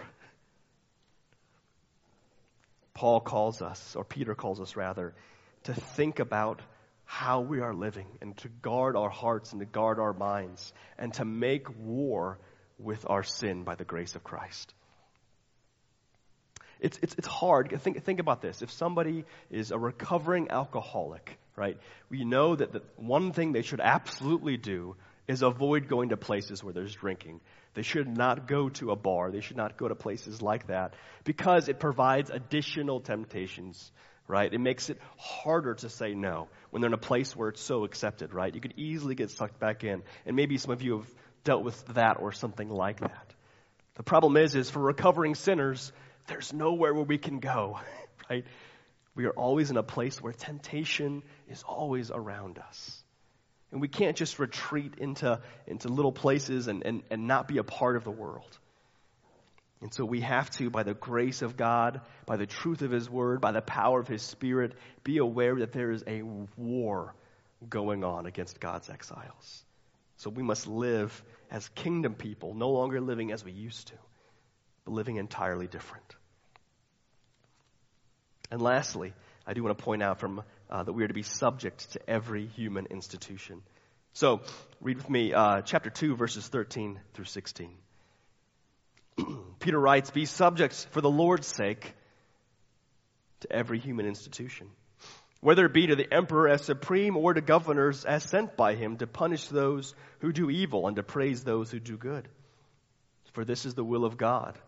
Paul 2.94 3.20
calls 3.20 3.62
us, 3.62 3.96
or 3.96 4.04
Peter 4.04 4.34
calls 4.34 4.60
us 4.60 4.76
rather, 4.76 5.14
to 5.64 5.74
think 5.74 6.18
about 6.18 6.60
how 7.04 7.40
we 7.40 7.60
are 7.60 7.74
living 7.74 8.06
and 8.20 8.36
to 8.38 8.48
guard 8.48 8.96
our 8.96 9.10
hearts 9.10 9.52
and 9.52 9.60
to 9.60 9.66
guard 9.66 9.98
our 9.98 10.12
minds 10.12 10.72
and 10.98 11.12
to 11.14 11.24
make 11.24 11.66
war 11.78 12.38
with 12.78 13.04
our 13.08 13.22
sin 13.22 13.64
by 13.64 13.74
the 13.74 13.84
grace 13.84 14.14
of 14.14 14.24
Christ. 14.24 14.72
It's, 16.80 16.98
it's, 17.02 17.14
it's 17.18 17.26
hard. 17.26 17.78
Think, 17.80 18.04
think 18.04 18.20
about 18.20 18.40
this. 18.40 18.62
If 18.62 18.70
somebody 18.70 19.24
is 19.50 19.70
a 19.70 19.78
recovering 19.78 20.50
alcoholic, 20.50 21.38
right, 21.56 21.78
we 22.08 22.24
know 22.24 22.56
that 22.56 22.72
the 22.72 22.82
one 22.96 23.32
thing 23.32 23.52
they 23.52 23.62
should 23.62 23.80
absolutely 23.80 24.56
do 24.56 24.96
is 25.28 25.42
avoid 25.42 25.88
going 25.88 26.10
to 26.10 26.16
places 26.16 26.62
where 26.62 26.72
there's 26.72 26.94
drinking. 26.94 27.40
They 27.74 27.82
should 27.82 28.08
not 28.08 28.48
go 28.48 28.68
to 28.70 28.90
a 28.90 28.96
bar. 28.96 29.30
They 29.30 29.40
should 29.40 29.56
not 29.56 29.76
go 29.76 29.86
to 29.86 29.94
places 29.94 30.42
like 30.42 30.66
that 30.66 30.94
because 31.24 31.68
it 31.68 31.78
provides 31.78 32.30
additional 32.30 33.00
temptations, 33.00 33.92
right? 34.26 34.52
It 34.52 34.60
makes 34.60 34.90
it 34.90 34.98
harder 35.16 35.74
to 35.74 35.88
say 35.88 36.14
no 36.14 36.48
when 36.70 36.80
they're 36.80 36.88
in 36.88 36.94
a 36.94 36.98
place 36.98 37.36
where 37.36 37.50
it's 37.50 37.60
so 37.60 37.84
accepted, 37.84 38.34
right? 38.34 38.54
You 38.54 38.60
could 38.60 38.74
easily 38.76 39.14
get 39.14 39.30
sucked 39.30 39.60
back 39.60 39.84
in. 39.84 40.02
And 40.26 40.34
maybe 40.34 40.58
some 40.58 40.72
of 40.72 40.82
you 40.82 40.98
have 40.98 41.14
dealt 41.44 41.62
with 41.62 41.84
that 41.94 42.16
or 42.20 42.32
something 42.32 42.68
like 42.68 43.00
that. 43.00 43.34
The 43.94 44.02
problem 44.02 44.36
is, 44.36 44.54
is 44.54 44.70
for 44.70 44.80
recovering 44.80 45.34
sinners, 45.34 45.92
there's 46.26 46.52
nowhere 46.52 46.94
where 46.94 47.04
we 47.04 47.18
can 47.18 47.38
go, 47.38 47.78
right? 48.30 48.44
We 49.14 49.26
are 49.26 49.32
always 49.32 49.70
in 49.70 49.76
a 49.76 49.82
place 49.82 50.22
where 50.22 50.32
temptation 50.32 51.22
is 51.48 51.62
always 51.62 52.10
around 52.10 52.58
us. 52.58 52.99
And 53.72 53.80
we 53.80 53.88
can't 53.88 54.16
just 54.16 54.38
retreat 54.38 54.94
into, 54.98 55.40
into 55.66 55.88
little 55.88 56.12
places 56.12 56.66
and, 56.66 56.84
and, 56.84 57.02
and 57.10 57.26
not 57.26 57.46
be 57.46 57.58
a 57.58 57.64
part 57.64 57.96
of 57.96 58.04
the 58.04 58.10
world. 58.10 58.58
And 59.80 59.94
so 59.94 60.04
we 60.04 60.20
have 60.20 60.50
to, 60.52 60.68
by 60.68 60.82
the 60.82 60.92
grace 60.92 61.40
of 61.40 61.56
God, 61.56 62.02
by 62.26 62.36
the 62.36 62.46
truth 62.46 62.82
of 62.82 62.90
His 62.90 63.08
Word, 63.08 63.40
by 63.40 63.52
the 63.52 63.62
power 63.62 64.00
of 64.00 64.08
His 64.08 64.22
Spirit, 64.22 64.74
be 65.04 65.18
aware 65.18 65.56
that 65.56 65.72
there 65.72 65.90
is 65.90 66.04
a 66.06 66.22
war 66.56 67.14
going 67.66 68.04
on 68.04 68.26
against 68.26 68.60
God's 68.60 68.90
exiles. 68.90 69.64
So 70.16 70.28
we 70.28 70.42
must 70.42 70.66
live 70.66 71.22
as 71.50 71.66
kingdom 71.70 72.14
people, 72.14 72.54
no 72.54 72.70
longer 72.70 73.00
living 73.00 73.32
as 73.32 73.42
we 73.42 73.52
used 73.52 73.88
to, 73.88 73.94
but 74.84 74.92
living 74.92 75.16
entirely 75.16 75.66
different. 75.66 76.14
And 78.50 78.60
lastly, 78.60 79.14
I 79.46 79.54
do 79.54 79.62
want 79.62 79.78
to 79.78 79.82
point 79.82 80.02
out 80.02 80.20
from 80.20 80.42
uh, 80.70 80.82
that 80.82 80.92
we 80.92 81.02
are 81.04 81.08
to 81.08 81.14
be 81.14 81.22
subject 81.22 81.92
to 81.92 82.00
every 82.08 82.46
human 82.46 82.86
institution. 82.86 83.62
So, 84.12 84.40
read 84.80 84.96
with 84.96 85.10
me 85.10 85.32
uh, 85.32 85.62
chapter 85.62 85.90
2, 85.90 86.16
verses 86.16 86.46
13 86.48 87.00
through 87.14 87.26
16. 87.26 87.70
Peter 89.60 89.78
writes, 89.78 90.10
Be 90.10 90.26
subject 90.26 90.88
for 90.90 91.00
the 91.00 91.10
Lord's 91.10 91.46
sake 91.46 91.94
to 93.40 93.52
every 93.52 93.78
human 93.78 94.06
institution, 94.06 94.68
whether 95.40 95.64
it 95.64 95.72
be 95.72 95.86
to 95.86 95.96
the 95.96 96.12
emperor 96.12 96.48
as 96.48 96.62
supreme 96.62 97.16
or 97.16 97.34
to 97.34 97.40
governors 97.40 98.04
as 98.04 98.22
sent 98.24 98.56
by 98.56 98.74
him 98.74 98.96
to 98.98 99.06
punish 99.06 99.48
those 99.48 99.94
who 100.20 100.32
do 100.32 100.50
evil 100.50 100.86
and 100.86 100.96
to 100.96 101.02
praise 101.02 101.42
those 101.42 101.70
who 101.70 101.80
do 101.80 101.96
good. 101.96 102.28
For 103.32 103.44
this 103.44 103.64
is 103.64 103.74
the 103.74 103.84
will 103.84 104.04
of 104.04 104.16
God, 104.16 104.58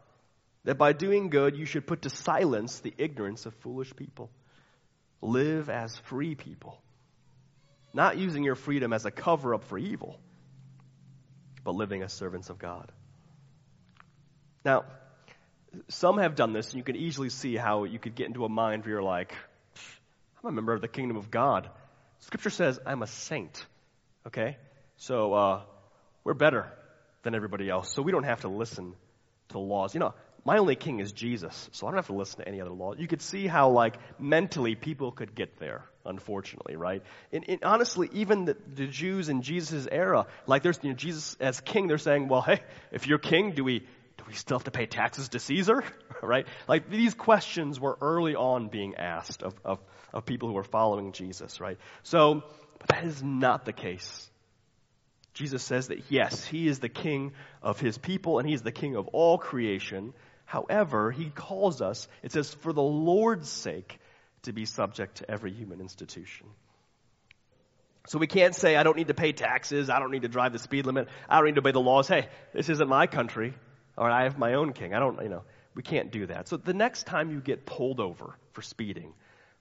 that 0.64 0.78
by 0.78 0.92
doing 0.92 1.30
good 1.30 1.56
you 1.56 1.64
should 1.64 1.86
put 1.86 2.02
to 2.02 2.10
silence 2.10 2.78
the 2.78 2.94
ignorance 2.96 3.44
of 3.44 3.54
foolish 3.56 3.94
people. 3.96 4.30
Live 5.22 5.70
as 5.70 5.96
free 5.96 6.34
people, 6.34 6.82
not 7.94 8.18
using 8.18 8.42
your 8.42 8.56
freedom 8.56 8.92
as 8.92 9.06
a 9.06 9.10
cover 9.10 9.54
up 9.54 9.64
for 9.64 9.78
evil, 9.78 10.18
but 11.64 11.74
living 11.74 12.02
as 12.02 12.12
servants 12.12 12.50
of 12.50 12.58
God. 12.58 12.90
Now, 14.64 14.84
some 15.88 16.18
have 16.18 16.34
done 16.34 16.52
this, 16.52 16.70
and 16.70 16.78
you 16.78 16.84
can 16.84 16.96
easily 16.96 17.30
see 17.30 17.56
how 17.56 17.84
you 17.84 17.98
could 17.98 18.14
get 18.14 18.26
into 18.26 18.44
a 18.44 18.48
mind 18.48 18.84
where 18.84 18.94
you're 18.94 19.02
like, 19.02 19.34
I'm 20.42 20.50
a 20.50 20.52
member 20.52 20.72
of 20.72 20.80
the 20.80 20.88
kingdom 20.88 21.16
of 21.16 21.30
God. 21.30 21.70
Scripture 22.18 22.50
says 22.50 22.78
I'm 22.84 23.02
a 23.02 23.06
saint. 23.06 23.64
Okay? 24.26 24.56
So, 24.96 25.32
uh, 25.32 25.62
we're 26.24 26.34
better 26.34 26.70
than 27.22 27.34
everybody 27.34 27.68
else, 27.68 27.92
so 27.92 28.02
we 28.02 28.12
don't 28.12 28.24
have 28.24 28.40
to 28.42 28.48
listen 28.48 28.94
to 29.48 29.58
laws. 29.58 29.94
You 29.94 30.00
know, 30.00 30.14
my 30.44 30.58
only 30.58 30.74
king 30.74 30.98
is 30.98 31.12
Jesus, 31.12 31.68
so 31.72 31.86
I 31.86 31.90
don't 31.90 31.98
have 31.98 32.08
to 32.08 32.14
listen 32.14 32.40
to 32.40 32.48
any 32.48 32.60
other 32.60 32.72
law. 32.72 32.94
You 32.94 33.06
could 33.06 33.22
see 33.22 33.46
how, 33.46 33.70
like, 33.70 33.96
mentally 34.18 34.74
people 34.74 35.12
could 35.12 35.36
get 35.36 35.58
there, 35.58 35.84
unfortunately, 36.04 36.74
right? 36.74 37.02
And, 37.32 37.44
and 37.48 37.62
honestly, 37.62 38.10
even 38.12 38.46
the, 38.46 38.56
the, 38.74 38.88
Jews 38.88 39.28
in 39.28 39.42
Jesus' 39.42 39.86
era, 39.90 40.26
like, 40.46 40.64
there's, 40.64 40.80
you 40.82 40.90
know, 40.90 40.96
Jesus 40.96 41.36
as 41.38 41.60
king, 41.60 41.86
they're 41.86 41.98
saying, 41.98 42.26
well, 42.26 42.42
hey, 42.42 42.60
if 42.90 43.06
you're 43.06 43.18
king, 43.18 43.52
do 43.52 43.62
we, 43.62 43.80
do 43.80 44.24
we 44.26 44.34
still 44.34 44.58
have 44.58 44.64
to 44.64 44.72
pay 44.72 44.86
taxes 44.86 45.28
to 45.28 45.38
Caesar? 45.38 45.84
right? 46.22 46.46
Like, 46.66 46.90
these 46.90 47.14
questions 47.14 47.78
were 47.78 47.96
early 48.00 48.34
on 48.34 48.66
being 48.66 48.96
asked 48.96 49.44
of, 49.44 49.54
of, 49.64 49.78
of 50.12 50.26
people 50.26 50.48
who 50.48 50.54
were 50.54 50.64
following 50.64 51.12
Jesus, 51.12 51.60
right? 51.60 51.78
So, 52.02 52.42
but 52.80 52.88
that 52.88 53.04
is 53.04 53.22
not 53.22 53.64
the 53.64 53.72
case. 53.72 54.28
Jesus 55.34 55.62
says 55.62 55.88
that 55.88 56.10
yes, 56.10 56.44
he 56.44 56.66
is 56.66 56.80
the 56.80 56.88
king 56.88 57.32
of 57.62 57.80
his 57.80 57.96
people 57.96 58.38
and 58.38 58.46
he 58.46 58.54
is 58.54 58.62
the 58.62 58.72
king 58.72 58.96
of 58.96 59.08
all 59.08 59.38
creation. 59.38 60.12
However, 60.52 61.10
he 61.10 61.30
calls 61.30 61.80
us, 61.80 62.06
it 62.22 62.30
says, 62.30 62.52
for 62.52 62.74
the 62.74 62.82
Lord's 62.82 63.48
sake, 63.48 63.98
to 64.42 64.52
be 64.52 64.66
subject 64.66 65.16
to 65.16 65.30
every 65.30 65.50
human 65.50 65.80
institution. 65.80 66.46
So 68.06 68.18
we 68.18 68.26
can't 68.26 68.54
say, 68.54 68.76
I 68.76 68.82
don't 68.82 68.98
need 68.98 69.08
to 69.08 69.14
pay 69.14 69.32
taxes, 69.32 69.88
I 69.88 69.98
don't 69.98 70.10
need 70.10 70.22
to 70.22 70.28
drive 70.28 70.52
the 70.52 70.58
speed 70.58 70.84
limit, 70.84 71.08
I 71.26 71.36
don't 71.36 71.46
need 71.46 71.54
to 71.54 71.62
obey 71.62 71.72
the 71.72 71.80
laws. 71.80 72.06
Hey, 72.06 72.28
this 72.52 72.68
isn't 72.68 72.86
my 72.86 73.06
country, 73.06 73.54
or 73.96 74.10
I 74.10 74.24
have 74.24 74.36
my 74.36 74.52
own 74.52 74.74
king. 74.74 74.92
I 74.92 74.98
don't, 74.98 75.22
you 75.22 75.30
know, 75.30 75.42
we 75.74 75.82
can't 75.82 76.12
do 76.12 76.26
that. 76.26 76.48
So 76.48 76.58
the 76.58 76.74
next 76.74 77.06
time 77.06 77.30
you 77.30 77.40
get 77.40 77.64
pulled 77.64 77.98
over 77.98 78.36
for 78.52 78.60
speeding, 78.60 79.14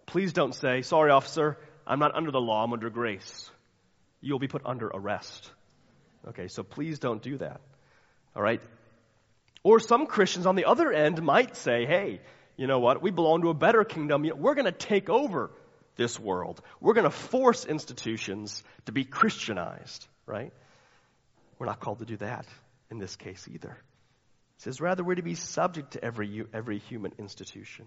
please 0.07 0.33
don't 0.33 0.53
say, 0.53 0.81
sorry, 0.81 1.09
officer, 1.09 1.57
I'm 1.87 1.99
not 1.99 2.15
under 2.15 2.31
the 2.31 2.41
law, 2.41 2.65
I'm 2.65 2.73
under 2.73 2.89
grace. 2.89 3.49
You'll 4.19 4.39
be 4.39 4.49
put 4.49 4.63
under 4.65 4.87
arrest. 4.87 5.49
Okay, 6.27 6.49
so 6.49 6.63
please 6.63 6.99
don't 6.99 7.21
do 7.21 7.37
that. 7.37 7.61
All 8.35 8.41
right? 8.41 8.61
Or 9.64 9.80
some 9.80 10.07
Christians 10.07 10.45
on 10.45 10.55
the 10.55 10.66
other 10.66 10.91
end 10.91 11.22
might 11.22 11.55
say, 11.55 11.86
hey, 11.86 12.22
you 12.57 12.68
know 12.68 12.80
what? 12.80 13.01
We 13.01 13.12
belong 13.12 13.41
to 13.41 13.49
a 13.49 13.53
better 13.53 13.84
kingdom. 13.84 14.26
We're 14.36 14.55
going 14.55 14.66
to 14.66 14.72
take 14.72 15.09
over 15.09 15.51
this 15.95 16.20
world. 16.20 16.62
We're 16.80 16.93
going 16.93 17.05
to 17.05 17.12
force 17.12 17.66
institutions 17.66 18.64
to 18.86 18.91
be 18.91 19.03
Christianized, 19.03 20.07
right? 20.26 20.51
We're 21.59 21.68
not 21.68 21.80
called 21.80 21.99
to 21.99 22.05
do 22.05 22.18
that 22.18 22.45
in 22.89 22.97
this 22.97 23.16
case 23.16 23.47
either. 23.51 23.72
It 23.72 24.64
says, 24.64 24.82
rather, 24.82 25.03
we're 25.03 25.16
to 25.16 25.22
be 25.22 25.36
subject 25.36 25.93
to 25.93 26.03
every, 26.03 26.43
every 26.53 26.80
human 26.80 27.14
institution. 27.20 27.86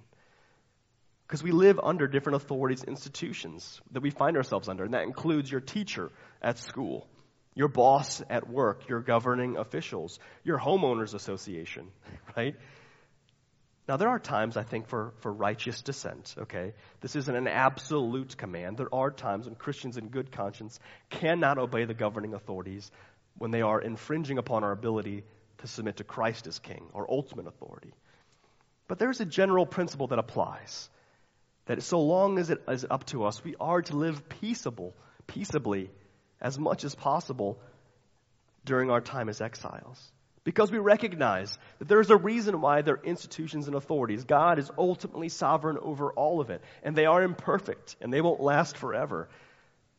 Because 1.27 1.43
we 1.43 1.53
live 1.53 1.81
under 1.83 2.07
different 2.07 2.37
authorities, 2.37 2.85
institutions 2.85 3.81
that 3.93 4.03
we 4.03 4.11
find 4.11 4.37
ourselves 4.37 4.69
under, 4.69 4.85
and 4.85 4.95
that 4.95 5.05
includes 5.05 5.51
your 5.51 5.61
teacher 5.61 6.11
at 6.43 6.59
school, 6.59 7.09
your 7.55 7.69
boss 7.69 8.23
at 8.29 8.49
work, 8.49 8.89
your 8.89 9.01
governing 9.01 9.57
officials, 9.57 10.19
your 10.43 10.59
homeowners 10.59 11.15
association, 11.15 11.89
right? 12.37 12.57
Now, 13.87 13.99
there 13.99 14.09
are 14.09 14.19
times, 14.19 14.57
I 14.57 14.63
think, 14.63 14.89
for, 14.89 15.13
for 15.19 15.31
righteous 15.31 15.83
dissent, 15.83 16.35
okay? 16.39 16.73
This 17.03 17.17
isn't 17.17 17.37
an 17.37 17.47
absolute 17.47 18.37
command. 18.37 18.79
There 18.79 18.93
are 18.95 19.11
times 19.11 19.47
when 19.47 19.57
Christians 19.57 19.99
in 19.99 20.09
good 20.09 20.33
conscience 20.33 20.81
cannot 21.11 21.59
obey 21.59 21.85
the 21.85 21.93
governing 21.93 22.33
authorities 22.33 22.91
when 23.37 23.51
they 23.51 23.61
are 23.61 23.81
infringing 23.81 24.39
upon 24.39 24.65
our 24.65 24.73
ability 24.73 25.25
to 25.59 25.67
submit 25.67 25.99
to 25.99 26.05
Christ 26.05 26.47
as 26.47 26.59
king 26.59 26.87
or 26.95 27.11
ultimate 27.11 27.47
authority. 27.47 27.93
But 28.89 28.99
there's 28.99 29.21
a 29.21 29.27
general 29.27 29.67
principle 29.67 30.07
that 30.09 30.19
applies 30.19 30.89
that 31.67 31.83
so 31.83 32.01
long 32.01 32.39
as 32.39 32.51
it 32.51 32.63
is 32.69 32.87
up 32.89 33.05
to 33.07 33.25
us, 33.25 33.43
we 33.45 33.55
are 33.61 33.83
to 33.83 33.97
live 33.97 34.29
peaceable, 34.29 34.95
peaceably 35.27 35.91
as 36.41 36.59
much 36.59 36.85
as 36.85 36.95
possible 36.95 37.59
during 38.65 38.91
our 38.91 39.01
time 39.01 39.29
as 39.29 39.41
exiles. 39.41 40.13
Because 40.45 40.71
we 40.71 40.79
recognize 40.79 41.57
that 41.79 41.89
there's 41.89 42.11
a 42.11 42.17
reason 42.17 42.61
why 42.61 42.83
there 42.83 42.97
are 42.97 43.05
institutions 43.05 43.67
and 43.67 43.75
authorities. 43.75 44.25
God 44.25 44.59
is 44.59 44.71
ultimately 44.77 45.31
sovereign 45.31 45.79
over 45.81 46.13
all 46.13 46.41
of 46.41 46.51
it. 46.51 46.63
And 46.83 46.95
they 46.95 47.07
are 47.07 47.23
imperfect 47.23 47.97
and 48.01 48.13
they 48.13 48.21
won't 48.21 48.41
last 48.41 48.77
forever. 48.77 49.31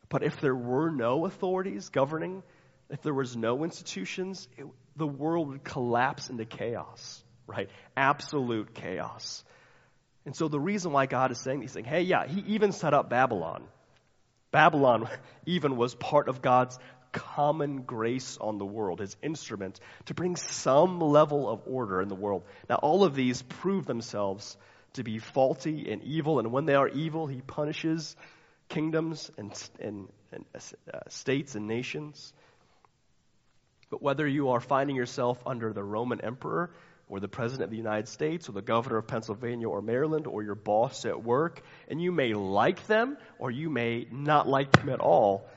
But 0.07 0.23
if 0.23 0.39
there 0.39 0.55
were 0.55 0.91
no 0.91 1.25
authorities 1.25 1.89
governing, 1.89 2.43
if 2.91 3.01
there 3.01 3.13
was 3.13 3.35
no 3.35 3.63
institutions, 3.63 4.47
it, 4.55 4.67
the 4.95 5.07
world 5.07 5.49
would 5.49 5.63
collapse 5.63 6.29
into 6.29 6.45
chaos, 6.45 7.23
right? 7.47 7.69
Absolute 7.97 8.75
chaos. 8.75 9.43
And 10.25 10.35
so 10.35 10.47
the 10.47 10.59
reason 10.59 10.91
why 10.91 11.07
God 11.07 11.31
is 11.31 11.39
saying 11.39 11.59
these 11.59 11.73
things, 11.73 11.87
hey, 11.87 12.01
yeah, 12.01 12.27
he 12.27 12.41
even 12.53 12.71
set 12.71 12.93
up 12.93 13.09
Babylon. 13.09 13.63
Babylon 14.55 15.09
even 15.45 15.75
was 15.75 15.95
part 15.95 16.29
of 16.29 16.41
God's 16.41 16.79
common 17.11 17.81
grace 17.81 18.37
on 18.39 18.57
the 18.57 18.65
world, 18.65 19.01
his 19.01 19.17
instrument 19.21 19.81
to 20.05 20.13
bring 20.13 20.37
some 20.37 21.01
level 21.01 21.49
of 21.49 21.63
order 21.65 22.01
in 22.01 22.07
the 22.07 22.15
world. 22.15 22.45
Now, 22.69 22.75
all 22.75 23.03
of 23.03 23.15
these 23.15 23.41
prove 23.41 23.85
themselves 23.85 24.55
to 24.93 25.03
be 25.03 25.19
faulty 25.19 25.91
and 25.91 26.01
evil, 26.03 26.39
and 26.39 26.53
when 26.53 26.65
they 26.65 26.75
are 26.75 26.87
evil, 26.87 27.27
he 27.27 27.41
punishes 27.41 28.15
kingdoms 28.69 29.29
and, 29.37 29.51
and, 29.81 30.07
and 30.31 30.45
uh, 30.55 30.99
states 31.09 31.55
and 31.55 31.67
nations. 31.67 32.31
But 33.89 34.01
whether 34.01 34.25
you 34.25 34.51
are 34.51 34.61
finding 34.61 34.95
yourself 34.95 35.37
under 35.45 35.73
the 35.73 35.83
Roman 35.83 36.21
emperor, 36.21 36.71
or 37.07 37.19
the 37.19 37.27
President 37.27 37.65
of 37.65 37.69
the 37.69 37.77
United 37.77 38.07
States, 38.07 38.49
or 38.49 38.53
the 38.53 38.61
Governor 38.61 38.97
of 38.97 39.07
Pennsylvania 39.07 39.69
or 39.69 39.81
Maryland, 39.81 40.27
or 40.27 40.43
your 40.43 40.55
boss 40.55 41.05
at 41.05 41.23
work, 41.23 41.61
and 41.87 42.01
you 42.01 42.11
may 42.11 42.33
like 42.33 42.87
them, 42.87 43.17
or 43.37 43.51
you 43.51 43.69
may 43.69 44.07
not 44.11 44.47
like 44.47 44.71
them 44.71 44.89
at 44.89 44.99
all, 44.99 45.47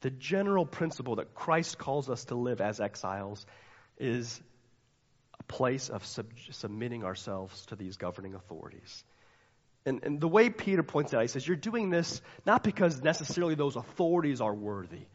the 0.00 0.10
general 0.10 0.66
principle 0.66 1.16
that 1.16 1.34
Christ 1.34 1.78
calls 1.78 2.10
us 2.10 2.26
to 2.26 2.34
live 2.34 2.60
as 2.60 2.78
exiles 2.78 3.46
is 3.98 4.40
a 5.38 5.42
place 5.44 5.88
of 5.88 6.04
sub- 6.04 6.26
submitting 6.50 7.04
ourselves 7.04 7.66
to 7.66 7.76
these 7.76 7.96
governing 7.96 8.34
authorities. 8.34 9.02
And, 9.86 10.02
and 10.02 10.20
the 10.20 10.28
way 10.28 10.50
Peter 10.50 10.82
points 10.82 11.12
out, 11.12 11.22
he 11.22 11.28
says, 11.28 11.46
You're 11.46 11.56
doing 11.56 11.90
this 11.90 12.22
not 12.46 12.62
because 12.62 13.02
necessarily 13.02 13.54
those 13.54 13.76
authorities 13.76 14.40
are 14.40 14.54
worthy, 14.54 15.06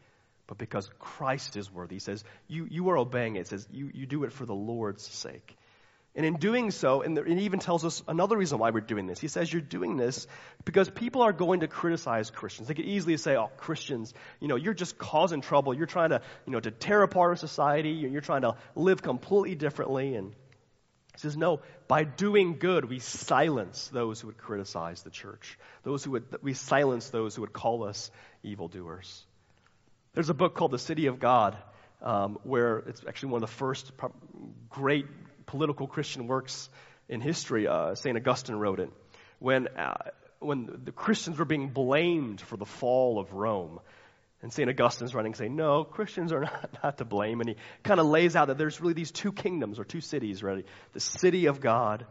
but 0.50 0.58
because 0.58 0.90
Christ 0.98 1.56
is 1.56 1.72
worthy. 1.72 1.94
He 1.94 2.00
says, 2.00 2.24
You, 2.48 2.66
you 2.68 2.90
are 2.90 2.98
obeying 2.98 3.36
it. 3.36 3.42
It 3.42 3.46
says, 3.46 3.68
you, 3.70 3.88
you 3.94 4.04
do 4.04 4.24
it 4.24 4.32
for 4.32 4.44
the 4.44 4.54
Lord's 4.54 5.06
sake. 5.06 5.56
And 6.16 6.26
in 6.26 6.38
doing 6.38 6.72
so, 6.72 7.02
and 7.02 7.16
it 7.16 7.28
even 7.28 7.60
tells 7.60 7.84
us 7.84 8.02
another 8.08 8.36
reason 8.36 8.58
why 8.58 8.70
we're 8.70 8.80
doing 8.80 9.06
this. 9.06 9.20
He 9.20 9.28
says 9.28 9.52
you're 9.52 9.62
doing 9.62 9.96
this 9.96 10.26
because 10.64 10.90
people 10.90 11.22
are 11.22 11.32
going 11.32 11.60
to 11.60 11.68
criticize 11.68 12.30
Christians. 12.30 12.66
They 12.66 12.74
could 12.74 12.84
easily 12.84 13.16
say, 13.16 13.36
oh, 13.36 13.48
Christians, 13.58 14.12
you 14.40 14.48
know, 14.48 14.56
you're 14.56 14.74
just 14.74 14.98
causing 14.98 15.40
trouble. 15.40 15.72
You're 15.72 15.86
trying 15.86 16.10
to, 16.10 16.20
you 16.46 16.52
know, 16.52 16.58
to 16.58 16.72
tear 16.72 17.04
apart 17.04 17.28
our 17.28 17.36
society. 17.36 17.90
You're 17.90 18.20
trying 18.20 18.42
to 18.42 18.56
live 18.74 19.02
completely 19.02 19.54
differently. 19.54 20.16
And 20.16 20.32
he 21.12 21.18
says, 21.18 21.36
no, 21.36 21.60
by 21.86 22.02
doing 22.02 22.58
good, 22.58 22.86
we 22.86 22.98
silence 22.98 23.86
those 23.92 24.20
who 24.20 24.26
would 24.26 24.38
criticize 24.38 25.04
the 25.04 25.10
church. 25.10 25.60
Those 25.84 26.02
who 26.02 26.10
would, 26.10 26.24
we 26.42 26.54
silence 26.54 27.10
those 27.10 27.36
who 27.36 27.42
would 27.42 27.52
call 27.52 27.84
us 27.84 28.10
evildoers. 28.42 29.24
There's 30.12 30.28
a 30.28 30.34
book 30.34 30.56
called 30.56 30.72
The 30.72 30.78
City 30.78 31.06
of 31.06 31.20
God, 31.20 31.56
um, 32.02 32.38
where 32.42 32.78
it's 32.78 33.04
actually 33.06 33.30
one 33.30 33.42
of 33.44 33.48
the 33.48 33.56
first 33.56 33.92
great 34.68 35.06
political 35.46 35.86
Christian 35.86 36.26
works 36.26 36.68
in 37.08 37.20
history. 37.20 37.68
Uh, 37.68 37.94
St. 37.94 38.16
Augustine 38.16 38.56
wrote 38.56 38.80
it. 38.80 38.90
When, 39.38 39.68
uh, 39.68 40.10
when 40.40 40.80
the 40.84 40.90
Christians 40.90 41.38
were 41.38 41.44
being 41.44 41.68
blamed 41.68 42.40
for 42.40 42.56
the 42.56 42.66
fall 42.66 43.20
of 43.20 43.32
Rome, 43.34 43.78
and 44.42 44.52
St. 44.52 44.68
Augustine's 44.68 45.14
running 45.14 45.34
saying, 45.34 45.54
no, 45.54 45.84
Christians 45.84 46.32
are 46.32 46.40
not, 46.44 46.70
not 46.82 46.98
to 46.98 47.04
blame. 47.04 47.40
And 47.40 47.50
he 47.50 47.56
kind 47.84 48.00
of 48.00 48.06
lays 48.06 48.34
out 48.34 48.48
that 48.48 48.58
there's 48.58 48.80
really 48.80 48.94
these 48.94 49.12
two 49.12 49.32
kingdoms 49.32 49.78
or 49.78 49.84
two 49.84 50.00
cities, 50.00 50.42
really. 50.42 50.64
The 50.92 51.00
city 51.00 51.46
of 51.46 51.60
God 51.60 52.04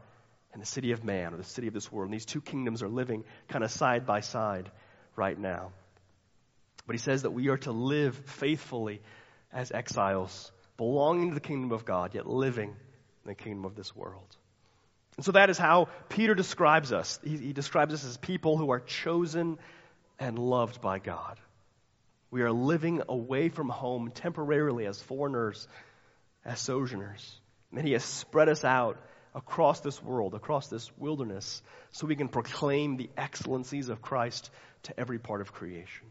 and 0.53 0.61
the 0.61 0.65
city 0.65 0.93
of 0.93 1.03
man, 1.03 1.33
or 1.33 1.37
the 1.37 1.43
city 1.43 1.67
of 1.67 1.73
this 1.73 1.91
world. 1.91 2.09
And 2.09 2.13
these 2.13 2.25
two 2.25 2.39
kingdoms 2.39 2.81
are 2.81 2.87
living 2.87 3.25
kind 3.49 3.63
of 3.63 3.71
side 3.71 4.05
by 4.05 4.21
side 4.21 4.71
right 5.17 5.37
now. 5.37 5.71
But 6.89 6.95
he 6.95 7.01
says 7.01 7.21
that 7.21 7.29
we 7.29 7.49
are 7.49 7.57
to 7.57 7.71
live 7.71 8.15
faithfully 8.25 8.99
as 9.53 9.71
exiles, 9.71 10.51
belonging 10.75 11.27
to 11.27 11.35
the 11.35 11.39
kingdom 11.39 11.71
of 11.71 11.85
God, 11.85 12.15
yet 12.15 12.25
living 12.25 12.69
in 12.69 13.27
the 13.27 13.35
kingdom 13.35 13.63
of 13.63 13.75
this 13.75 13.95
world. 13.95 14.35
And 15.15 15.23
so 15.23 15.33
that 15.33 15.51
is 15.51 15.59
how 15.59 15.89
Peter 16.09 16.33
describes 16.33 16.91
us. 16.91 17.19
He, 17.23 17.37
he 17.37 17.53
describes 17.53 17.93
us 17.93 18.03
as 18.03 18.17
people 18.17 18.57
who 18.57 18.71
are 18.71 18.79
chosen 18.79 19.59
and 20.17 20.39
loved 20.39 20.81
by 20.81 20.97
God. 20.97 21.39
We 22.31 22.41
are 22.41 22.51
living 22.51 23.03
away 23.07 23.49
from 23.49 23.69
home 23.69 24.09
temporarily 24.09 24.87
as 24.87 24.99
foreigners, 24.99 25.67
as 26.43 26.59
sojourners. 26.59 27.39
And 27.71 27.85
He 27.85 27.93
has 27.93 28.03
spread 28.03 28.49
us 28.49 28.65
out 28.65 28.97
across 29.35 29.81
this 29.81 30.01
world, 30.01 30.33
across 30.33 30.69
this 30.69 30.89
wilderness, 30.97 31.61
so 31.91 32.07
we 32.07 32.15
can 32.15 32.29
proclaim 32.29 32.97
the 32.97 33.11
excellencies 33.15 33.89
of 33.89 34.01
Christ 34.01 34.49
to 34.85 34.99
every 34.99 35.19
part 35.19 35.41
of 35.41 35.53
creation. 35.53 36.07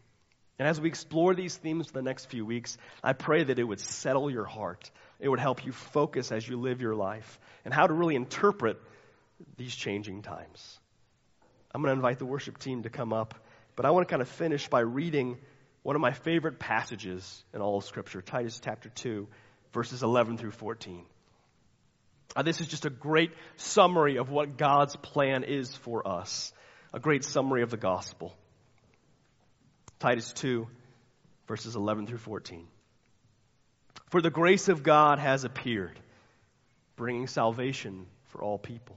And 0.58 0.66
as 0.66 0.80
we 0.80 0.88
explore 0.88 1.34
these 1.34 1.56
themes 1.56 1.86
for 1.86 1.92
the 1.92 2.02
next 2.02 2.26
few 2.26 2.44
weeks, 2.44 2.78
I 3.02 3.12
pray 3.12 3.44
that 3.44 3.58
it 3.58 3.64
would 3.64 3.80
settle 3.80 4.30
your 4.30 4.44
heart. 4.44 4.90
It 5.20 5.28
would 5.28 5.38
help 5.38 5.64
you 5.64 5.72
focus 5.72 6.32
as 6.32 6.48
you 6.48 6.58
live 6.58 6.80
your 6.80 6.96
life 6.96 7.38
and 7.64 7.72
how 7.72 7.86
to 7.86 7.92
really 7.92 8.16
interpret 8.16 8.80
these 9.56 9.74
changing 9.74 10.22
times. 10.22 10.80
I'm 11.72 11.82
going 11.82 11.92
to 11.92 11.96
invite 11.96 12.18
the 12.18 12.26
worship 12.26 12.58
team 12.58 12.82
to 12.82 12.90
come 12.90 13.12
up, 13.12 13.34
but 13.76 13.86
I 13.86 13.90
want 13.90 14.08
to 14.08 14.10
kind 14.10 14.22
of 14.22 14.28
finish 14.28 14.68
by 14.68 14.80
reading 14.80 15.38
one 15.82 15.94
of 15.94 16.02
my 16.02 16.12
favorite 16.12 16.58
passages 16.58 17.44
in 17.54 17.60
all 17.60 17.78
of 17.78 17.84
Scripture, 17.84 18.20
Titus 18.20 18.60
chapter 18.62 18.88
2, 18.88 19.28
verses 19.72 20.02
11 20.02 20.38
through 20.38 20.50
14. 20.50 21.04
Uh, 22.34 22.42
this 22.42 22.60
is 22.60 22.66
just 22.66 22.84
a 22.84 22.90
great 22.90 23.30
summary 23.56 24.16
of 24.16 24.28
what 24.28 24.56
God's 24.58 24.96
plan 24.96 25.44
is 25.44 25.74
for 25.76 26.06
us, 26.06 26.52
a 26.92 26.98
great 26.98 27.24
summary 27.24 27.62
of 27.62 27.70
the 27.70 27.76
gospel. 27.76 28.34
Titus 29.98 30.32
2, 30.34 30.68
verses 31.48 31.74
11 31.74 32.06
through 32.06 32.18
14. 32.18 32.68
For 34.10 34.22
the 34.22 34.30
grace 34.30 34.68
of 34.68 34.84
God 34.84 35.18
has 35.18 35.42
appeared, 35.42 35.98
bringing 36.94 37.26
salvation 37.26 38.06
for 38.26 38.40
all 38.40 38.58
people, 38.58 38.96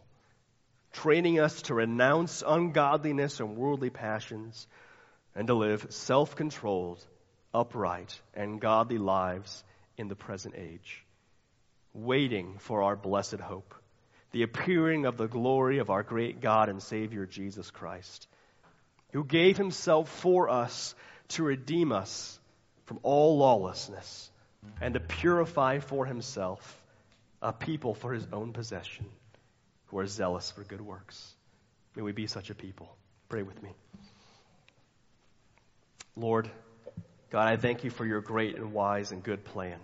training 0.93 1.39
us 1.39 1.63
to 1.63 1.73
renounce 1.73 2.43
ungodliness 2.45 3.39
and 3.39 3.57
worldly 3.57 3.89
passions, 3.89 4.67
and 5.33 5.47
to 5.47 5.55
live 5.55 5.87
self 5.89 6.35
controlled, 6.35 7.03
upright, 7.51 8.21
and 8.35 8.61
godly 8.61 8.99
lives 8.99 9.63
in 9.97 10.07
the 10.07 10.15
present 10.15 10.53
age, 10.55 11.03
waiting 11.95 12.59
for 12.59 12.83
our 12.83 12.95
blessed 12.95 13.39
hope, 13.39 13.73
the 14.33 14.43
appearing 14.43 15.07
of 15.07 15.17
the 15.17 15.27
glory 15.27 15.79
of 15.79 15.89
our 15.89 16.03
great 16.03 16.41
God 16.41 16.69
and 16.69 16.81
Savior 16.83 17.25
Jesus 17.25 17.71
Christ 17.71 18.27
who 19.11 19.23
gave 19.23 19.57
himself 19.57 20.09
for 20.09 20.49
us 20.49 20.95
to 21.29 21.43
redeem 21.43 21.91
us 21.91 22.39
from 22.85 22.99
all 23.03 23.37
lawlessness 23.37 24.29
and 24.79 24.93
to 24.93 24.99
purify 24.99 25.79
for 25.79 26.05
himself 26.05 26.77
a 27.41 27.51
people 27.51 27.93
for 27.93 28.13
his 28.13 28.27
own 28.31 28.53
possession 28.53 29.05
who 29.87 29.97
are 29.99 30.07
zealous 30.07 30.51
for 30.51 30.63
good 30.63 30.81
works. 30.81 31.33
May 31.95 32.03
we 32.03 32.11
be 32.11 32.27
such 32.27 32.49
a 32.49 32.55
people. 32.55 32.95
Pray 33.29 33.43
with 33.43 33.61
me. 33.61 33.69
Lord, 36.15 36.49
God, 37.29 37.47
I 37.47 37.55
thank 37.55 37.83
you 37.83 37.89
for 37.89 38.05
your 38.05 38.21
great 38.21 38.55
and 38.55 38.73
wise 38.73 39.11
and 39.11 39.23
good 39.23 39.43
plan. 39.43 39.79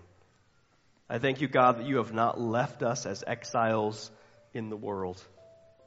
I 1.09 1.19
thank 1.19 1.39
you, 1.39 1.47
God, 1.47 1.79
that 1.79 1.85
you 1.85 1.97
have 1.97 2.13
not 2.13 2.39
left 2.39 2.83
us 2.83 3.05
as 3.05 3.23
exiles 3.25 4.11
in 4.53 4.69
the 4.69 4.75
world. 4.75 5.21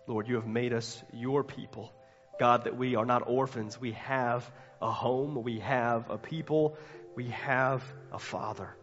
Lord, 0.06 0.28
you 0.28 0.36
have 0.36 0.46
made 0.46 0.72
us 0.72 1.02
your 1.12 1.44
people. 1.44 1.92
God, 2.40 2.64
that 2.64 2.74
we 2.74 2.96
are 2.96 3.04
not 3.04 3.24
orphans. 3.26 3.78
We 3.78 3.92
have 3.92 4.50
a 4.80 4.90
home. 4.90 5.42
We 5.42 5.58
have 5.58 6.08
a 6.08 6.16
people. 6.16 6.78
We 7.14 7.26
have 7.26 7.84
a 8.12 8.18
father. 8.18 8.74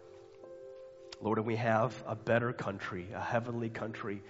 Lord, 1.22 1.40
and 1.40 1.48
we 1.48 1.56
have 1.56 1.92
a 2.06 2.16
better 2.16 2.54
country, 2.54 3.08
a 3.16 3.20
heavenly 3.20 3.70
country. 3.70 4.22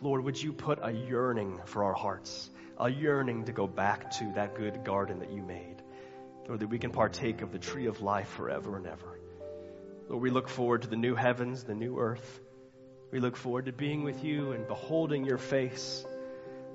Lord, 0.00 0.22
would 0.22 0.40
you 0.40 0.52
put 0.52 0.78
a 0.80 0.92
yearning 0.92 1.58
for 1.64 1.82
our 1.82 1.94
hearts, 1.94 2.48
a 2.78 2.88
yearning 2.88 3.46
to 3.46 3.52
go 3.52 3.66
back 3.66 4.12
to 4.18 4.32
that 4.36 4.54
good 4.54 4.84
garden 4.84 5.18
that 5.18 5.32
you 5.32 5.42
made. 5.42 5.82
Lord, 6.46 6.60
that 6.60 6.68
we 6.68 6.78
can 6.78 6.92
partake 6.92 7.42
of 7.42 7.50
the 7.50 7.58
tree 7.58 7.86
of 7.86 8.02
life 8.02 8.28
forever 8.28 8.76
and 8.76 8.86
ever. 8.86 9.18
Lord, 10.08 10.22
we 10.22 10.30
look 10.30 10.48
forward 10.48 10.82
to 10.82 10.88
the 10.88 10.94
new 10.94 11.16
heavens, 11.16 11.64
the 11.64 11.74
new 11.74 11.98
earth. 11.98 12.40
We 13.10 13.18
look 13.18 13.36
forward 13.36 13.66
to 13.66 13.72
being 13.72 14.04
with 14.04 14.22
you 14.22 14.52
and 14.52 14.68
beholding 14.68 15.24
your 15.24 15.38
face. 15.38 16.06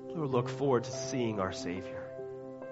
Lord, 0.08 0.28
look 0.28 0.50
forward 0.50 0.84
to 0.84 0.92
seeing 0.92 1.40
our 1.40 1.54
Savior 1.54 2.01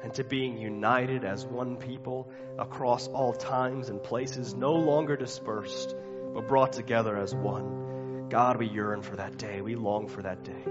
and 0.02 0.14
to 0.14 0.24
being 0.24 0.58
united 0.58 1.24
as 1.24 1.44
one 1.44 1.76
people 1.76 2.30
across 2.58 3.06
all 3.08 3.32
times 3.32 3.88
and 3.88 4.02
places, 4.02 4.54
no 4.54 4.74
longer 4.74 5.16
dispersed, 5.16 5.94
but 6.34 6.48
brought 6.48 6.72
together 6.72 7.16
as 7.16 7.34
one. 7.34 8.28
God, 8.28 8.56
we 8.58 8.66
yearn 8.66 9.02
for 9.02 9.16
that 9.16 9.36
day. 9.36 9.60
We 9.60 9.74
long 9.74 10.08
for 10.08 10.22
that 10.22 10.44
day. 10.44 10.64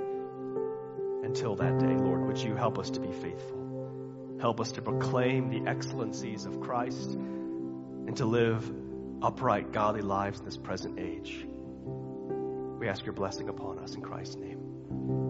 Until 1.23 1.55
that 1.57 1.77
day, 1.79 1.95
Lord, 1.95 2.25
would 2.25 2.37
you 2.37 2.55
help 2.55 2.79
us 2.79 2.89
to 2.91 2.99
be 2.99 3.11
faithful? 3.11 4.37
Help 4.39 4.59
us 4.61 4.71
to 4.73 4.81
proclaim 4.81 5.49
the 5.49 5.69
excellencies 5.69 6.45
of 6.45 6.61
Christ 6.61 7.11
and 7.11 8.15
to 8.17 8.25
live 8.25 8.71
upright, 9.21 9.73
godly 9.73 10.01
lives 10.01 10.39
in 10.39 10.45
this 10.45 10.57
present 10.57 10.97
age. 10.99 11.45
We 12.79 12.87
ask 12.87 13.05
your 13.05 13.13
blessing 13.13 13.49
upon 13.49 13.79
us 13.79 13.93
in 13.93 14.01
Christ's 14.01 14.37
name. 14.37 15.28